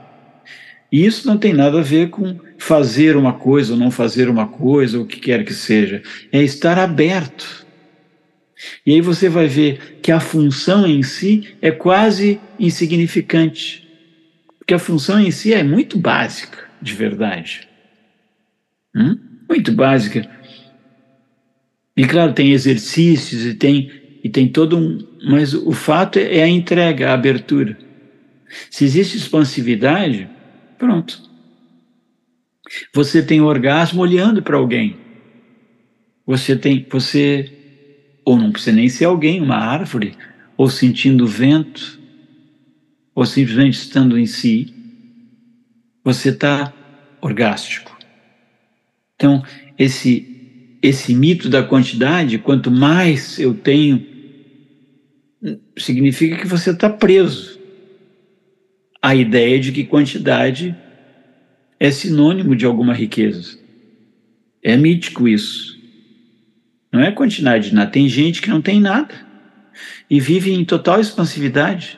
E 0.92 1.06
isso 1.06 1.28
não 1.28 1.38
tem 1.38 1.54
nada 1.54 1.80
a 1.80 1.84
ver 1.84 2.10
com 2.10 2.38
fazer 2.58 3.16
uma 3.16 3.34
coisa 3.34 3.74
ou 3.74 3.80
não 3.80 3.90
fazer 3.90 4.30
uma 4.30 4.48
coisa, 4.48 4.98
ou 4.98 5.06
o 5.06 5.08
que 5.08 5.20
quer 5.20 5.44
que 5.44 5.54
seja. 5.54 6.04
É 6.32 6.42
estar 6.42 6.78
aberto. 6.78 7.66
E 8.86 8.94
aí 8.94 9.02
você 9.02 9.28
vai 9.28 9.48
ver 9.48 10.00
que 10.02 10.12
a 10.12 10.20
função 10.20 10.86
em 10.86 11.04
si 11.04 11.56
é 11.62 11.72
quase 11.72 12.40
insignificante. 12.60 13.88
Porque 14.60 14.74
a 14.74 14.80
função 14.80 15.20
em 15.20 15.32
si 15.32 15.54
é 15.54 15.64
muito 15.64 15.98
básica, 15.98 16.60
de 16.82 16.94
verdade. 16.94 17.68
Hum? 18.96 19.18
Muito 19.50 19.72
básica. 19.72 20.30
E 21.96 22.06
claro, 22.06 22.34
tem 22.34 22.52
exercícios 22.52 23.46
e 23.46 23.54
tem, 23.54 23.92
e 24.24 24.30
tem 24.30 24.48
todo 24.48 24.78
um. 24.78 24.98
Mas 25.30 25.54
o 25.54 25.72
fato 25.72 26.18
é 26.18 26.44
a 26.44 26.48
entrega, 26.48 27.10
a 27.10 27.14
abertura. 27.14 27.78
Se 28.70 28.84
existe 28.84 29.18
expansividade, 29.18 30.30
pronto. 30.78 31.22
Você 32.94 33.22
tem 33.22 33.42
orgasmo 33.42 34.02
olhando 34.02 34.42
para 34.42 34.58
alguém. 34.58 34.98
Você 36.26 36.56
tem. 36.56 36.86
Você. 36.90 37.52
Ou 38.26 38.38
não 38.38 38.52
precisa 38.52 38.76
nem 38.76 38.88
ser 38.88 39.06
alguém, 39.06 39.42
uma 39.42 39.58
árvore, 39.58 40.16
ou 40.56 40.70
sentindo 40.70 41.26
o 41.26 41.28
vento, 41.28 42.00
ou 43.14 43.26
simplesmente 43.26 43.74
estando 43.74 44.18
em 44.18 44.26
si. 44.26 44.74
Você 46.04 46.30
está 46.30 46.74
orgástico. 47.22 47.93
Então, 49.24 49.42
esse 49.80 50.30
esse 50.82 51.16
mito 51.16 51.48
da 51.48 51.64
quantidade, 51.64 52.38
quanto 52.38 52.70
mais 52.70 53.40
eu 53.40 53.54
tenho, 53.54 54.06
significa 55.78 56.36
que 56.36 56.46
você 56.46 56.72
está 56.72 56.90
preso 56.90 57.58
à 59.02 59.16
ideia 59.16 59.62
de 59.62 59.72
que 59.72 59.86
quantidade 59.86 60.76
é 61.80 61.90
sinônimo 61.90 62.54
de 62.54 62.66
alguma 62.66 62.94
riqueza. 62.94 63.58
É 64.62 64.76
mítico 64.76 65.26
isso. 65.26 65.80
Não 66.92 67.00
é 67.00 67.10
quantidade 67.14 67.74
nada. 67.74 67.90
Tem 67.90 68.10
gente 68.10 68.42
que 68.42 68.50
não 68.50 68.62
tem 68.62 68.82
nada 68.82 69.16
e 70.10 70.20
vive 70.20 70.52
em 70.52 70.66
total 70.66 71.00
expansividade. 71.00 71.98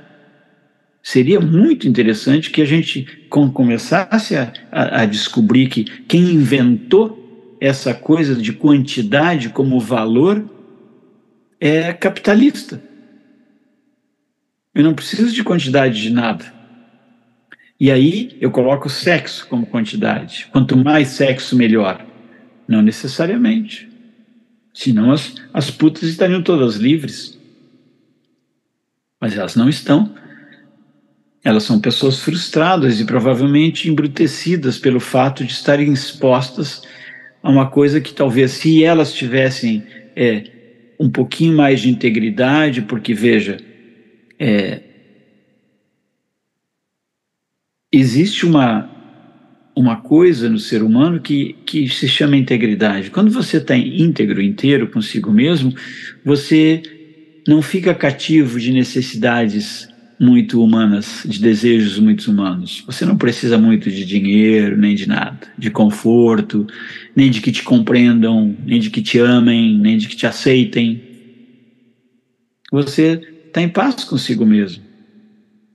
Seria 1.05 1.39
muito 1.39 1.87
interessante 1.87 2.49
que 2.49 2.63
a 2.63 2.65
gente 2.65 3.27
começasse 3.29 4.35
a, 4.35 4.51
a, 4.71 5.03
a 5.03 5.05
descobrir 5.05 5.69
que 5.69 5.83
quem 5.83 6.31
inventou 6.31 7.55
essa 7.61 7.93
coisa 7.93 8.33
de 8.33 8.51
quantidade 8.51 9.49
como 9.49 9.79
valor 9.79 10.43
é 11.59 11.93
capitalista. 11.93 12.81
Eu 14.73 14.83
não 14.83 14.95
preciso 14.95 15.31
de 15.31 15.43
quantidade 15.43 16.01
de 16.01 16.09
nada. 16.09 16.51
E 17.79 17.91
aí 17.91 18.35
eu 18.41 18.49
coloco 18.49 18.89
sexo 18.89 19.45
como 19.47 19.67
quantidade. 19.67 20.47
Quanto 20.51 20.75
mais 20.75 21.09
sexo, 21.09 21.55
melhor. 21.55 22.03
Não 22.67 22.81
necessariamente. 22.81 23.87
Senão 24.73 25.11
as, 25.11 25.35
as 25.53 25.69
putas 25.69 26.09
estariam 26.09 26.41
todas 26.41 26.77
livres. 26.77 27.37
Mas 29.21 29.37
elas 29.37 29.55
não 29.55 29.69
estão. 29.69 30.24
Elas 31.45 31.61
são 31.61 31.79
pessoas 31.79 32.19
frustradas 32.19 32.99
e 32.99 33.05
provavelmente 33.05 33.87
embrutecidas 33.87 34.79
pelo 34.79 34.99
fato 34.99 35.45
de 35.45 35.51
estarem 35.51 35.93
expostas 35.93 36.81
a 37.43 37.51
uma 37.51 37.69
coisa 37.69 38.01
que 38.01 38.11
talvez 38.11 38.49
se 38.49 38.83
elas 38.83 39.13
tivessem 39.13 39.83
é, 40.15 40.43
um 40.99 41.07
pouquinho 41.07 41.55
mais 41.55 41.81
de 41.81 41.89
integridade, 41.91 42.81
porque 42.81 43.13
veja, 43.13 43.57
é, 44.39 44.81
existe 47.91 48.43
uma, 48.43 48.89
uma 49.75 49.97
coisa 49.97 50.49
no 50.49 50.57
ser 50.57 50.81
humano 50.81 51.19
que, 51.21 51.53
que 51.63 51.87
se 51.87 52.07
chama 52.07 52.35
integridade. 52.35 53.11
Quando 53.11 53.29
você 53.29 53.57
está 53.57 53.77
íntegro, 53.77 54.41
inteiro 54.41 54.87
consigo 54.89 55.31
mesmo, 55.31 55.71
você 56.25 56.81
não 57.47 57.61
fica 57.61 57.93
cativo 57.93 58.59
de 58.59 58.71
necessidades 58.71 59.93
muito 60.19 60.63
humanas, 60.63 61.23
de 61.25 61.39
desejos 61.39 61.99
muito 61.99 62.31
humanos. 62.31 62.83
Você 62.85 63.05
não 63.05 63.17
precisa 63.17 63.57
muito 63.57 63.91
de 63.91 64.05
dinheiro, 64.05 64.77
nem 64.77 64.95
de 64.95 65.07
nada, 65.07 65.39
de 65.57 65.69
conforto, 65.69 66.65
nem 67.15 67.29
de 67.29 67.41
que 67.41 67.51
te 67.51 67.63
compreendam, 67.63 68.55
nem 68.65 68.79
de 68.79 68.89
que 68.89 69.01
te 69.01 69.19
amem, 69.19 69.77
nem 69.77 69.97
de 69.97 70.07
que 70.07 70.15
te 70.15 70.25
aceitem. 70.25 71.01
Você 72.71 73.21
está 73.47 73.61
em 73.61 73.69
paz 73.69 74.03
consigo 74.03 74.45
mesmo. 74.45 74.83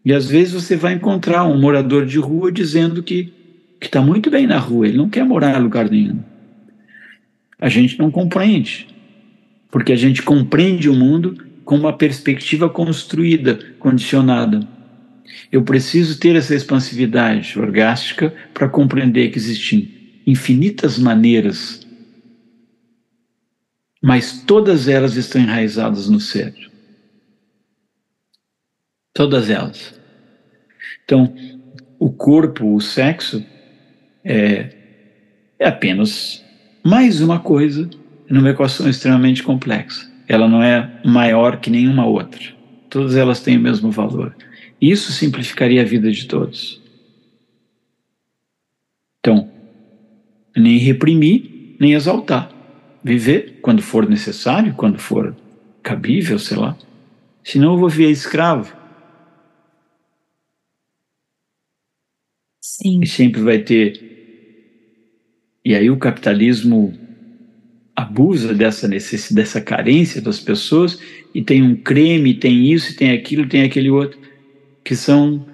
E 0.04 0.12
às 0.12 0.26
vezes 0.26 0.54
você 0.54 0.76
vai 0.76 0.94
encontrar 0.94 1.44
um 1.44 1.60
morador 1.60 2.06
de 2.06 2.18
rua 2.18 2.50
dizendo 2.50 3.02
que 3.02 3.32
está 3.80 4.00
muito 4.00 4.30
bem 4.30 4.46
na 4.46 4.58
rua, 4.58 4.88
ele 4.88 4.96
não 4.96 5.08
quer 5.08 5.24
morar 5.24 5.58
em 5.58 5.62
lugar 5.62 5.90
nenhum. 5.90 6.20
A 7.58 7.68
gente 7.68 7.98
não 7.98 8.10
compreende, 8.10 8.88
porque 9.70 9.92
a 9.92 9.96
gente 9.96 10.22
compreende 10.22 10.88
o 10.88 10.94
mundo 10.94 11.49
com 11.70 11.76
uma 11.76 11.96
perspectiva 11.96 12.68
construída, 12.68 13.54
condicionada. 13.78 14.66
Eu 15.52 15.62
preciso 15.62 16.18
ter 16.18 16.34
essa 16.34 16.52
expansividade 16.52 17.56
orgástica 17.56 18.34
para 18.52 18.68
compreender 18.68 19.30
que 19.30 19.38
existem 19.38 20.20
infinitas 20.26 20.98
maneiras, 20.98 21.86
mas 24.02 24.42
todas 24.42 24.88
elas 24.88 25.14
estão 25.14 25.40
enraizadas 25.40 26.08
no 26.08 26.18
ser. 26.18 26.52
Todas 29.14 29.48
elas. 29.48 29.94
Então, 31.04 31.32
o 32.00 32.10
corpo, 32.10 32.74
o 32.74 32.80
sexo, 32.80 33.46
é, 34.24 34.74
é 35.56 35.68
apenas 35.68 36.44
mais 36.84 37.20
uma 37.20 37.38
coisa 37.38 37.88
numa 38.28 38.50
equação 38.50 38.88
extremamente 38.88 39.44
complexa 39.44 40.09
ela 40.30 40.46
não 40.46 40.62
é 40.62 40.88
maior 41.04 41.56
que 41.56 41.68
nenhuma 41.68 42.06
outra. 42.06 42.40
Todas 42.88 43.16
elas 43.16 43.42
têm 43.42 43.56
o 43.56 43.60
mesmo 43.60 43.90
valor. 43.90 44.32
Isso 44.80 45.10
simplificaria 45.10 45.82
a 45.82 45.84
vida 45.84 46.08
de 46.08 46.28
todos. 46.28 46.80
Então, 49.18 49.50
nem 50.56 50.78
reprimir, 50.78 51.74
nem 51.80 51.94
exaltar. 51.94 52.48
Viver 53.02 53.58
quando 53.60 53.82
for 53.82 54.08
necessário, 54.08 54.72
quando 54.74 55.00
for 55.00 55.34
cabível, 55.82 56.38
sei 56.38 56.58
lá. 56.58 56.78
Senão 57.42 57.72
eu 57.72 57.78
vou 57.80 57.88
viver 57.88 58.12
escravo. 58.12 58.72
Sim. 62.60 63.00
E 63.02 63.06
sempre 63.08 63.40
vai 63.40 63.58
ter. 63.58 64.00
E 65.64 65.74
aí 65.74 65.90
o 65.90 65.98
capitalismo 65.98 67.09
abusa 68.02 68.54
dessa 68.54 68.88
necessidade, 68.88 69.34
dessa 69.34 69.60
carência 69.60 70.20
das 70.20 70.40
pessoas 70.40 70.98
e 71.34 71.42
tem 71.42 71.62
um 71.62 71.76
creme, 71.76 72.34
tem 72.34 72.72
isso, 72.72 72.96
tem 72.96 73.12
aquilo, 73.12 73.48
tem 73.48 73.62
aquele 73.62 73.90
outro, 73.90 74.18
que 74.84 74.96
são, 74.96 75.46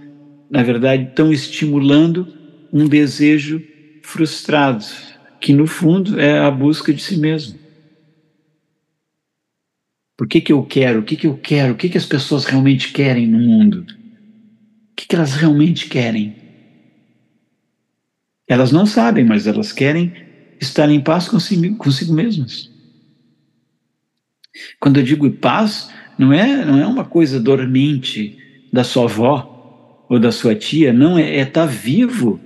na 0.50 0.62
verdade, 0.62 1.08
estão 1.08 1.32
estimulando 1.32 2.26
um 2.72 2.88
desejo 2.88 3.62
frustrado, 4.02 4.84
que 5.40 5.52
no 5.52 5.66
fundo 5.66 6.18
é 6.18 6.38
a 6.38 6.50
busca 6.50 6.92
de 6.92 7.02
si 7.02 7.18
mesmo. 7.18 7.58
Por 10.16 10.26
que, 10.26 10.40
que 10.40 10.52
eu 10.52 10.62
quero? 10.62 11.00
O 11.00 11.02
que, 11.02 11.16
que 11.16 11.26
eu 11.26 11.36
quero? 11.36 11.74
O 11.74 11.76
que, 11.76 11.90
que 11.90 11.98
as 11.98 12.06
pessoas 12.06 12.44
realmente 12.44 12.92
querem 12.92 13.26
no 13.26 13.38
mundo? 13.38 13.84
O 14.92 14.94
que, 14.96 15.06
que 15.06 15.14
elas 15.14 15.34
realmente 15.34 15.88
querem? 15.88 16.34
Elas 18.48 18.72
não 18.72 18.86
sabem, 18.86 19.24
mas 19.24 19.46
elas 19.46 19.72
querem 19.72 20.25
estar 20.60 20.90
em 20.90 21.00
paz 21.00 21.28
consigo, 21.28 21.76
consigo 21.76 22.12
mesmas. 22.12 22.70
Quando 24.80 24.98
eu 24.98 25.04
digo 25.04 25.30
paz, 25.30 25.90
não 26.18 26.32
é, 26.32 26.64
não 26.64 26.80
é 26.80 26.86
uma 26.86 27.04
coisa 27.04 27.38
dormente 27.38 28.38
da 28.72 28.84
sua 28.84 29.04
avó 29.04 30.04
ou 30.08 30.18
da 30.18 30.32
sua 30.32 30.54
tia, 30.54 30.92
não, 30.92 31.18
é 31.18 31.40
estar 31.40 31.40
é 31.40 31.44
tá 31.44 31.66
vivo, 31.66 32.40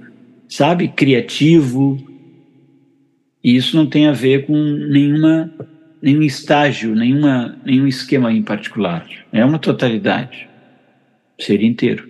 sabe? 0.48 0.88
Criativo. 0.88 1.98
E 3.42 3.56
isso 3.56 3.76
não 3.76 3.86
tem 3.86 4.06
a 4.06 4.12
ver 4.12 4.46
com 4.46 4.54
nenhuma, 4.54 5.52
nenhum 6.02 6.22
estágio, 6.22 6.94
nenhuma, 6.94 7.58
nenhum 7.64 7.86
esquema 7.86 8.32
em 8.32 8.42
particular. 8.42 9.06
É 9.32 9.44
uma 9.44 9.58
totalidade. 9.58 10.48
Ser 11.38 11.62
inteiro. 11.62 12.09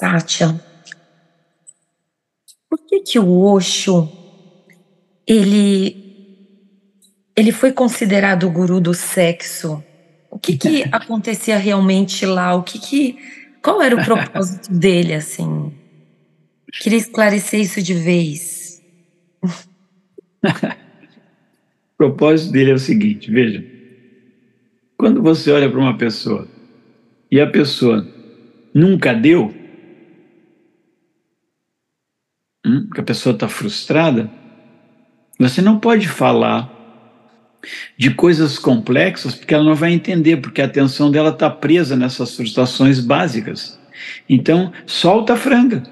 Sátia, 0.00 0.58
por 2.70 2.78
que 2.86 3.00
que 3.00 3.18
o 3.18 3.38
Osho 3.38 4.10
ele 5.26 5.94
ele 7.36 7.52
foi 7.52 7.70
considerado 7.70 8.44
o 8.44 8.50
guru 8.50 8.80
do 8.80 8.94
sexo. 8.94 9.84
O 10.30 10.38
que 10.38 10.56
que 10.56 10.84
acontecia 10.90 11.58
realmente 11.58 12.24
lá? 12.24 12.54
O 12.54 12.62
que 12.62 12.78
que 12.78 13.18
qual 13.62 13.82
era 13.82 13.94
o 13.94 14.02
propósito 14.02 14.72
dele 14.72 15.12
assim? 15.12 15.70
Queria 16.80 16.98
esclarecer 16.98 17.60
isso 17.60 17.82
de 17.82 17.92
vez. 17.92 18.82
o 20.42 21.96
propósito 21.98 22.52
dele 22.52 22.70
é 22.70 22.74
o 22.74 22.78
seguinte, 22.78 23.30
veja. 23.30 23.62
Quando 24.96 25.20
você 25.20 25.52
olha 25.52 25.68
para 25.68 25.78
uma 25.78 25.98
pessoa 25.98 26.48
e 27.30 27.38
a 27.38 27.46
pessoa 27.46 28.08
nunca 28.72 29.12
deu, 29.12 29.59
porque 32.90 33.02
a 33.02 33.04
pessoa 33.04 33.32
está 33.32 33.46
frustrada, 33.46 34.28
você 35.38 35.62
não 35.62 35.78
pode 35.78 36.08
falar 36.08 36.68
de 37.96 38.12
coisas 38.12 38.58
complexas 38.58 39.32
porque 39.32 39.54
ela 39.54 39.62
não 39.62 39.76
vai 39.76 39.92
entender, 39.92 40.38
porque 40.38 40.60
a 40.60 40.64
atenção 40.64 41.08
dela 41.08 41.28
está 41.28 41.48
presa 41.48 41.94
nessas 41.94 42.34
frustrações 42.34 42.98
básicas. 42.98 43.78
Então, 44.28 44.72
solta 44.86 45.34
a 45.34 45.36
franga. 45.36 45.84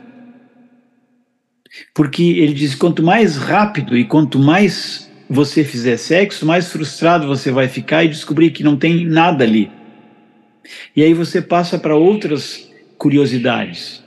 Porque 1.94 2.24
ele 2.24 2.52
diz: 2.52 2.74
quanto 2.74 3.00
mais 3.00 3.36
rápido 3.36 3.96
e 3.96 4.04
quanto 4.04 4.36
mais 4.36 5.08
você 5.30 5.62
fizer 5.62 5.98
sexo, 5.98 6.44
mais 6.44 6.72
frustrado 6.72 7.28
você 7.28 7.52
vai 7.52 7.68
ficar 7.68 8.02
e 8.02 8.08
descobrir 8.08 8.50
que 8.50 8.64
não 8.64 8.76
tem 8.76 9.06
nada 9.06 9.44
ali. 9.44 9.70
E 10.96 11.04
aí 11.04 11.14
você 11.14 11.40
passa 11.40 11.78
para 11.78 11.94
outras 11.94 12.68
curiosidades. 12.96 14.02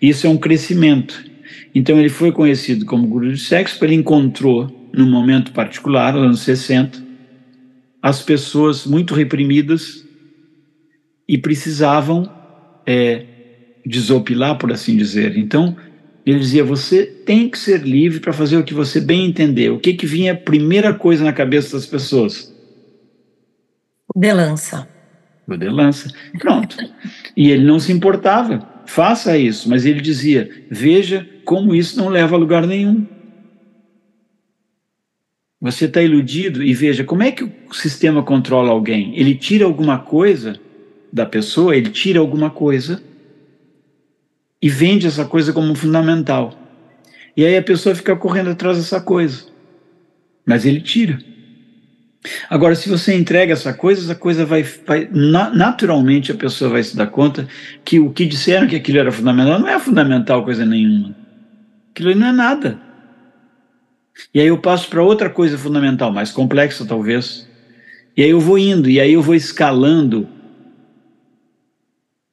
Isso 0.00 0.26
é 0.26 0.30
um 0.30 0.38
crescimento. 0.38 1.29
Então 1.74 1.98
ele 1.98 2.08
foi 2.08 2.32
conhecido 2.32 2.84
como 2.84 3.06
guru 3.06 3.32
de 3.32 3.40
sexo, 3.40 3.74
porque 3.74 3.92
ele 3.92 4.00
encontrou, 4.00 4.90
num 4.92 5.08
momento 5.08 5.52
particular, 5.52 6.14
nos 6.14 6.22
anos 6.22 6.40
60, 6.40 7.02
as 8.02 8.22
pessoas 8.22 8.86
muito 8.86 9.14
reprimidas 9.14 10.04
e 11.28 11.38
precisavam 11.38 12.28
é, 12.86 13.24
desopilar, 13.86 14.58
por 14.58 14.72
assim 14.72 14.96
dizer. 14.96 15.36
Então, 15.36 15.76
ele 16.24 16.38
dizia: 16.38 16.64
você 16.64 17.04
tem 17.06 17.48
que 17.48 17.58
ser 17.58 17.82
livre 17.82 18.20
para 18.20 18.32
fazer 18.32 18.56
o 18.56 18.64
que 18.64 18.74
você 18.74 19.00
bem 19.00 19.26
entender. 19.26 19.70
O 19.70 19.78
que, 19.78 19.94
que 19.94 20.06
vinha 20.06 20.32
a 20.32 20.36
primeira 20.36 20.92
coisa 20.94 21.24
na 21.24 21.32
cabeça 21.32 21.76
das 21.76 21.86
pessoas? 21.86 22.54
O 24.14 24.18
de 24.18 24.32
lança. 24.32 24.88
O 25.46 25.56
de 25.56 25.68
lança. 25.68 26.10
Pronto. 26.38 26.76
e 27.36 27.50
ele 27.50 27.64
não 27.64 27.78
se 27.78 27.92
importava. 27.92 28.68
Faça 28.86 29.36
isso. 29.38 29.68
Mas 29.68 29.86
ele 29.86 30.00
dizia: 30.00 30.50
veja 30.70 31.28
como 31.50 31.74
isso 31.74 31.98
não 31.98 32.08
leva 32.08 32.36
a 32.36 32.38
lugar 32.38 32.64
nenhum. 32.64 33.04
Você 35.60 35.86
está 35.86 36.00
iludido 36.00 36.62
e 36.62 36.72
veja 36.72 37.02
como 37.02 37.24
é 37.24 37.32
que 37.32 37.42
o 37.42 37.52
sistema 37.72 38.22
controla 38.22 38.70
alguém. 38.70 39.18
Ele 39.18 39.34
tira 39.34 39.64
alguma 39.64 39.98
coisa 39.98 40.60
da 41.12 41.26
pessoa, 41.26 41.76
ele 41.76 41.90
tira 41.90 42.20
alguma 42.20 42.50
coisa 42.50 43.02
e 44.62 44.68
vende 44.68 45.08
essa 45.08 45.24
coisa 45.24 45.52
como 45.52 45.74
fundamental. 45.74 46.54
E 47.36 47.44
aí 47.44 47.56
a 47.56 47.62
pessoa 47.62 47.96
fica 47.96 48.14
correndo 48.14 48.50
atrás 48.50 48.76
dessa 48.76 49.00
coisa. 49.00 49.46
Mas 50.46 50.64
ele 50.64 50.80
tira. 50.80 51.18
Agora, 52.48 52.76
se 52.76 52.88
você 52.88 53.12
entrega 53.12 53.54
essa 53.54 53.74
coisa, 53.74 54.02
essa 54.02 54.14
coisa 54.14 54.46
vai, 54.46 54.62
vai 54.86 55.08
naturalmente 55.12 56.30
a 56.30 56.36
pessoa 56.36 56.70
vai 56.70 56.84
se 56.84 56.96
dar 56.96 57.08
conta 57.08 57.48
que 57.84 57.98
o 57.98 58.12
que 58.12 58.24
disseram 58.24 58.68
que 58.68 58.76
aquilo 58.76 59.00
era 59.00 59.10
fundamental 59.10 59.58
não 59.58 59.68
é 59.68 59.80
fundamental 59.80 60.44
coisa 60.44 60.64
nenhuma. 60.64 61.18
Aquilo 61.90 62.14
não 62.14 62.28
é 62.28 62.32
nada. 62.32 62.80
E 64.34 64.40
aí 64.40 64.46
eu 64.46 64.58
passo 64.58 64.88
para 64.88 65.02
outra 65.02 65.30
coisa 65.30 65.56
fundamental, 65.56 66.12
mais 66.12 66.30
complexa 66.30 66.84
talvez. 66.84 67.48
E 68.16 68.22
aí 68.22 68.30
eu 68.30 68.40
vou 68.40 68.58
indo, 68.58 68.88
e 68.88 69.00
aí 69.00 69.12
eu 69.12 69.22
vou 69.22 69.34
escalando 69.34 70.28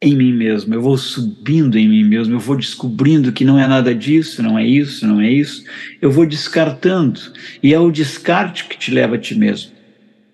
em 0.01 0.15
mim 0.15 0.31
mesmo, 0.31 0.73
eu 0.73 0.81
vou 0.81 0.97
subindo 0.97 1.77
em 1.77 1.87
mim 1.87 2.03
mesmo, 2.03 2.35
eu 2.35 2.39
vou 2.39 2.55
descobrindo 2.55 3.31
que 3.31 3.43
não 3.43 3.57
é 3.57 3.67
nada 3.67 3.95
disso, 3.95 4.43
não 4.43 4.57
é 4.57 4.65
isso, 4.65 5.07
não 5.07 5.19
é 5.19 5.29
isso, 5.29 5.63
eu 5.99 6.11
vou 6.11 6.25
descartando, 6.25 7.19
e 7.63 7.73
é 7.73 7.79
o 7.79 7.89
descarte 7.89 8.65
que 8.65 8.77
te 8.77 8.91
leva 8.91 9.15
a 9.15 9.17
ti 9.17 9.33
mesmo, 9.33 9.71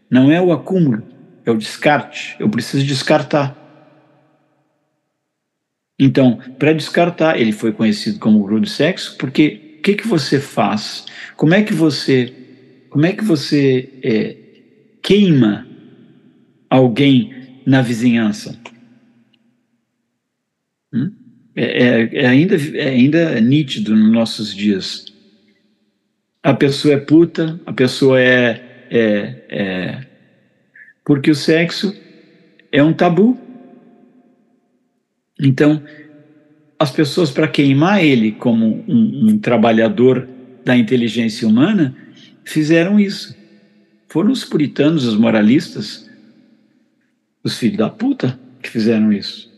não 0.09 0.30
é 0.30 0.41
o 0.41 0.51
acúmulo, 0.51 1.01
é 1.45 1.51
o 1.51 1.57
descarte, 1.57 2.36
eu 2.39 2.49
preciso 2.49 2.86
descartar. 2.86 3.62
Então, 6.03 6.37
para 6.59 6.73
descartar, 6.73 7.39
ele 7.39 7.53
foi 7.53 7.71
conhecido 7.71 8.19
como 8.19 8.39
guru 8.39 8.59
do 8.59 8.67
sexo, 8.67 9.15
porque 9.17 9.77
o 9.77 9.81
que, 9.81 9.95
que 9.95 10.05
você 10.05 10.37
faz? 10.37 11.05
Como 11.37 11.53
é 11.53 11.63
que 11.63 11.73
você, 11.73 12.33
como 12.89 13.05
é 13.05 13.13
que 13.13 13.23
você 13.23 13.89
é, 14.03 14.35
queima 15.01 15.65
alguém 16.69 17.61
na 17.65 17.81
vizinhança? 17.81 18.59
Hum? 20.93 21.09
É, 21.55 21.63
é, 21.63 22.09
é, 22.23 22.27
ainda, 22.27 22.57
é 22.57 22.89
ainda 22.89 23.39
nítido 23.39 23.95
nos 23.95 24.11
nossos 24.11 24.53
dias. 24.53 25.05
A 26.43 26.53
pessoa 26.53 26.95
é 26.95 26.97
puta, 26.97 27.61
a 27.65 27.71
pessoa 27.71 28.19
é, 28.19 28.87
é, 28.89 29.45
é. 29.47 30.07
Porque 31.05 31.31
o 31.31 31.35
sexo 31.35 31.95
é 32.73 32.83
um 32.83 32.91
tabu. 32.91 33.39
Então, 35.43 35.83
as 36.79 36.89
pessoas, 36.89 37.29
para 37.29 37.47
queimar 37.47 38.03
ele 38.03 38.31
como 38.31 38.83
um, 38.87 39.29
um 39.29 39.37
trabalhador 39.37 40.27
da 40.63 40.75
inteligência 40.75 41.45
humana, 41.45 41.95
fizeram 42.45 42.97
isso. 42.97 43.35
Foram 44.07 44.31
os 44.31 44.45
puritanos, 44.45 45.05
os 45.05 45.15
moralistas, 45.15 46.09
os 47.43 47.57
filhos 47.57 47.77
da 47.77 47.89
puta 47.89 48.39
que 48.61 48.69
fizeram 48.69 49.11
isso. 49.11 49.51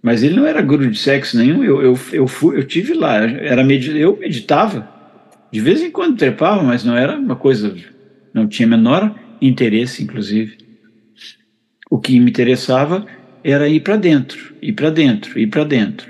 Mas 0.00 0.22
ele 0.22 0.36
não 0.36 0.46
era 0.46 0.62
guru 0.62 0.88
de 0.88 0.98
sexo 0.98 1.36
nenhum. 1.36 1.64
Eu, 1.64 1.82
eu, 1.82 1.98
eu, 2.12 2.28
fui, 2.28 2.56
eu 2.56 2.64
tive 2.64 2.94
lá, 2.94 3.16
era 3.16 3.64
med, 3.64 3.98
eu 3.98 4.16
meditava. 4.16 4.88
De 5.50 5.60
vez 5.60 5.82
em 5.82 5.90
quando 5.90 6.16
trepava, 6.16 6.62
mas 6.62 6.84
não 6.84 6.96
era 6.96 7.18
uma 7.18 7.34
coisa, 7.34 7.74
não 8.32 8.46
tinha 8.46 8.68
menor 8.68 9.12
interesse, 9.40 10.04
inclusive. 10.04 10.58
O 11.90 11.98
que 11.98 12.20
me 12.20 12.30
interessava 12.30 13.06
era 13.46 13.68
ir 13.68 13.80
para 13.80 13.96
dentro, 13.96 14.54
ir 14.60 14.72
para 14.72 14.90
dentro, 14.90 15.38
ir 15.38 15.46
para 15.46 15.62
dentro. 15.62 16.08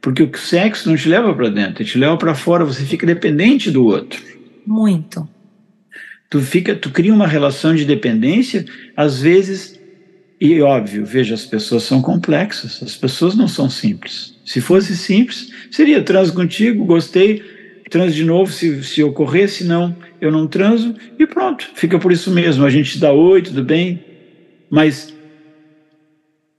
Porque 0.00 0.22
o 0.22 0.36
sexo 0.36 0.88
não 0.88 0.96
te 0.96 1.08
leva 1.08 1.34
para 1.34 1.50
dentro, 1.50 1.82
ele 1.82 1.90
te 1.90 1.98
leva 1.98 2.16
para 2.16 2.34
fora, 2.34 2.64
você 2.64 2.84
fica 2.84 3.06
dependente 3.06 3.70
do 3.70 3.84
outro. 3.84 4.22
Muito. 4.66 5.28
Tu 6.30 6.40
fica, 6.40 6.74
tu 6.74 6.90
cria 6.90 7.12
uma 7.12 7.26
relação 7.26 7.74
de 7.74 7.84
dependência, 7.84 8.64
às 8.96 9.20
vezes 9.20 9.78
e 10.40 10.60
óbvio, 10.60 11.06
veja, 11.06 11.34
as 11.34 11.44
pessoas 11.44 11.84
são 11.84 12.02
complexas, 12.02 12.82
as 12.82 12.96
pessoas 12.96 13.34
não 13.34 13.46
são 13.46 13.70
simples. 13.70 14.34
Se 14.44 14.60
fosse 14.60 14.96
simples, 14.96 15.50
seria 15.70 16.02
transo 16.02 16.34
contigo, 16.34 16.84
gostei, 16.84 17.42
transo 17.88 18.14
de 18.14 18.24
novo 18.24 18.52
se, 18.52 18.82
se 18.82 19.02
ocorrer, 19.02 19.48
se 19.48 19.64
não, 19.64 19.96
eu 20.20 20.32
não 20.32 20.46
transo, 20.46 20.94
e 21.18 21.26
pronto, 21.26 21.70
fica 21.74 21.98
por 21.98 22.10
isso 22.10 22.30
mesmo. 22.30 22.64
A 22.64 22.70
gente 22.70 22.98
dá 22.98 23.12
oi, 23.12 23.42
tudo 23.42 23.62
bem, 23.62 24.02
mas 24.68 25.13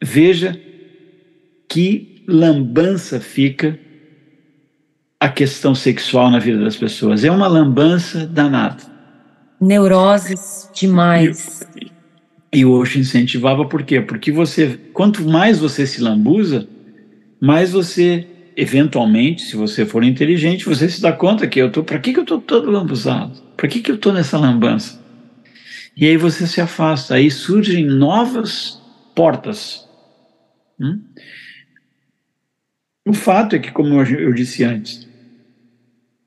veja 0.01 0.59
que 1.67 2.23
lambança 2.27 3.19
fica 3.19 3.77
a 5.19 5.29
questão 5.29 5.73
sexual 5.73 6.29
na 6.29 6.39
vida 6.39 6.59
das 6.59 6.75
pessoas. 6.75 7.23
É 7.23 7.31
uma 7.31 7.47
lambança 7.47 8.25
danada. 8.25 8.83
Neuroses 9.59 10.69
demais. 10.73 11.67
E, 11.81 12.59
e 12.59 12.65
o 12.65 12.71
Osho 12.71 12.99
incentivava 12.99 13.65
por 13.65 13.83
quê? 13.83 14.01
Porque 14.01 14.31
você, 14.31 14.79
quanto 14.93 15.27
mais 15.27 15.59
você 15.59 15.87
se 15.87 16.01
lambuza, 16.01 16.67
mais 17.39 17.71
você, 17.71 18.27
eventualmente, 18.55 19.43
se 19.43 19.55
você 19.55 19.85
for 19.85 20.03
inteligente, 20.03 20.65
você 20.65 20.87
se 20.89 21.01
dá 21.01 21.11
conta 21.11 21.47
que 21.47 21.59
eu 21.59 21.71
tô, 21.71 21.83
para 21.83 21.99
que, 21.99 22.13
que 22.13 22.19
eu 22.19 22.23
estou 22.23 22.41
todo 22.41 22.69
lambuzado? 22.69 23.33
Para 23.57 23.67
que, 23.67 23.79
que 23.79 23.91
eu 23.91 23.95
estou 23.95 24.13
nessa 24.13 24.37
lambança? 24.37 25.03
E 25.97 26.05
aí 26.05 26.17
você 26.17 26.45
se 26.45 26.59
afasta, 26.59 27.15
aí 27.15 27.31
surgem 27.31 27.85
novas 27.85 28.81
portas. 29.15 29.87
Hum? 30.79 31.01
O 33.07 33.13
fato 33.13 33.55
é 33.55 33.59
que, 33.59 33.71
como 33.71 34.01
eu 34.01 34.33
disse 34.33 34.63
antes, 34.63 35.07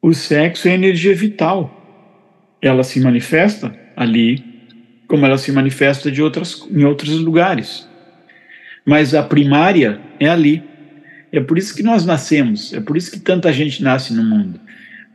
o 0.00 0.14
sexo 0.14 0.68
é 0.68 0.74
energia 0.74 1.14
vital. 1.14 1.74
Ela 2.62 2.82
se 2.82 3.00
manifesta 3.00 3.76
ali 3.96 4.48
como 5.08 5.24
ela 5.24 5.38
se 5.38 5.50
manifesta 5.50 6.12
de 6.12 6.22
outras, 6.22 6.62
em 6.70 6.84
outros 6.84 7.18
lugares. 7.18 7.88
Mas 8.84 9.14
a 9.14 9.22
primária 9.22 9.98
é 10.20 10.28
ali. 10.28 10.62
É 11.32 11.40
por 11.40 11.58
isso 11.58 11.74
que 11.74 11.82
nós 11.82 12.06
nascemos, 12.06 12.72
é 12.72 12.80
por 12.80 12.96
isso 12.96 13.10
que 13.10 13.18
tanta 13.18 13.52
gente 13.52 13.82
nasce 13.82 14.12
no 14.12 14.22
mundo. 14.22 14.60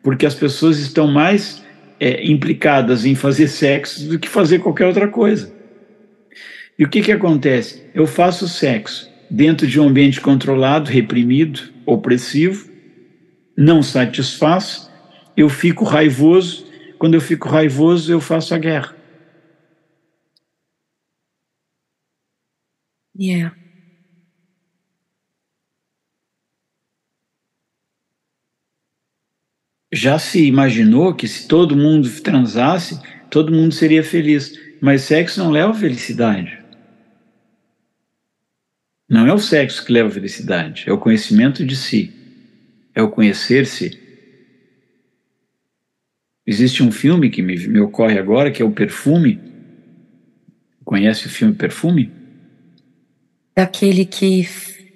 Porque 0.01 0.25
as 0.25 0.35
pessoas 0.35 0.79
estão 0.79 1.07
mais 1.07 1.63
é, 1.99 2.25
implicadas 2.25 3.05
em 3.05 3.15
fazer 3.15 3.47
sexo 3.47 4.07
do 4.09 4.19
que 4.19 4.27
fazer 4.27 4.59
qualquer 4.59 4.85
outra 4.85 5.07
coisa. 5.07 5.53
E 6.77 6.83
o 6.83 6.89
que, 6.89 7.01
que 7.01 7.11
acontece? 7.11 7.83
Eu 7.93 8.07
faço 8.07 8.47
sexo 8.47 9.11
dentro 9.29 9.67
de 9.67 9.79
um 9.79 9.87
ambiente 9.87 10.19
controlado, 10.21 10.89
reprimido, 10.89 11.61
opressivo, 11.85 12.71
não 13.57 13.83
satisfaço, 13.83 14.91
eu 15.35 15.49
fico 15.49 15.83
raivoso, 15.83 16.65
quando 16.97 17.15
eu 17.15 17.21
fico 17.21 17.49
raivoso, 17.49 18.11
eu 18.11 18.21
faço 18.21 18.53
a 18.55 18.57
guerra. 18.57 18.95
Yeah. 23.15 23.51
Já 29.93 30.17
se 30.17 30.43
imaginou 30.45 31.15
que 31.15 31.27
se 31.27 31.47
todo 31.47 31.75
mundo 31.77 32.09
transasse, 32.21 32.99
todo 33.29 33.51
mundo 33.53 33.73
seria 33.73 34.03
feliz. 34.03 34.51
Mas 34.81 35.03
sexo 35.03 35.39
não 35.39 35.51
leva 35.51 35.73
felicidade. 35.73 36.62
Não 39.13 39.27
é 39.27 39.33
o 39.33 39.37
sexo 39.37 39.85
que 39.85 39.93
leva 39.93 40.09
a 40.09 40.11
felicidade, 40.11 40.85
é 40.87 40.91
o 40.91 40.97
conhecimento 40.97 41.63
de 41.63 41.75
si, 41.75 42.11
é 42.95 43.01
o 43.03 43.11
conhecer-se. 43.11 43.95
Existe 46.47 46.81
um 46.81 46.91
filme 46.91 47.29
que 47.29 47.43
me, 47.43 47.55
me 47.67 47.79
ocorre 47.79 48.17
agora 48.17 48.49
que 48.49 48.59
é 48.59 48.65
o 48.65 48.71
Perfume. 48.71 49.39
Conhece 50.83 51.27
o 51.27 51.29
filme 51.29 51.53
Perfume? 51.53 52.09
Daquele 53.55 54.03
que 54.03 54.47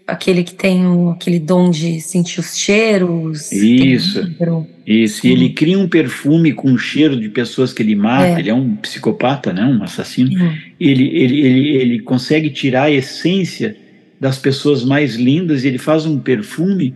aquele 0.08 0.44
que 0.44 0.56
tem 0.56 0.88
o, 0.88 1.12
aquele 1.12 1.38
dom 1.40 1.70
de 1.70 2.02
sentir 2.02 2.40
os 2.40 2.58
cheiros. 2.58 3.52
Isso. 3.52 4.36
Isso. 4.84 5.28
E 5.28 5.32
ele 5.32 5.50
cria 5.50 5.78
um 5.78 5.88
perfume 5.88 6.54
com 6.54 6.74
o 6.74 6.78
cheiro 6.78 7.20
de 7.20 7.30
pessoas 7.30 7.72
que 7.72 7.84
ele 7.84 7.94
mata. 7.94 8.30
É. 8.30 8.40
Ele 8.40 8.50
é 8.50 8.54
um 8.54 8.78
psicopata, 8.78 9.54
né? 9.54 9.64
Um 9.64 9.84
assassino. 9.84 10.32
Uhum. 10.32 10.58
Ele, 10.80 11.08
ele, 11.10 11.42
ele, 11.42 11.70
ele 11.76 12.00
consegue 12.00 12.50
tirar 12.50 12.84
a 12.84 12.92
essência 12.92 13.78
das 14.20 14.38
pessoas 14.38 14.84
mais 14.84 15.16
lindas. 15.16 15.64
E 15.64 15.68
ele 15.68 15.78
faz 15.78 16.06
um 16.06 16.20
perfume 16.20 16.94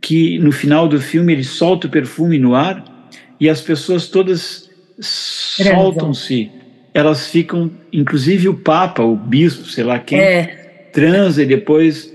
que 0.00 0.38
no 0.38 0.50
final 0.50 0.88
do 0.88 1.00
filme 1.00 1.32
ele 1.32 1.44
solta 1.44 1.86
o 1.86 1.90
perfume 1.90 2.38
no 2.38 2.54
ar 2.54 2.84
e 3.40 3.48
as 3.48 3.60
pessoas 3.60 4.08
todas 4.08 4.68
soltam-se. 4.98 6.50
Elas 6.92 7.28
ficam, 7.28 7.70
inclusive 7.92 8.48
o 8.48 8.54
Papa, 8.54 9.02
o 9.02 9.16
bispo, 9.16 9.68
sei 9.68 9.84
lá 9.84 9.98
quem, 9.98 10.18
é. 10.18 10.88
transa 10.92 11.42
e 11.42 11.46
depois 11.46 12.12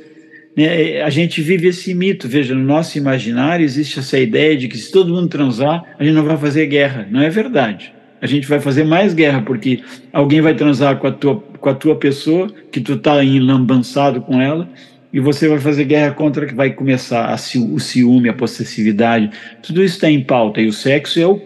né, 0.56 1.02
a 1.02 1.10
gente 1.10 1.42
vive 1.42 1.68
esse 1.68 1.94
mito. 1.94 2.28
Veja, 2.28 2.54
no 2.54 2.64
nosso 2.64 2.98
imaginário 2.98 3.64
existe 3.64 4.00
essa 4.00 4.20
ideia 4.20 4.56
de 4.58 4.68
que 4.68 4.78
se 4.78 4.92
todo 4.92 5.14
mundo 5.14 5.28
transar, 5.28 5.84
a 5.98 6.04
gente 6.04 6.14
não 6.14 6.24
vai 6.24 6.38
fazer 6.38 6.66
guerra. 6.68 7.08
Não 7.10 7.22
é 7.22 7.30
verdade. 7.30 7.94
A 8.20 8.26
gente 8.26 8.48
vai 8.48 8.60
fazer 8.60 8.84
mais 8.84 9.14
guerra, 9.14 9.42
porque 9.42 9.82
alguém 10.12 10.42
vai 10.42 10.56
transar 10.56 10.98
com 10.98 11.08
a 11.08 11.12
tua, 11.12 11.44
com 11.60 11.70
a 11.70 11.76
tua 11.76 11.96
pessoa, 11.96 12.50
que 12.72 12.80
tu 12.80 12.94
está 12.94 13.24
enlambançado 13.24 14.22
com 14.22 14.42
ela, 14.42 14.70
e 15.12 15.20
você 15.20 15.48
vai 15.48 15.60
fazer 15.60 15.86
guerra 15.86 16.14
contra 16.14 16.46
que 16.46 16.54
vai 16.54 16.72
começar 16.72 17.26
a, 17.26 17.36
o 17.36 17.80
ciúme, 17.80 18.30
a 18.30 18.34
possessividade. 18.34 19.32
Tudo 19.64 19.84
isso 19.84 19.96
está 19.96 20.10
em 20.10 20.24
pauta, 20.24 20.62
e 20.62 20.68
o 20.68 20.74
sexo 20.74 21.20
é 21.20 21.26
o, 21.26 21.42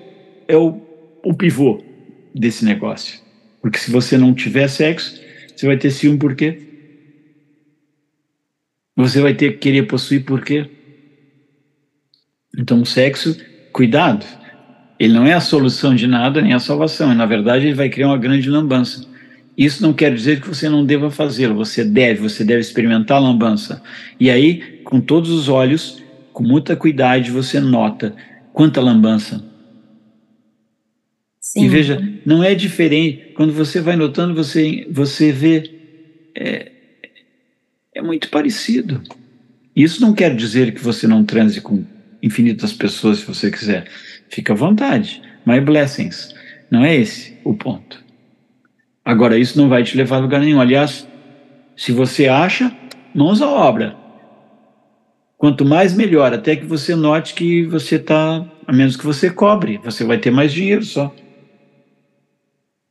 é 0.48 0.58
o, 0.58 0.82
o 1.24 1.34
pivô 1.34 1.82
desse 2.34 2.66
negócio. 2.66 3.20
Porque 3.62 3.78
se 3.78 3.92
você 3.92 4.18
não 4.18 4.34
tiver 4.34 4.68
sexo, 4.68 5.22
você 5.56 5.66
vai 5.66 5.78
ter 5.78 5.92
ciúme 5.92 6.18
por 6.18 6.36
quê? 6.36 6.60
Você 8.96 9.22
vai 9.22 9.34
ter 9.34 9.54
que 9.54 9.58
querer 9.58 9.84
possuir 9.84 10.24
por 10.26 10.44
quê? 10.44 10.70
Então, 12.58 12.82
o 12.82 12.86
sexo, 12.86 13.38
cuidado, 13.72 14.26
ele 15.00 15.14
não 15.14 15.26
é 15.26 15.34
a 15.34 15.40
solução 15.40 15.96
de 15.96 16.06
nada, 16.06 16.42
nem 16.42 16.54
a 16.54 16.60
salvação. 16.60 17.14
Na 17.16 17.26
verdade, 17.26 17.66
ele 17.66 17.74
vai 17.74 17.90
criar 17.90 18.08
uma 18.08 18.18
grande 18.18 18.50
lambança. 18.50 19.08
Isso 19.64 19.84
não 19.84 19.94
quer 19.94 20.12
dizer 20.12 20.42
que 20.42 20.48
você 20.48 20.68
não 20.68 20.84
deva 20.84 21.12
fazê-lo. 21.12 21.54
Você 21.54 21.86
deve, 21.86 22.20
você 22.20 22.44
deve 22.44 22.62
experimentar 22.62 23.18
a 23.18 23.20
lambança. 23.20 23.80
E 24.20 24.28
aí, 24.28 24.82
com 24.84 25.00
todos 25.00 25.30
os 25.30 25.50
olhos, 25.50 26.02
com 26.34 26.42
muita 26.42 26.76
cuidado, 26.76 27.32
você 27.32 27.60
nota 27.60 28.16
quanta 28.52 28.82
lambança. 28.82 29.44
Sim. 31.40 31.64
E 31.64 31.70
veja, 31.70 32.02
não 32.26 32.44
é 32.44 32.56
diferente. 32.56 33.34
Quando 33.36 33.54
você 33.54 33.80
vai 33.80 33.96
notando, 33.96 34.34
você, 34.34 34.88
você 34.90 35.32
vê 35.32 35.70
é, 36.36 36.72
é 37.94 38.02
muito 38.02 38.30
parecido. 38.30 39.00
Isso 39.76 40.02
não 40.02 40.12
quer 40.12 40.36
dizer 40.36 40.74
que 40.74 40.82
você 40.82 41.06
não 41.06 41.24
transe 41.24 41.62
com 41.62 41.86
infinitas 42.24 42.74
pessoas 42.74 43.20
se 43.20 43.28
você 43.28 43.52
quiser. 43.52 43.88
Fica 44.28 44.54
à 44.54 44.56
vontade. 44.56 45.22
My 45.46 45.62
blessings. 45.62 46.34
Não 46.72 46.84
é 46.84 46.96
esse 46.96 47.38
o 47.44 47.54
ponto. 47.54 48.02
Agora, 49.04 49.38
isso 49.38 49.58
não 49.60 49.68
vai 49.68 49.84
te 49.84 49.98
levar 49.98 50.18
a 50.18 50.20
lugar 50.20 50.40
nenhum. 50.40 50.62
Aliás, 50.62 51.08
se 51.76 51.92
você 51.92 52.28
acha, 52.28 52.72
mãos 53.14 53.42
à 53.42 53.50
obra. 53.50 53.96
Quanto 55.38 55.66
mais, 55.66 55.94
melhor. 55.96 56.34
Até 56.34 56.56
que 56.56 56.66
você 56.66 56.96
note 56.96 57.34
que 57.34 57.66
você 57.66 57.96
está, 57.96 58.46
a 58.68 58.72
menos 58.72 58.96
que 58.96 59.06
você 59.06 59.30
cobre, 59.30 59.80
você 59.84 60.04
vai 60.04 60.20
ter 60.20 60.30
mais 60.30 60.54
dinheiro 60.54 60.84
só. 60.84 61.14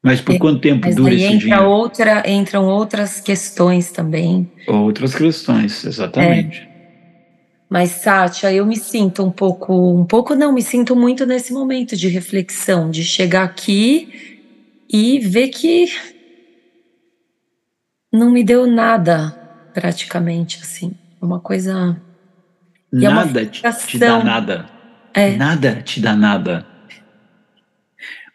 Mas 0.02 0.20
por 0.20 0.34
é, 0.34 0.38
quanto 0.38 0.60
tempo 0.60 0.86
Mas 0.86 0.96
dura 0.96 1.14
esse 1.14 1.24
entra 1.24 1.38
dinheiro? 1.38 1.68
Outra, 1.68 2.22
entram 2.28 2.66
outras 2.66 3.20
questões 3.20 3.92
também. 3.92 4.50
Outras 4.66 5.14
questões, 5.14 5.84
exatamente. 5.84 6.62
É. 6.62 6.70
Mas, 7.68 7.90
Sátia, 7.90 8.52
eu 8.52 8.66
me 8.66 8.76
sinto 8.76 9.22
um 9.22 9.30
pouco, 9.30 9.96
um 9.96 10.04
pouco 10.04 10.34
não, 10.34 10.52
me 10.52 10.62
sinto 10.62 10.96
muito 10.96 11.24
nesse 11.24 11.52
momento 11.52 11.96
de 11.96 12.08
reflexão, 12.08 12.90
de 12.90 13.04
chegar 13.04 13.44
aqui 13.44 14.29
e 14.92 15.20
ver 15.20 15.48
que 15.48 15.86
não 18.12 18.30
me 18.30 18.42
deu 18.42 18.66
nada, 18.66 19.30
praticamente, 19.72 20.58
assim. 20.60 20.92
Uma 21.22 21.38
coisa. 21.38 22.00
Nada 22.92 23.42
é 23.42 23.46
te, 23.46 23.62
te 23.86 23.98
dá 23.98 24.22
nada. 24.24 24.66
É. 25.14 25.36
Nada 25.36 25.82
te 25.82 26.00
dá 26.00 26.16
nada. 26.16 26.66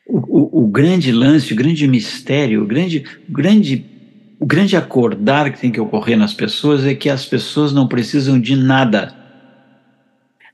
O, 0.08 0.18
o, 0.18 0.64
o, 0.64 0.68
grande 0.68 1.12
lance, 1.12 1.51
o 1.51 1.56
grande 1.56 1.88
mistério, 1.88 2.64
o 2.64 2.66
grande, 2.66 3.03
o 3.28 3.32
grande, 3.34 3.86
o 4.39 4.45
grande 4.45 4.78
acordar 4.78 5.51
que 5.51 5.60
tem 5.60 5.72
que 5.72 5.82
ocorrer 5.82 6.18
nas 6.18 6.34
pessoas 6.34 6.86
é 6.86 6.93
que 6.93 7.10
as 7.10 7.26
pessoas 7.26 7.74
não 7.74 7.88
precisam 7.88 8.39
de 8.39 8.56
nada. 8.56 9.14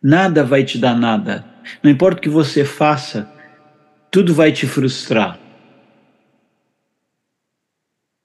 Nada 0.01 0.43
vai 0.43 0.63
te 0.63 0.79
dar 0.79 0.95
nada. 0.95 1.45
Não 1.83 1.91
importa 1.91 2.17
o 2.17 2.21
que 2.21 2.29
você 2.29 2.65
faça, 2.65 3.29
tudo 4.09 4.33
vai 4.33 4.51
te 4.51 4.65
frustrar. 4.65 5.40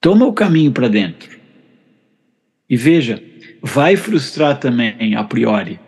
Toma 0.01 0.27
o 0.27 0.33
caminho 0.33 0.73
para 0.73 0.89
dentro. 0.89 1.37
E 2.69 2.77
veja, 2.77 3.23
vai 3.63 3.97
frustrar 3.97 4.59
também 4.59 5.15
a 5.15 5.25
priori 5.25 5.81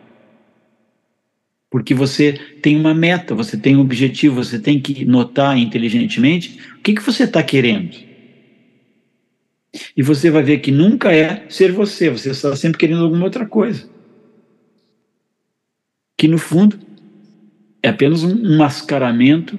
porque 1.71 1.95
você 1.95 2.33
tem 2.63 2.77
uma 2.77 2.95
meta, 2.95 3.35
você 3.35 3.57
tem 3.57 3.77
um 3.77 3.81
objetivo, 3.81 4.43
você 4.43 4.59
tem 4.59 4.81
que 4.81 5.05
notar 5.05 5.59
inteligentemente 5.59 6.59
o 6.79 6.83
que, 6.83 6.95
que 6.95 7.03
você 7.03 7.25
está 7.25 7.43
querendo. 7.43 7.97
E 9.97 10.03
você 10.03 10.31
vai 10.31 10.43
ver 10.43 10.59
que 10.59 10.71
nunca 10.71 11.13
é 11.13 11.45
ser 11.49 11.73
você, 11.73 12.09
você 12.09 12.31
está 12.31 12.57
sempre 12.57 12.79
querendo 12.79 13.05
alguma 13.05 13.25
outra 13.25 13.47
coisa. 13.47 13.89
Que 16.17 16.27
no 16.27 16.39
fundo 16.39 16.79
é 17.83 17.91
apenas 17.91 18.25
um 18.25 18.57
mascaramento 18.57 19.59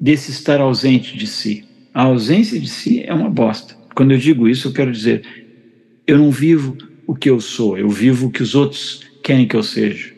desse 0.00 0.32
estar 0.32 0.60
ausente 0.60 1.16
de 1.16 1.28
si. 1.28 1.64
A 1.94 2.02
ausência 2.02 2.60
de 2.60 2.68
si 2.68 3.02
é 3.02 3.14
uma 3.14 3.30
bosta. 3.30 3.74
Quando 3.94 4.10
eu 4.10 4.18
digo 4.18 4.48
isso, 4.48 4.68
eu 4.68 4.72
quero 4.72 4.90
dizer, 4.90 5.24
eu 6.06 6.18
não 6.18 6.30
vivo 6.30 6.76
o 7.06 7.14
que 7.14 7.30
eu 7.30 7.40
sou, 7.40 7.78
eu 7.78 7.88
vivo 7.88 8.26
o 8.26 8.30
que 8.30 8.42
os 8.42 8.54
outros 8.54 9.00
querem 9.22 9.46
que 9.46 9.56
eu 9.56 9.62
seja 9.62 10.14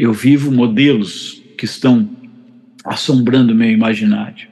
eu 0.00 0.14
vivo 0.14 0.50
modelos 0.50 1.42
que 1.58 1.66
estão 1.66 2.08
assombrando 2.82 3.54
meu 3.54 3.70
imaginário. 3.70 4.48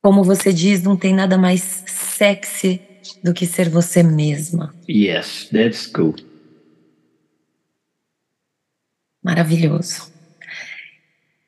Como 0.00 0.22
você 0.22 0.52
diz, 0.52 0.84
não 0.84 0.96
tem 0.96 1.12
nada 1.12 1.36
mais 1.36 1.82
sexy 1.86 2.80
do 3.24 3.34
que 3.34 3.44
ser 3.44 3.68
você 3.68 4.04
mesma. 4.04 4.72
Yes, 4.88 5.48
that's 5.50 5.88
cool. 5.88 6.14
Maravilhoso. 9.20 10.15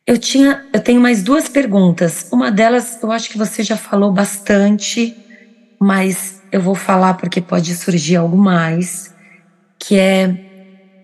Eu 0.08 0.16
tinha, 0.16 0.64
eu 0.72 0.80
tenho 0.80 1.02
mais 1.02 1.22
duas 1.22 1.50
perguntas. 1.50 2.26
Uma 2.32 2.50
delas, 2.50 2.98
eu 3.02 3.12
acho 3.12 3.28
que 3.28 3.36
você 3.36 3.62
já 3.62 3.76
falou 3.76 4.10
bastante, 4.10 5.14
mas 5.78 6.40
eu 6.50 6.62
vou 6.62 6.74
falar 6.74 7.12
porque 7.12 7.42
pode 7.42 7.74
surgir 7.74 8.16
algo 8.16 8.38
mais, 8.38 9.14
que 9.78 9.98
é 9.98 10.34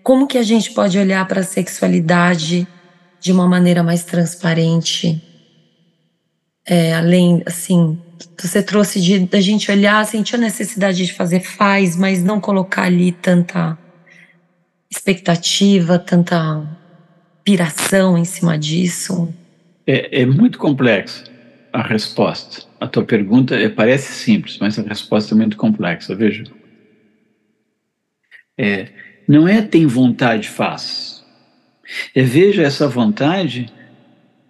como 0.01 0.25
que 0.25 0.39
a 0.39 0.43
gente 0.43 0.71
pode 0.71 0.97
olhar 0.97 1.23
para 1.27 1.41
a 1.41 1.43
sexualidade 1.43 2.67
de 3.21 3.31
uma 3.31 3.47
maneira 3.47 3.83
mais 3.83 4.03
transparente? 4.03 5.21
É, 6.67 6.95
além, 6.95 7.43
assim, 7.45 7.99
você 8.41 8.63
trouxe 8.63 8.99
de 8.99 9.19
da 9.19 9.39
gente 9.39 9.69
olhar, 9.69 10.03
sentir 10.07 10.33
a 10.33 10.39
necessidade 10.39 11.05
de 11.05 11.13
fazer 11.13 11.41
faz, 11.41 11.95
mas 11.95 12.23
não 12.23 12.41
colocar 12.41 12.85
ali 12.85 13.11
tanta 13.11 13.77
expectativa, 14.91 15.99
tanta 15.99 16.84
piração 17.45 18.17
em 18.17 18.25
cima 18.25 18.57
disso. 18.57 19.31
É, 19.85 20.23
é 20.23 20.25
muito 20.25 20.57
complexo 20.57 21.23
a 21.71 21.83
resposta. 21.83 22.65
A 22.79 22.87
tua 22.87 23.03
pergunta 23.03 23.55
é, 23.55 23.69
parece 23.69 24.11
simples, 24.11 24.57
mas 24.59 24.79
a 24.79 24.81
resposta 24.81 25.35
é 25.35 25.37
muito 25.37 25.55
complexa. 25.55 26.15
Veja. 26.15 26.43
É, 28.57 28.89
não 29.27 29.47
é 29.47 29.61
tem 29.61 29.85
vontade, 29.85 30.49
faz. 30.49 31.23
É, 32.15 32.23
veja 32.23 32.63
essa 32.63 32.87
vontade, 32.87 33.71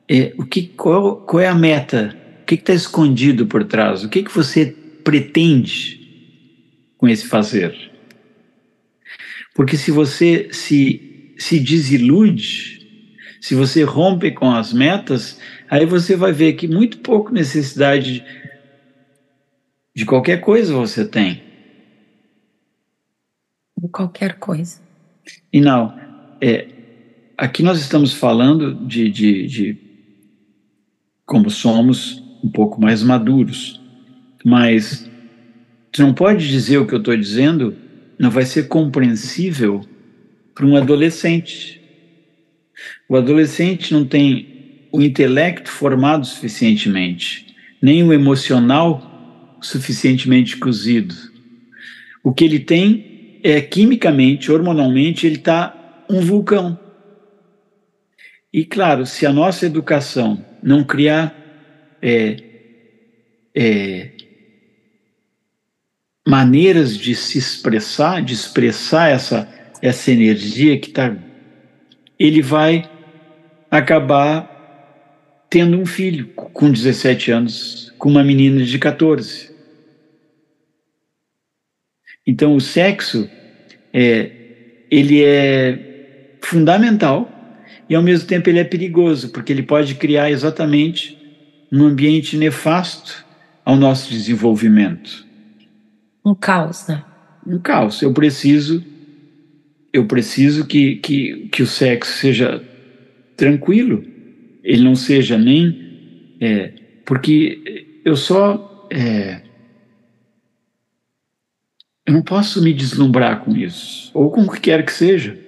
é, 0.07 0.33
o 0.37 0.45
que, 0.45 0.67
qual, 0.67 1.17
qual 1.17 1.41
é 1.41 1.47
a 1.47 1.55
meta? 1.55 2.15
O 2.41 2.45
que 2.45 2.55
está 2.55 2.73
escondido 2.73 3.45
por 3.45 3.65
trás? 3.65 4.03
O 4.03 4.09
que, 4.09 4.23
que 4.23 4.33
você 4.33 4.73
pretende 5.03 5.99
com 6.97 7.09
esse 7.09 7.27
fazer? 7.27 7.75
Porque 9.53 9.75
se 9.77 9.91
você 9.91 10.49
se, 10.51 11.33
se 11.37 11.59
desilude, 11.59 12.74
se 13.45 13.53
você 13.53 13.83
rompe 13.83 14.31
com 14.31 14.49
as 14.49 14.73
metas, 14.73 15.39
aí 15.69 15.85
você 15.85 16.15
vai 16.15 16.31
ver 16.31 16.53
que 16.53 16.67
muito 16.67 16.97
pouco 16.97 17.31
necessidade 17.31 18.25
de 19.95 20.03
qualquer 20.03 20.41
coisa 20.41 20.73
você 20.73 21.07
tem. 21.07 21.43
De 23.79 23.87
qualquer 23.87 24.39
coisa. 24.39 24.81
E 25.53 25.61
não, 25.61 25.95
é, 26.41 26.67
aqui 27.37 27.61
nós 27.61 27.79
estamos 27.79 28.15
falando 28.15 28.73
de, 28.87 29.11
de, 29.11 29.45
de 29.45 29.77
como 31.23 31.47
somos 31.51 32.23
um 32.43 32.49
pouco 32.49 32.81
mais 32.81 33.03
maduros, 33.03 33.79
mas 34.43 35.07
tu 35.91 36.01
não 36.01 36.15
pode 36.15 36.47
dizer 36.47 36.79
o 36.79 36.87
que 36.87 36.95
eu 36.95 36.99
estou 36.99 37.15
dizendo 37.15 37.77
não 38.17 38.31
vai 38.31 38.43
ser 38.43 38.67
compreensível 38.67 39.85
para 40.55 40.65
um 40.65 40.75
adolescente. 40.75 41.84
O 43.07 43.15
adolescente 43.15 43.93
não 43.93 44.05
tem 44.05 44.87
o 44.91 45.01
intelecto 45.01 45.69
formado 45.69 46.25
suficientemente, 46.25 47.55
nem 47.81 48.03
o 48.03 48.13
emocional 48.13 49.57
suficientemente 49.61 50.57
cozido. 50.57 51.15
O 52.23 52.33
que 52.33 52.45
ele 52.45 52.59
tem 52.59 53.39
é 53.43 53.61
quimicamente, 53.61 54.51
hormonalmente, 54.51 55.27
ele 55.27 55.35
está 55.35 56.05
um 56.09 56.21
vulcão. 56.21 56.79
E 58.51 58.63
claro, 58.63 59.05
se 59.05 59.25
a 59.25 59.33
nossa 59.33 59.65
educação 59.65 60.43
não 60.63 60.83
criar 60.83 61.35
é, 62.01 62.37
é, 63.53 64.11
maneiras 66.27 66.97
de 66.97 67.13
se 67.13 67.37
expressar, 67.37 68.21
de 68.23 68.33
expressar 68.33 69.09
essa, 69.09 69.47
essa 69.81 70.11
energia 70.11 70.77
que 70.79 70.89
está. 70.89 71.15
Ele 72.19 72.41
vai 72.41 72.89
acabar 73.69 74.51
tendo 75.49 75.77
um 75.77 75.85
filho 75.85 76.27
com 76.27 76.71
17 76.71 77.31
anos, 77.31 77.93
com 77.97 78.09
uma 78.09 78.23
menina 78.23 78.63
de 78.63 78.79
14. 78.79 79.53
Então, 82.25 82.55
o 82.55 82.61
sexo 82.61 83.29
é, 83.93 84.31
ele 84.89 85.23
é 85.23 86.37
fundamental 86.41 87.31
e, 87.87 87.95
ao 87.95 88.01
mesmo 88.01 88.27
tempo, 88.27 88.49
ele 88.49 88.59
é 88.59 88.63
perigoso, 88.63 89.29
porque 89.29 89.53
ele 89.53 89.63
pode 89.63 89.95
criar 89.95 90.31
exatamente 90.31 91.17
um 91.71 91.83
ambiente 91.83 92.35
nefasto 92.37 93.25
ao 93.63 93.75
nosso 93.75 94.09
desenvolvimento 94.09 95.25
um 96.25 96.33
caos, 96.33 96.87
né? 96.87 97.03
Um 97.45 97.59
caos. 97.59 98.01
Eu 98.01 98.11
preciso, 98.11 98.83
eu 99.95 100.05
preciso 100.05 100.65
que, 100.65 100.97
que, 100.97 101.47
que 101.49 101.63
o 101.63 101.67
sexo 101.67 102.19
seja 102.19 102.61
tranquilo, 103.37 104.03
ele 104.61 104.83
não 104.83 104.93
seja 104.93 105.37
nem. 105.37 106.35
É, 106.41 106.73
porque 107.05 108.01
eu 108.03 108.17
só. 108.17 108.87
É, 108.91 109.41
eu 112.05 112.13
não 112.13 112.21
posso 112.21 112.61
me 112.61 112.73
deslumbrar 112.73 113.39
com 113.39 113.55
isso, 113.55 114.11
ou 114.13 114.29
com 114.29 114.41
o 114.41 114.51
que 114.51 114.59
quer 114.59 114.85
que 114.85 114.91
seja. 114.91 115.39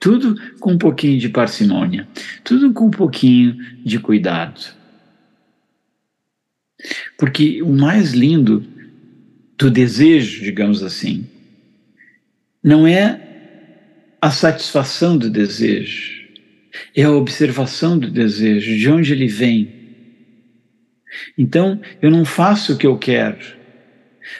Tudo 0.00 0.34
com 0.58 0.72
um 0.72 0.78
pouquinho 0.78 1.18
de 1.18 1.28
parcimônia, 1.28 2.08
tudo 2.42 2.72
com 2.72 2.86
um 2.86 2.90
pouquinho 2.90 3.56
de 3.84 4.00
cuidado. 4.00 4.60
Porque 7.16 7.62
o 7.62 7.68
mais 7.68 8.12
lindo 8.12 8.66
do 9.56 9.70
desejo, 9.70 10.42
digamos 10.42 10.82
assim, 10.82 11.26
não 12.62 12.86
é 12.86 13.29
a 14.20 14.30
satisfação 14.30 15.16
do 15.16 15.30
desejo, 15.30 16.20
é 16.94 17.02
a 17.02 17.10
observação 17.10 17.98
do 17.98 18.10
desejo, 18.10 18.76
de 18.76 18.88
onde 18.88 19.12
ele 19.12 19.26
vem. 19.26 19.80
Então, 21.36 21.80
eu 22.00 22.10
não 22.10 22.24
faço 22.24 22.74
o 22.74 22.76
que 22.76 22.86
eu 22.86 22.96
quero, 22.98 23.44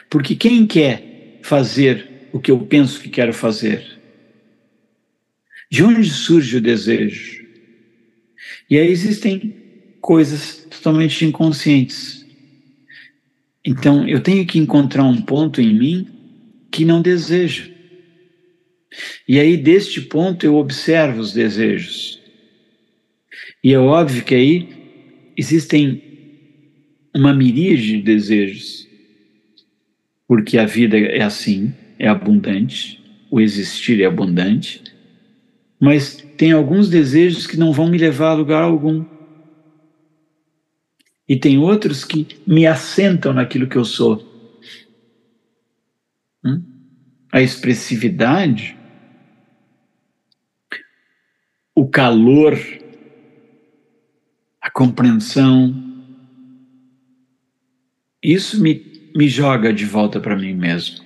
porque 0.09 0.37
quem 0.37 0.67
quer 0.67 1.39
fazer 1.43 2.29
o 2.33 2.39
que 2.39 2.51
eu 2.51 2.61
penso 2.61 3.01
que 3.01 3.09
quero 3.09 3.33
fazer? 3.33 3.99
De 5.71 5.83
onde 5.83 6.09
surge 6.09 6.57
o 6.57 6.61
desejo? 6.61 7.45
E 8.69 8.79
aí 8.79 8.89
existem 8.89 9.55
coisas 10.01 10.67
totalmente 10.71 11.25
inconscientes 11.25 12.21
então, 13.65 14.09
eu 14.09 14.21
tenho 14.21 14.47
que 14.47 14.59
encontrar 14.59 15.05
um 15.05 15.21
ponto 15.21 15.61
em 15.61 15.75
mim 15.75 16.09
que 16.71 16.85
não 16.85 17.03
desejo. 17.03 17.71
E 19.29 19.39
aí, 19.39 19.57
deste 19.57 20.01
ponto, 20.01 20.45
eu 20.45 20.57
observo 20.57 21.21
os 21.21 21.33
desejos. 21.33 22.21
E 23.63 23.73
é 23.73 23.79
óbvio 23.79 24.25
que 24.25 24.35
aí 24.35 25.33
existem 25.37 26.03
uma 27.15 27.35
miríade 27.35 27.97
de 27.97 28.03
desejos, 28.03 28.89
porque 30.27 30.59
a 30.59 30.65
vida 30.65 30.97
é 30.99 31.23
assim, 31.23 31.73
é 31.99 32.09
abundante, 32.09 33.03
o 33.31 33.41
existir 33.41 34.01
é 34.01 34.07
abundante, 34.07 34.83
mas 35.79 36.17
tem 36.37 36.53
alguns 36.53 36.89
desejos 36.89 37.47
que 37.47 37.57
não 37.57 37.73
vão 37.73 37.89
me 37.89 37.99
levar 37.99 38.31
a 38.31 38.35
lugar 38.35 38.63
algum. 38.63 39.05
E 41.29 41.37
tem 41.37 41.59
outros 41.59 42.05
que 42.05 42.27
me 42.47 42.67
assentam 42.67 43.33
naquilo 43.33 43.69
que 43.69 43.77
eu 43.77 43.85
sou. 43.85 44.27
Hum? 46.45 46.63
A 47.33 47.41
expressividade, 47.41 48.77
o 51.81 51.89
calor, 51.89 52.61
a 54.61 54.71
compreensão, 54.71 55.75
isso 58.23 58.63
me, 58.63 59.11
me 59.17 59.27
joga 59.31 59.73
de 59.73 59.87
volta 59.87 60.21
para 60.21 60.37
mim 60.37 60.53
mesmo. 60.53 61.03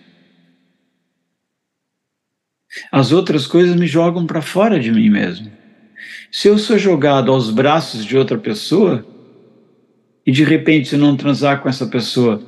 As 2.90 3.12
outras 3.12 3.46
coisas 3.46 3.76
me 3.76 3.86
jogam 3.86 4.26
para 4.26 4.42
fora 4.42 4.80
de 4.80 4.90
mim 4.90 5.08
mesmo. 5.08 5.48
Se 6.32 6.48
eu 6.48 6.58
sou 6.58 6.76
jogado 6.76 7.30
aos 7.30 7.52
braços 7.52 8.04
de 8.04 8.16
outra 8.16 8.36
pessoa, 8.36 9.06
e 10.26 10.32
de 10.32 10.42
repente, 10.42 10.88
se 10.88 10.96
não 10.96 11.16
transar 11.16 11.62
com 11.62 11.68
essa 11.68 11.86
pessoa, 11.86 12.42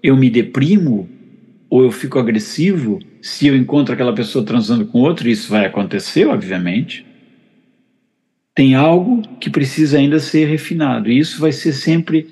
eu 0.00 0.16
me 0.16 0.30
deprimo 0.30 1.10
ou 1.68 1.82
eu 1.82 1.90
fico 1.90 2.20
agressivo 2.20 3.00
se 3.20 3.48
eu 3.48 3.56
encontro 3.56 3.94
aquela 3.94 4.14
pessoa 4.14 4.44
transando 4.44 4.86
com 4.86 5.00
outro, 5.00 5.28
isso 5.28 5.50
vai 5.50 5.66
acontecer, 5.66 6.24
obviamente. 6.24 7.07
Tem 8.58 8.74
algo 8.74 9.22
que 9.38 9.48
precisa 9.48 9.98
ainda 9.98 10.18
ser 10.18 10.46
refinado, 10.46 11.08
e 11.08 11.16
isso 11.16 11.40
vai 11.40 11.52
ser 11.52 11.72
sempre, 11.72 12.26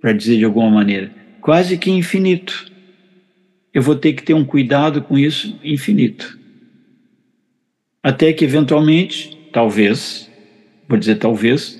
para 0.00 0.14
dizer 0.14 0.38
de 0.38 0.44
alguma 0.46 0.70
maneira, 0.70 1.12
quase 1.38 1.76
que 1.76 1.90
infinito. 1.90 2.72
Eu 3.70 3.82
vou 3.82 3.94
ter 3.94 4.14
que 4.14 4.22
ter 4.22 4.32
um 4.32 4.42
cuidado 4.42 5.02
com 5.02 5.18
isso 5.18 5.60
infinito. 5.62 6.38
Até 8.02 8.32
que, 8.32 8.42
eventualmente, 8.42 9.36
talvez, 9.52 10.30
vou 10.88 10.98
dizer 10.98 11.16
talvez, 11.16 11.78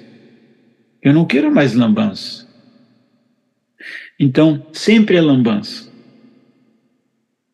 eu 1.00 1.14
não 1.14 1.24
quero 1.24 1.50
mais 1.50 1.72
lambança. 1.72 2.46
Então, 4.18 4.62
sempre 4.74 5.16
é 5.16 5.22
lambança. 5.22 5.90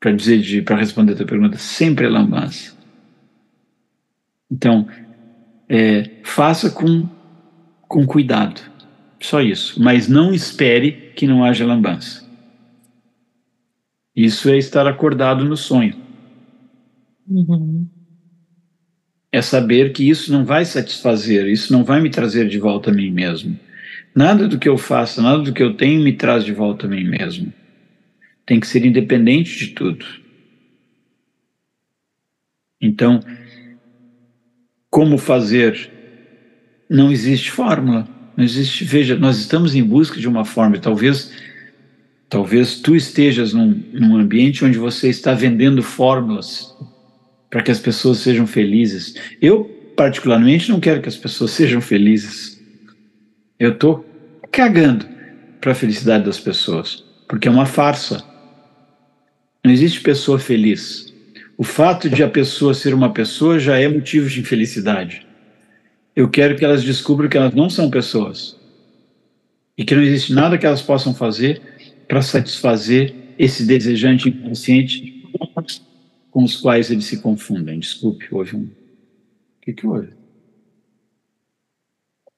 Para 0.00 0.10
dizer, 0.10 0.64
para 0.64 0.74
responder 0.74 1.12
a 1.12 1.16
tua 1.18 1.26
pergunta, 1.26 1.56
sempre 1.56 2.06
é 2.06 2.08
lambança. 2.08 2.76
Então, 4.50 4.88
é, 5.68 6.10
faça 6.22 6.70
com, 6.70 7.08
com 7.82 8.06
cuidado. 8.06 8.60
Só 9.20 9.40
isso. 9.40 9.82
Mas 9.82 10.08
não 10.08 10.32
espere 10.32 11.12
que 11.14 11.26
não 11.26 11.44
haja 11.44 11.66
lambança. 11.66 12.24
Isso 14.14 14.48
é 14.48 14.56
estar 14.56 14.86
acordado 14.86 15.44
no 15.44 15.56
sonho. 15.56 15.94
Uhum 17.28 17.86
é 19.36 19.42
saber 19.42 19.92
que 19.92 20.08
isso 20.08 20.32
não 20.32 20.46
vai 20.46 20.64
satisfazer, 20.64 21.46
isso 21.46 21.70
não 21.70 21.84
vai 21.84 22.00
me 22.00 22.08
trazer 22.08 22.48
de 22.48 22.58
volta 22.58 22.90
a 22.90 22.94
mim 22.94 23.10
mesmo. 23.10 23.58
Nada 24.14 24.48
do 24.48 24.58
que 24.58 24.66
eu 24.66 24.78
faço, 24.78 25.20
nada 25.20 25.42
do 25.42 25.52
que 25.52 25.62
eu 25.62 25.74
tenho 25.74 26.02
me 26.02 26.14
traz 26.14 26.42
de 26.42 26.54
volta 26.54 26.86
a 26.86 26.88
mim 26.88 27.04
mesmo. 27.04 27.52
Tem 28.46 28.58
que 28.58 28.66
ser 28.66 28.86
independente 28.86 29.58
de 29.58 29.68
tudo. 29.74 30.06
Então, 32.80 33.20
como 34.96 35.18
fazer? 35.18 35.90
Não 36.88 37.12
existe 37.12 37.50
fórmula. 37.50 38.08
Não 38.34 38.42
existe. 38.42 38.82
Veja, 38.82 39.14
nós 39.14 39.36
estamos 39.36 39.74
em 39.74 39.82
busca 39.82 40.18
de 40.18 40.26
uma 40.26 40.42
fórmula. 40.42 40.80
Talvez, 40.80 41.30
talvez 42.30 42.80
tu 42.80 42.96
estejas 42.96 43.52
num, 43.52 43.78
num 43.92 44.16
ambiente 44.16 44.64
onde 44.64 44.78
você 44.78 45.10
está 45.10 45.34
vendendo 45.34 45.82
fórmulas 45.82 46.74
para 47.50 47.62
que 47.62 47.70
as 47.70 47.78
pessoas 47.78 48.20
sejam 48.20 48.46
felizes. 48.46 49.14
Eu 49.38 49.64
particularmente, 49.94 50.70
não 50.70 50.80
quero 50.80 51.02
que 51.02 51.10
as 51.10 51.16
pessoas 51.16 51.50
sejam 51.50 51.82
felizes. 51.82 52.58
Eu 53.60 53.72
estou 53.72 54.02
cagando 54.50 55.06
para 55.60 55.72
a 55.72 55.74
felicidade 55.74 56.24
das 56.24 56.40
pessoas, 56.40 57.04
porque 57.28 57.48
é 57.48 57.50
uma 57.50 57.66
farsa. 57.66 58.24
Não 59.62 59.70
existe 59.70 60.00
pessoa 60.00 60.38
feliz. 60.38 61.05
O 61.58 61.64
fato 61.64 62.10
de 62.10 62.22
a 62.22 62.28
pessoa 62.28 62.74
ser 62.74 62.92
uma 62.92 63.12
pessoa 63.12 63.58
já 63.58 63.78
é 63.78 63.88
motivo 63.88 64.28
de 64.28 64.40
infelicidade. 64.40 65.26
Eu 66.14 66.28
quero 66.28 66.56
que 66.56 66.64
elas 66.64 66.84
descubram 66.84 67.28
que 67.28 67.36
elas 67.36 67.54
não 67.54 67.70
são 67.70 67.90
pessoas 67.90 68.58
e 69.76 69.84
que 69.84 69.94
não 69.94 70.02
existe 70.02 70.32
nada 70.32 70.58
que 70.58 70.66
elas 70.66 70.82
possam 70.82 71.14
fazer 71.14 71.60
para 72.06 72.22
satisfazer 72.22 73.14
esse 73.38 73.64
desejante 73.64 74.28
inconsciente 74.28 75.22
com 76.30 76.44
os 76.44 76.56
quais 76.56 76.90
eles 76.90 77.04
se 77.06 77.18
confundem. 77.20 77.78
Desculpe, 77.78 78.28
houve 78.30 78.56
um. 78.56 78.64
O 78.64 79.60
que, 79.62 79.72
que 79.72 79.86
houve? 79.86 80.10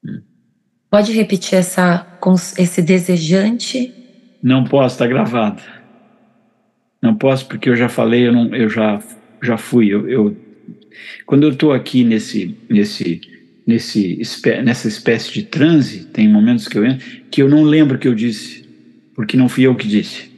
Hum. 0.05 0.23
Pode 0.91 1.13
repetir 1.13 1.59
essa, 1.59 2.07
esse 2.57 2.81
desejante? 2.83 3.93
Não 4.43 4.65
posso, 4.65 4.95
está 4.95 5.07
gravado. 5.07 5.63
Não 7.01 7.15
posso 7.15 7.47
porque 7.47 7.69
eu 7.69 7.77
já 7.77 7.89
falei, 7.89 8.27
eu, 8.27 8.33
não, 8.33 8.55
eu 8.55 8.69
já, 8.69 9.03
já 9.43 9.57
fui. 9.57 9.89
Eu, 9.89 10.09
eu 10.09 10.37
quando 11.27 11.45
eu 11.45 11.51
estou 11.51 11.73
aqui 11.73 12.03
nesse, 12.03 12.57
nesse 12.69 13.21
nesse, 13.69 14.23
nessa 14.65 14.89
espécie 14.89 15.31
de 15.31 15.43
transe, 15.43 16.07
tem 16.07 16.27
momentos 16.27 16.67
que 16.67 16.79
eu 16.79 16.87
entro, 16.87 17.07
que 17.31 17.43
eu 17.43 17.51
não 17.51 17.63
lembro 17.63 17.99
que 17.99 18.09
eu 18.09 18.15
disse, 18.15 18.67
porque 19.15 19.37
não 19.37 19.47
fui 19.47 19.67
eu 19.67 19.77
que 19.77 19.87
disse. 19.87 20.33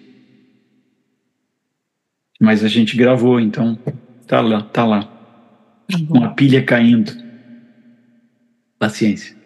Mas 2.40 2.64
a 2.64 2.68
gente 2.68 2.96
gravou, 2.96 3.38
então 3.38 3.78
tá 4.26 4.40
lá, 4.40 4.62
tá 4.62 4.84
lá. 4.84 5.02
Tá 5.02 5.98
Uma 6.08 6.34
pilha 6.34 6.64
caindo. 6.64 7.12
Paciência. 8.80 9.36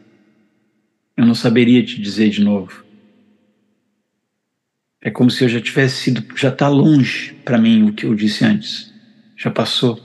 Eu 1.14 1.26
não 1.26 1.34
saberia 1.34 1.84
te 1.84 2.00
dizer 2.00 2.30
de 2.30 2.42
novo. 2.42 2.83
É 5.04 5.10
como 5.10 5.30
se 5.30 5.44
eu 5.44 5.50
já 5.50 5.60
tivesse 5.60 5.96
sido, 5.96 6.24
já 6.34 6.48
está 6.48 6.66
longe 6.66 7.34
para 7.44 7.58
mim 7.58 7.82
o 7.82 7.92
que 7.92 8.06
eu 8.06 8.14
disse 8.14 8.42
antes. 8.42 8.90
Já 9.36 9.50
passou. 9.50 10.00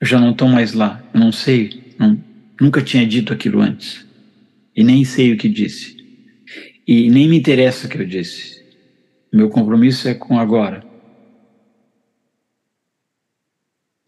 Eu 0.00 0.06
já 0.06 0.18
não 0.18 0.30
estou 0.30 0.48
mais 0.48 0.72
lá. 0.72 1.04
Eu 1.12 1.20
não 1.20 1.30
sei. 1.30 1.94
Não, 1.98 2.18
nunca 2.58 2.80
tinha 2.80 3.06
dito 3.06 3.30
aquilo 3.30 3.60
antes. 3.60 4.06
E 4.74 4.82
nem 4.82 5.04
sei 5.04 5.34
o 5.34 5.36
que 5.36 5.50
disse. 5.50 5.98
E 6.88 7.10
nem 7.10 7.28
me 7.28 7.36
interessa 7.36 7.86
o 7.86 7.90
que 7.90 7.98
eu 7.98 8.06
disse. 8.06 8.64
Meu 9.30 9.50
compromisso 9.50 10.08
é 10.08 10.14
com 10.14 10.38
agora. 10.38 10.82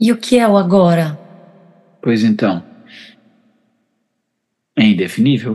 E 0.01 0.11
o 0.11 0.17
que 0.17 0.39
é 0.39 0.49
o 0.49 0.57
agora? 0.57 1.19
Pois 2.01 2.25
então. 2.25 2.65
É 4.75 4.85
indefinível. 4.87 5.55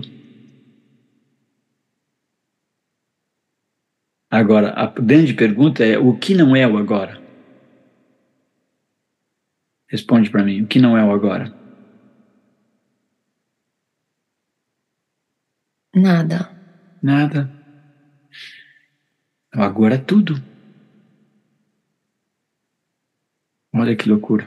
Agora, 4.32 4.74
a 4.74 4.86
grande 4.88 5.34
pergunta 5.34 5.84
é: 5.84 5.98
o 5.98 6.18
que 6.18 6.36
não 6.36 6.56
é 6.56 6.68
o 6.68 6.78
agora? 6.78 7.20
Responde 9.88 10.30
para 10.30 10.44
mim, 10.44 10.62
o 10.62 10.68
que 10.68 10.80
não 10.80 10.96
é 10.96 11.04
o 11.04 11.12
agora? 11.12 11.52
Nada. 15.96 16.52
Nada. 17.02 17.50
O 19.56 19.62
agora 19.62 19.96
é 19.96 19.98
tudo. 19.98 20.36
Olha 23.74 23.96
que 23.96 24.08
loucura. 24.08 24.46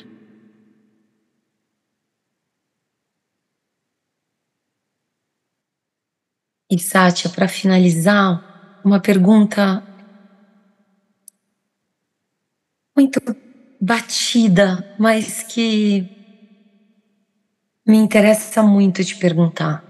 E 6.71 6.79
Sátia, 6.79 7.29
para 7.29 7.49
finalizar, 7.49 8.52
uma 8.85 9.01
pergunta 9.01 9.83
muito 12.97 13.21
batida, 13.81 14.85
mas 14.99 15.43
que 15.43 16.09
me 17.87 17.97
interessa 17.97 18.63
muito 18.63 19.05
te 19.05 19.17
perguntar. 19.17 19.85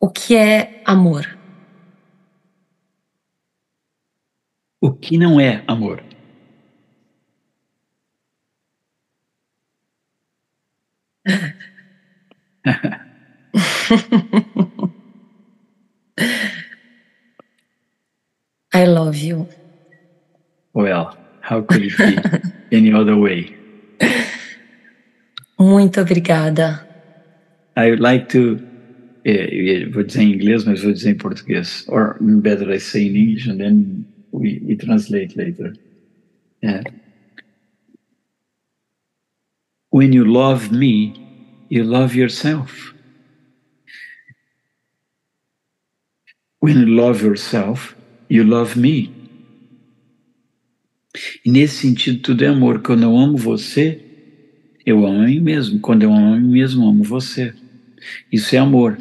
O 0.00 0.10
que 0.10 0.34
é 0.36 0.82
amor? 0.84 1.38
O 4.80 4.92
que 4.92 5.16
não 5.16 5.40
é 5.40 5.64
amor? 5.66 6.04
I 18.72 18.84
love 18.84 19.16
you. 19.16 19.48
Well, 20.74 21.16
How 21.42 21.60
could 21.60 21.82
it 21.82 21.98
be 21.98 22.16
any 22.76 22.92
other 22.92 23.16
way? 23.16 23.54
Muito 25.58 26.00
obrigada. 26.00 26.86
I 27.76 27.90
would 27.90 28.00
like 28.00 28.28
to, 28.30 28.58
eh, 29.24 29.86
vou 29.92 30.04
dizer 30.04 30.22
em 30.22 30.34
inglês, 30.34 30.64
mas 30.64 30.82
vou 30.82 30.92
dizer 30.92 31.10
em 31.10 31.18
português. 31.18 31.84
Or 31.88 32.16
better 32.20 32.70
I 32.70 32.78
say 32.78 33.06
in 33.06 33.16
English 33.16 33.48
and 33.48 33.58
then 33.58 34.06
we, 34.30 34.60
we 34.64 34.76
translate 34.76 35.36
later. 35.36 35.74
Yeah. 36.62 36.82
When 39.90 40.12
you 40.12 40.24
love 40.24 40.70
me, 40.70 41.14
you 41.68 41.82
love 41.84 42.14
yourself. 42.14 42.94
When 46.60 46.78
you 46.78 46.86
love 46.86 47.22
yourself, 47.22 47.96
you 48.32 48.44
love 48.44 48.78
me. 48.78 49.10
E 51.44 51.50
nesse 51.50 51.82
sentido, 51.82 52.20
tudo 52.20 52.42
é 52.42 52.48
amor. 52.48 52.80
Quando 52.80 53.02
eu 53.02 53.14
amo 53.14 53.36
você, 53.36 54.00
eu 54.86 55.06
amo 55.06 55.20
a 55.20 55.26
mim 55.26 55.40
mesmo. 55.40 55.78
Quando 55.80 56.02
eu 56.02 56.12
amo 56.12 56.34
a 56.34 56.38
mim 56.38 56.50
mesmo, 56.50 56.88
amo 56.88 57.04
você. 57.04 57.52
Isso 58.32 58.56
é 58.56 58.58
amor. 58.58 58.98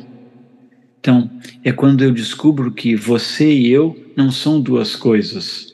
Então, 0.99 1.31
é 1.63 1.71
quando 1.71 2.03
eu 2.03 2.11
descubro 2.11 2.73
que 2.73 2.93
você 2.93 3.51
e 3.51 3.69
eu 3.69 4.11
não 4.17 4.29
são 4.29 4.61
duas 4.61 4.97
coisas. 4.97 5.73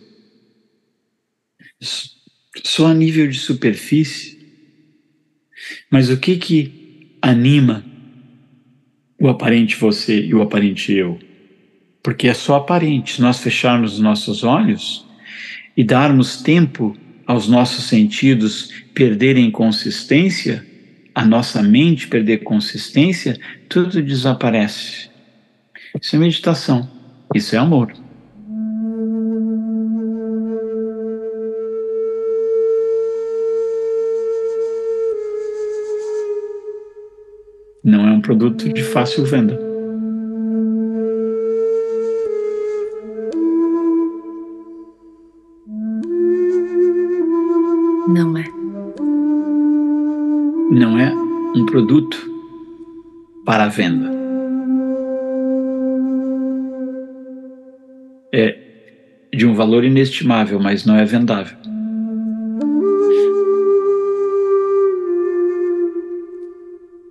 Só 2.64 2.88
a 2.88 2.94
nível 2.94 3.28
de 3.28 3.40
superfície. 3.40 4.38
Mas 5.90 6.12
o 6.12 6.18
que 6.18 6.38
que 6.38 7.18
anima 7.20 7.84
o 9.20 9.28
aparente 9.28 9.76
você 9.76 10.24
e 10.24 10.36
o 10.36 10.44
aparente 10.44 10.94
eu? 10.94 11.20
Porque 12.08 12.30
é 12.30 12.34
só 12.34 12.56
aparente. 12.56 13.16
Se 13.16 13.22
nós 13.22 13.40
fecharmos 13.40 13.96
os 13.96 14.00
nossos 14.00 14.42
olhos, 14.42 15.06
e 15.76 15.84
darmos 15.84 16.42
tempo 16.42 16.96
aos 17.26 17.50
nossos 17.50 17.84
sentidos 17.84 18.72
perderem 18.94 19.52
consistência, 19.52 20.66
a 21.14 21.26
nossa 21.26 21.62
mente 21.62 22.08
perder 22.08 22.46
consistência, 22.46 23.38
tudo 23.68 24.02
desaparece. 24.02 25.10
Isso 26.02 26.16
é 26.16 26.20
meditação, 26.20 26.90
isso 27.36 27.54
é 27.54 27.60
amor. 27.60 27.92
Não 37.84 38.08
é 38.08 38.12
um 38.12 38.22
produto 38.22 38.72
de 38.72 38.82
fácil 38.82 39.26
venda. 39.26 39.67
Um 51.58 51.66
produto 51.66 52.18
para 53.46 53.68
venda. 53.68 54.12
É 58.34 58.58
de 59.34 59.46
um 59.46 59.54
valor 59.54 59.84
inestimável, 59.84 60.60
mas 60.60 60.86
não 60.86 60.96
é 60.96 61.06
vendável. 61.06 61.58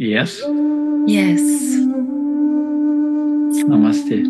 Yes? 0.01 0.43
Yes. 1.09 1.87
Namastê. 3.67 4.23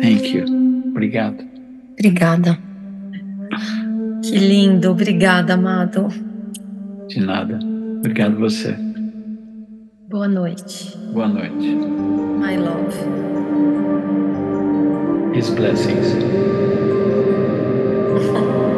Thank 0.00 0.36
you. 0.36 0.44
Obrigado. 0.90 1.44
Obrigada. 1.92 2.58
Que 4.22 4.38
lindo, 4.38 4.90
obrigada, 4.90 5.54
amado. 5.54 6.08
De 7.08 7.20
nada. 7.20 7.58
Obrigado 7.98 8.38
você. 8.38 8.89
Boa 10.10 10.26
noite. 10.26 10.96
Boa 11.12 11.28
noite. 11.28 11.70
My 12.40 12.56
love. 12.56 12.92
His 15.32 15.50
blessings. 15.50 16.16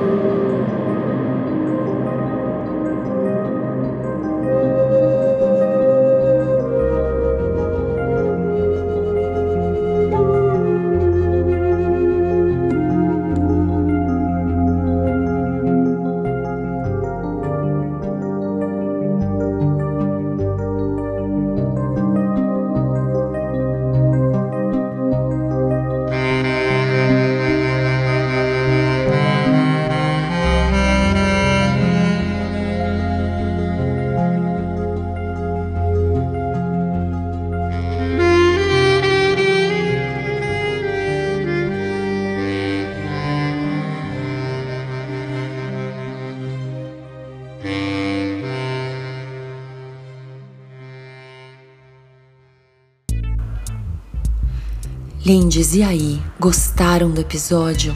Lindes, 55.53 55.75
e 55.75 55.83
aí? 55.83 56.23
Gostaram 56.41 57.11
do 57.11 57.21
episódio? 57.21 57.95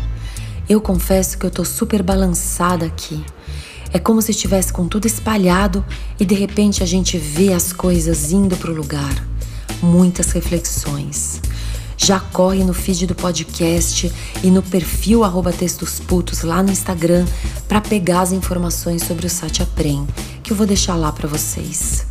Eu 0.68 0.78
confesso 0.78 1.38
que 1.38 1.46
eu 1.46 1.50
tô 1.50 1.64
super 1.64 2.02
balançada 2.02 2.84
aqui. 2.84 3.24
É 3.90 3.98
como 3.98 4.20
se 4.20 4.32
estivesse 4.32 4.70
com 4.70 4.86
tudo 4.86 5.06
espalhado 5.06 5.82
e 6.20 6.24
de 6.26 6.34
repente 6.34 6.82
a 6.82 6.86
gente 6.86 7.16
vê 7.16 7.54
as 7.54 7.72
coisas 7.72 8.30
indo 8.30 8.58
para 8.58 8.70
o 8.70 8.74
lugar. 8.74 9.26
Muitas 9.82 10.32
reflexões. 10.32 11.40
Já 11.96 12.20
corre 12.20 12.62
no 12.62 12.74
feed 12.74 13.06
do 13.06 13.14
podcast 13.14 14.12
e 14.44 14.50
no 14.50 14.62
perfil 14.62 15.24
arroba 15.24 15.50
textos 15.50 15.98
putos 15.98 16.42
lá 16.42 16.62
no 16.62 16.70
Instagram 16.70 17.24
para 17.66 17.80
pegar 17.80 18.20
as 18.20 18.32
informações 18.32 19.02
sobre 19.02 19.24
o 19.24 19.30
Satya 19.30 19.66
Prem, 19.74 20.06
que 20.42 20.52
eu 20.52 20.56
vou 20.58 20.66
deixar 20.66 20.94
lá 20.94 21.10
para 21.10 21.26
vocês. 21.26 22.04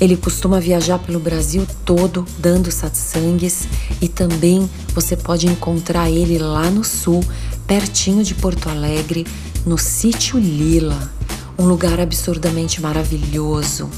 Ele 0.00 0.16
costuma 0.16 0.58
viajar 0.58 0.98
pelo 0.98 1.20
Brasil 1.20 1.66
todo 1.84 2.24
dando 2.38 2.70
satsangues 2.70 3.68
e 4.00 4.08
também 4.08 4.68
você 4.94 5.14
pode 5.14 5.46
encontrar 5.46 6.10
ele 6.10 6.38
lá 6.38 6.70
no 6.70 6.82
sul, 6.82 7.22
pertinho 7.66 8.24
de 8.24 8.34
Porto 8.34 8.70
Alegre, 8.70 9.26
no 9.66 9.76
sítio 9.76 10.38
Lila, 10.38 11.12
um 11.58 11.66
lugar 11.66 12.00
absurdamente 12.00 12.80
maravilhoso, 12.80 13.90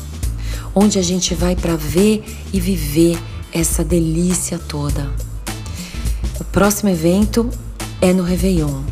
onde 0.74 0.99
a 0.99 1.03
gente 1.03 1.37
vai 1.37 1.55
para 1.55 1.77
ver 1.77 2.24
e 2.53 2.59
viver 2.59 3.16
essa 3.53 3.85
delícia 3.85 4.59
toda. 4.59 5.09
O 6.41 6.45
próximo 6.45 6.91
evento 6.91 7.49
é 8.01 8.12
no 8.12 8.24
Réveillon 8.24 8.83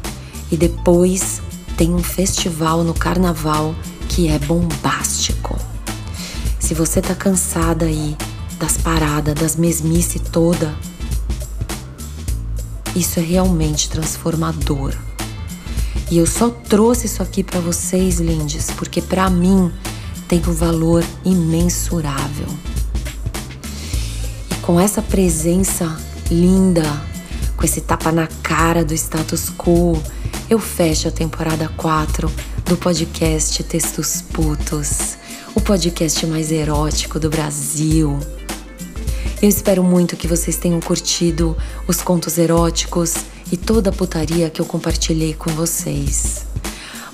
e 0.53 0.57
depois 0.57 1.43
tem 1.77 1.93
um 1.93 2.03
festival 2.03 2.85
no 2.85 2.95
Carnaval 2.95 3.75
que 4.09 4.29
é 4.29 4.39
bombástico. 4.39 5.59
Se 6.71 6.75
você 6.75 7.03
tá 7.03 7.17
cansada 7.17 7.87
aí 7.87 8.17
das 8.57 8.77
paradas, 8.77 9.35
das 9.35 9.57
mesmice 9.57 10.21
toda, 10.21 10.73
isso 12.95 13.19
é 13.19 13.23
realmente 13.25 13.91
transformador. 13.91 14.95
E 16.09 16.19
eu 16.19 16.27
só 16.29 16.49
trouxe 16.49 17.07
isso 17.07 17.25
aqui 17.25 17.43
para 17.43 17.59
vocês, 17.59 18.21
lindes, 18.21 18.71
porque 18.71 19.03
para 19.03 19.29
mim 19.29 19.73
tem 20.29 20.41
um 20.47 20.53
valor 20.53 21.05
imensurável. 21.25 22.47
E 24.53 24.55
com 24.63 24.79
essa 24.79 25.03
presença 25.03 25.99
linda, 26.31 26.85
com 27.57 27.65
esse 27.65 27.81
tapa 27.81 28.13
na 28.13 28.29
cara 28.45 28.85
do 28.85 28.95
status 28.95 29.51
quo, 29.59 30.01
eu 30.49 30.61
fecho 30.61 31.09
a 31.09 31.11
temporada 31.11 31.69
4 31.77 32.31
do 32.65 32.77
podcast 32.77 33.61
Textos 33.65 34.23
Putos 34.23 35.19
o 35.55 35.61
podcast 35.61 36.25
mais 36.27 36.53
erótico 36.53 37.19
do 37.19 37.29
Brasil. 37.29 38.19
Eu 39.43 39.49
espero 39.49 39.83
muito 39.83 40.17
que 40.17 40.29
vocês 40.29 40.57
tenham 40.57 40.81
curtido 40.81 41.57
os 41.89 42.01
contos 42.03 42.39
eróticos 42.39 43.15
e 43.51 43.57
toda 43.57 43.91
a 43.91 43.93
putaria 43.93 44.49
que 44.49 44.61
eu 44.61 44.67
compartilhei 44.67 45.35
com 45.35 45.51
vocês. 45.51 46.47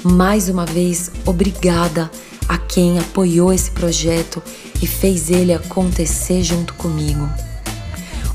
Mais 0.03 0.49
uma 0.49 0.67
vez, 0.67 1.11
obrigada 1.25 2.11
a 2.49 2.59
quem 2.59 2.99
apoiou 2.99 3.53
esse 3.53 3.71
projeto 3.71 4.43
e 4.83 4.87
fez 4.87 5.31
ele 5.31 5.55
acontecer 5.55 6.43
junto 6.43 6.75
comigo. 6.75 7.29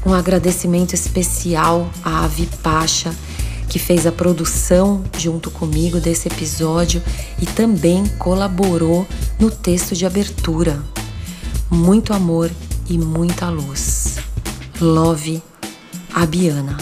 Um 0.06 0.14
agradecimento 0.14 0.94
especial 0.96 1.92
à 2.04 2.24
Avi 2.26 2.50
Pacha 2.64 3.14
que 3.72 3.80
fez 3.80 4.06
a 4.06 4.12
produção 4.12 5.02
junto 5.18 5.50
comigo 5.50 5.98
desse 5.98 6.28
episódio 6.28 7.02
e 7.42 7.46
também 7.46 8.06
colaborou 8.20 9.08
no 9.40 9.50
texto 9.50 9.96
de 9.96 10.06
abertura. 10.06 10.84
Muito 11.70 12.14
amor 12.14 12.52
e 12.90 12.98
muita 12.98 13.50
luz. 13.50 14.18
Love, 14.82 15.42
Abiana. 16.14 16.76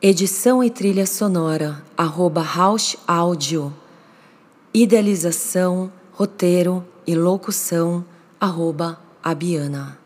Edição 0.00 0.62
e 0.62 0.70
trilha 0.70 1.06
sonora, 1.06 1.82
arroba 1.96 2.40
House 2.44 2.96
Audio. 3.04 3.74
Idealização, 4.76 5.92
roteiro 6.10 6.84
e 7.06 7.14
locução, 7.14 8.04
arroba 8.40 8.98
Abiana. 9.22 10.03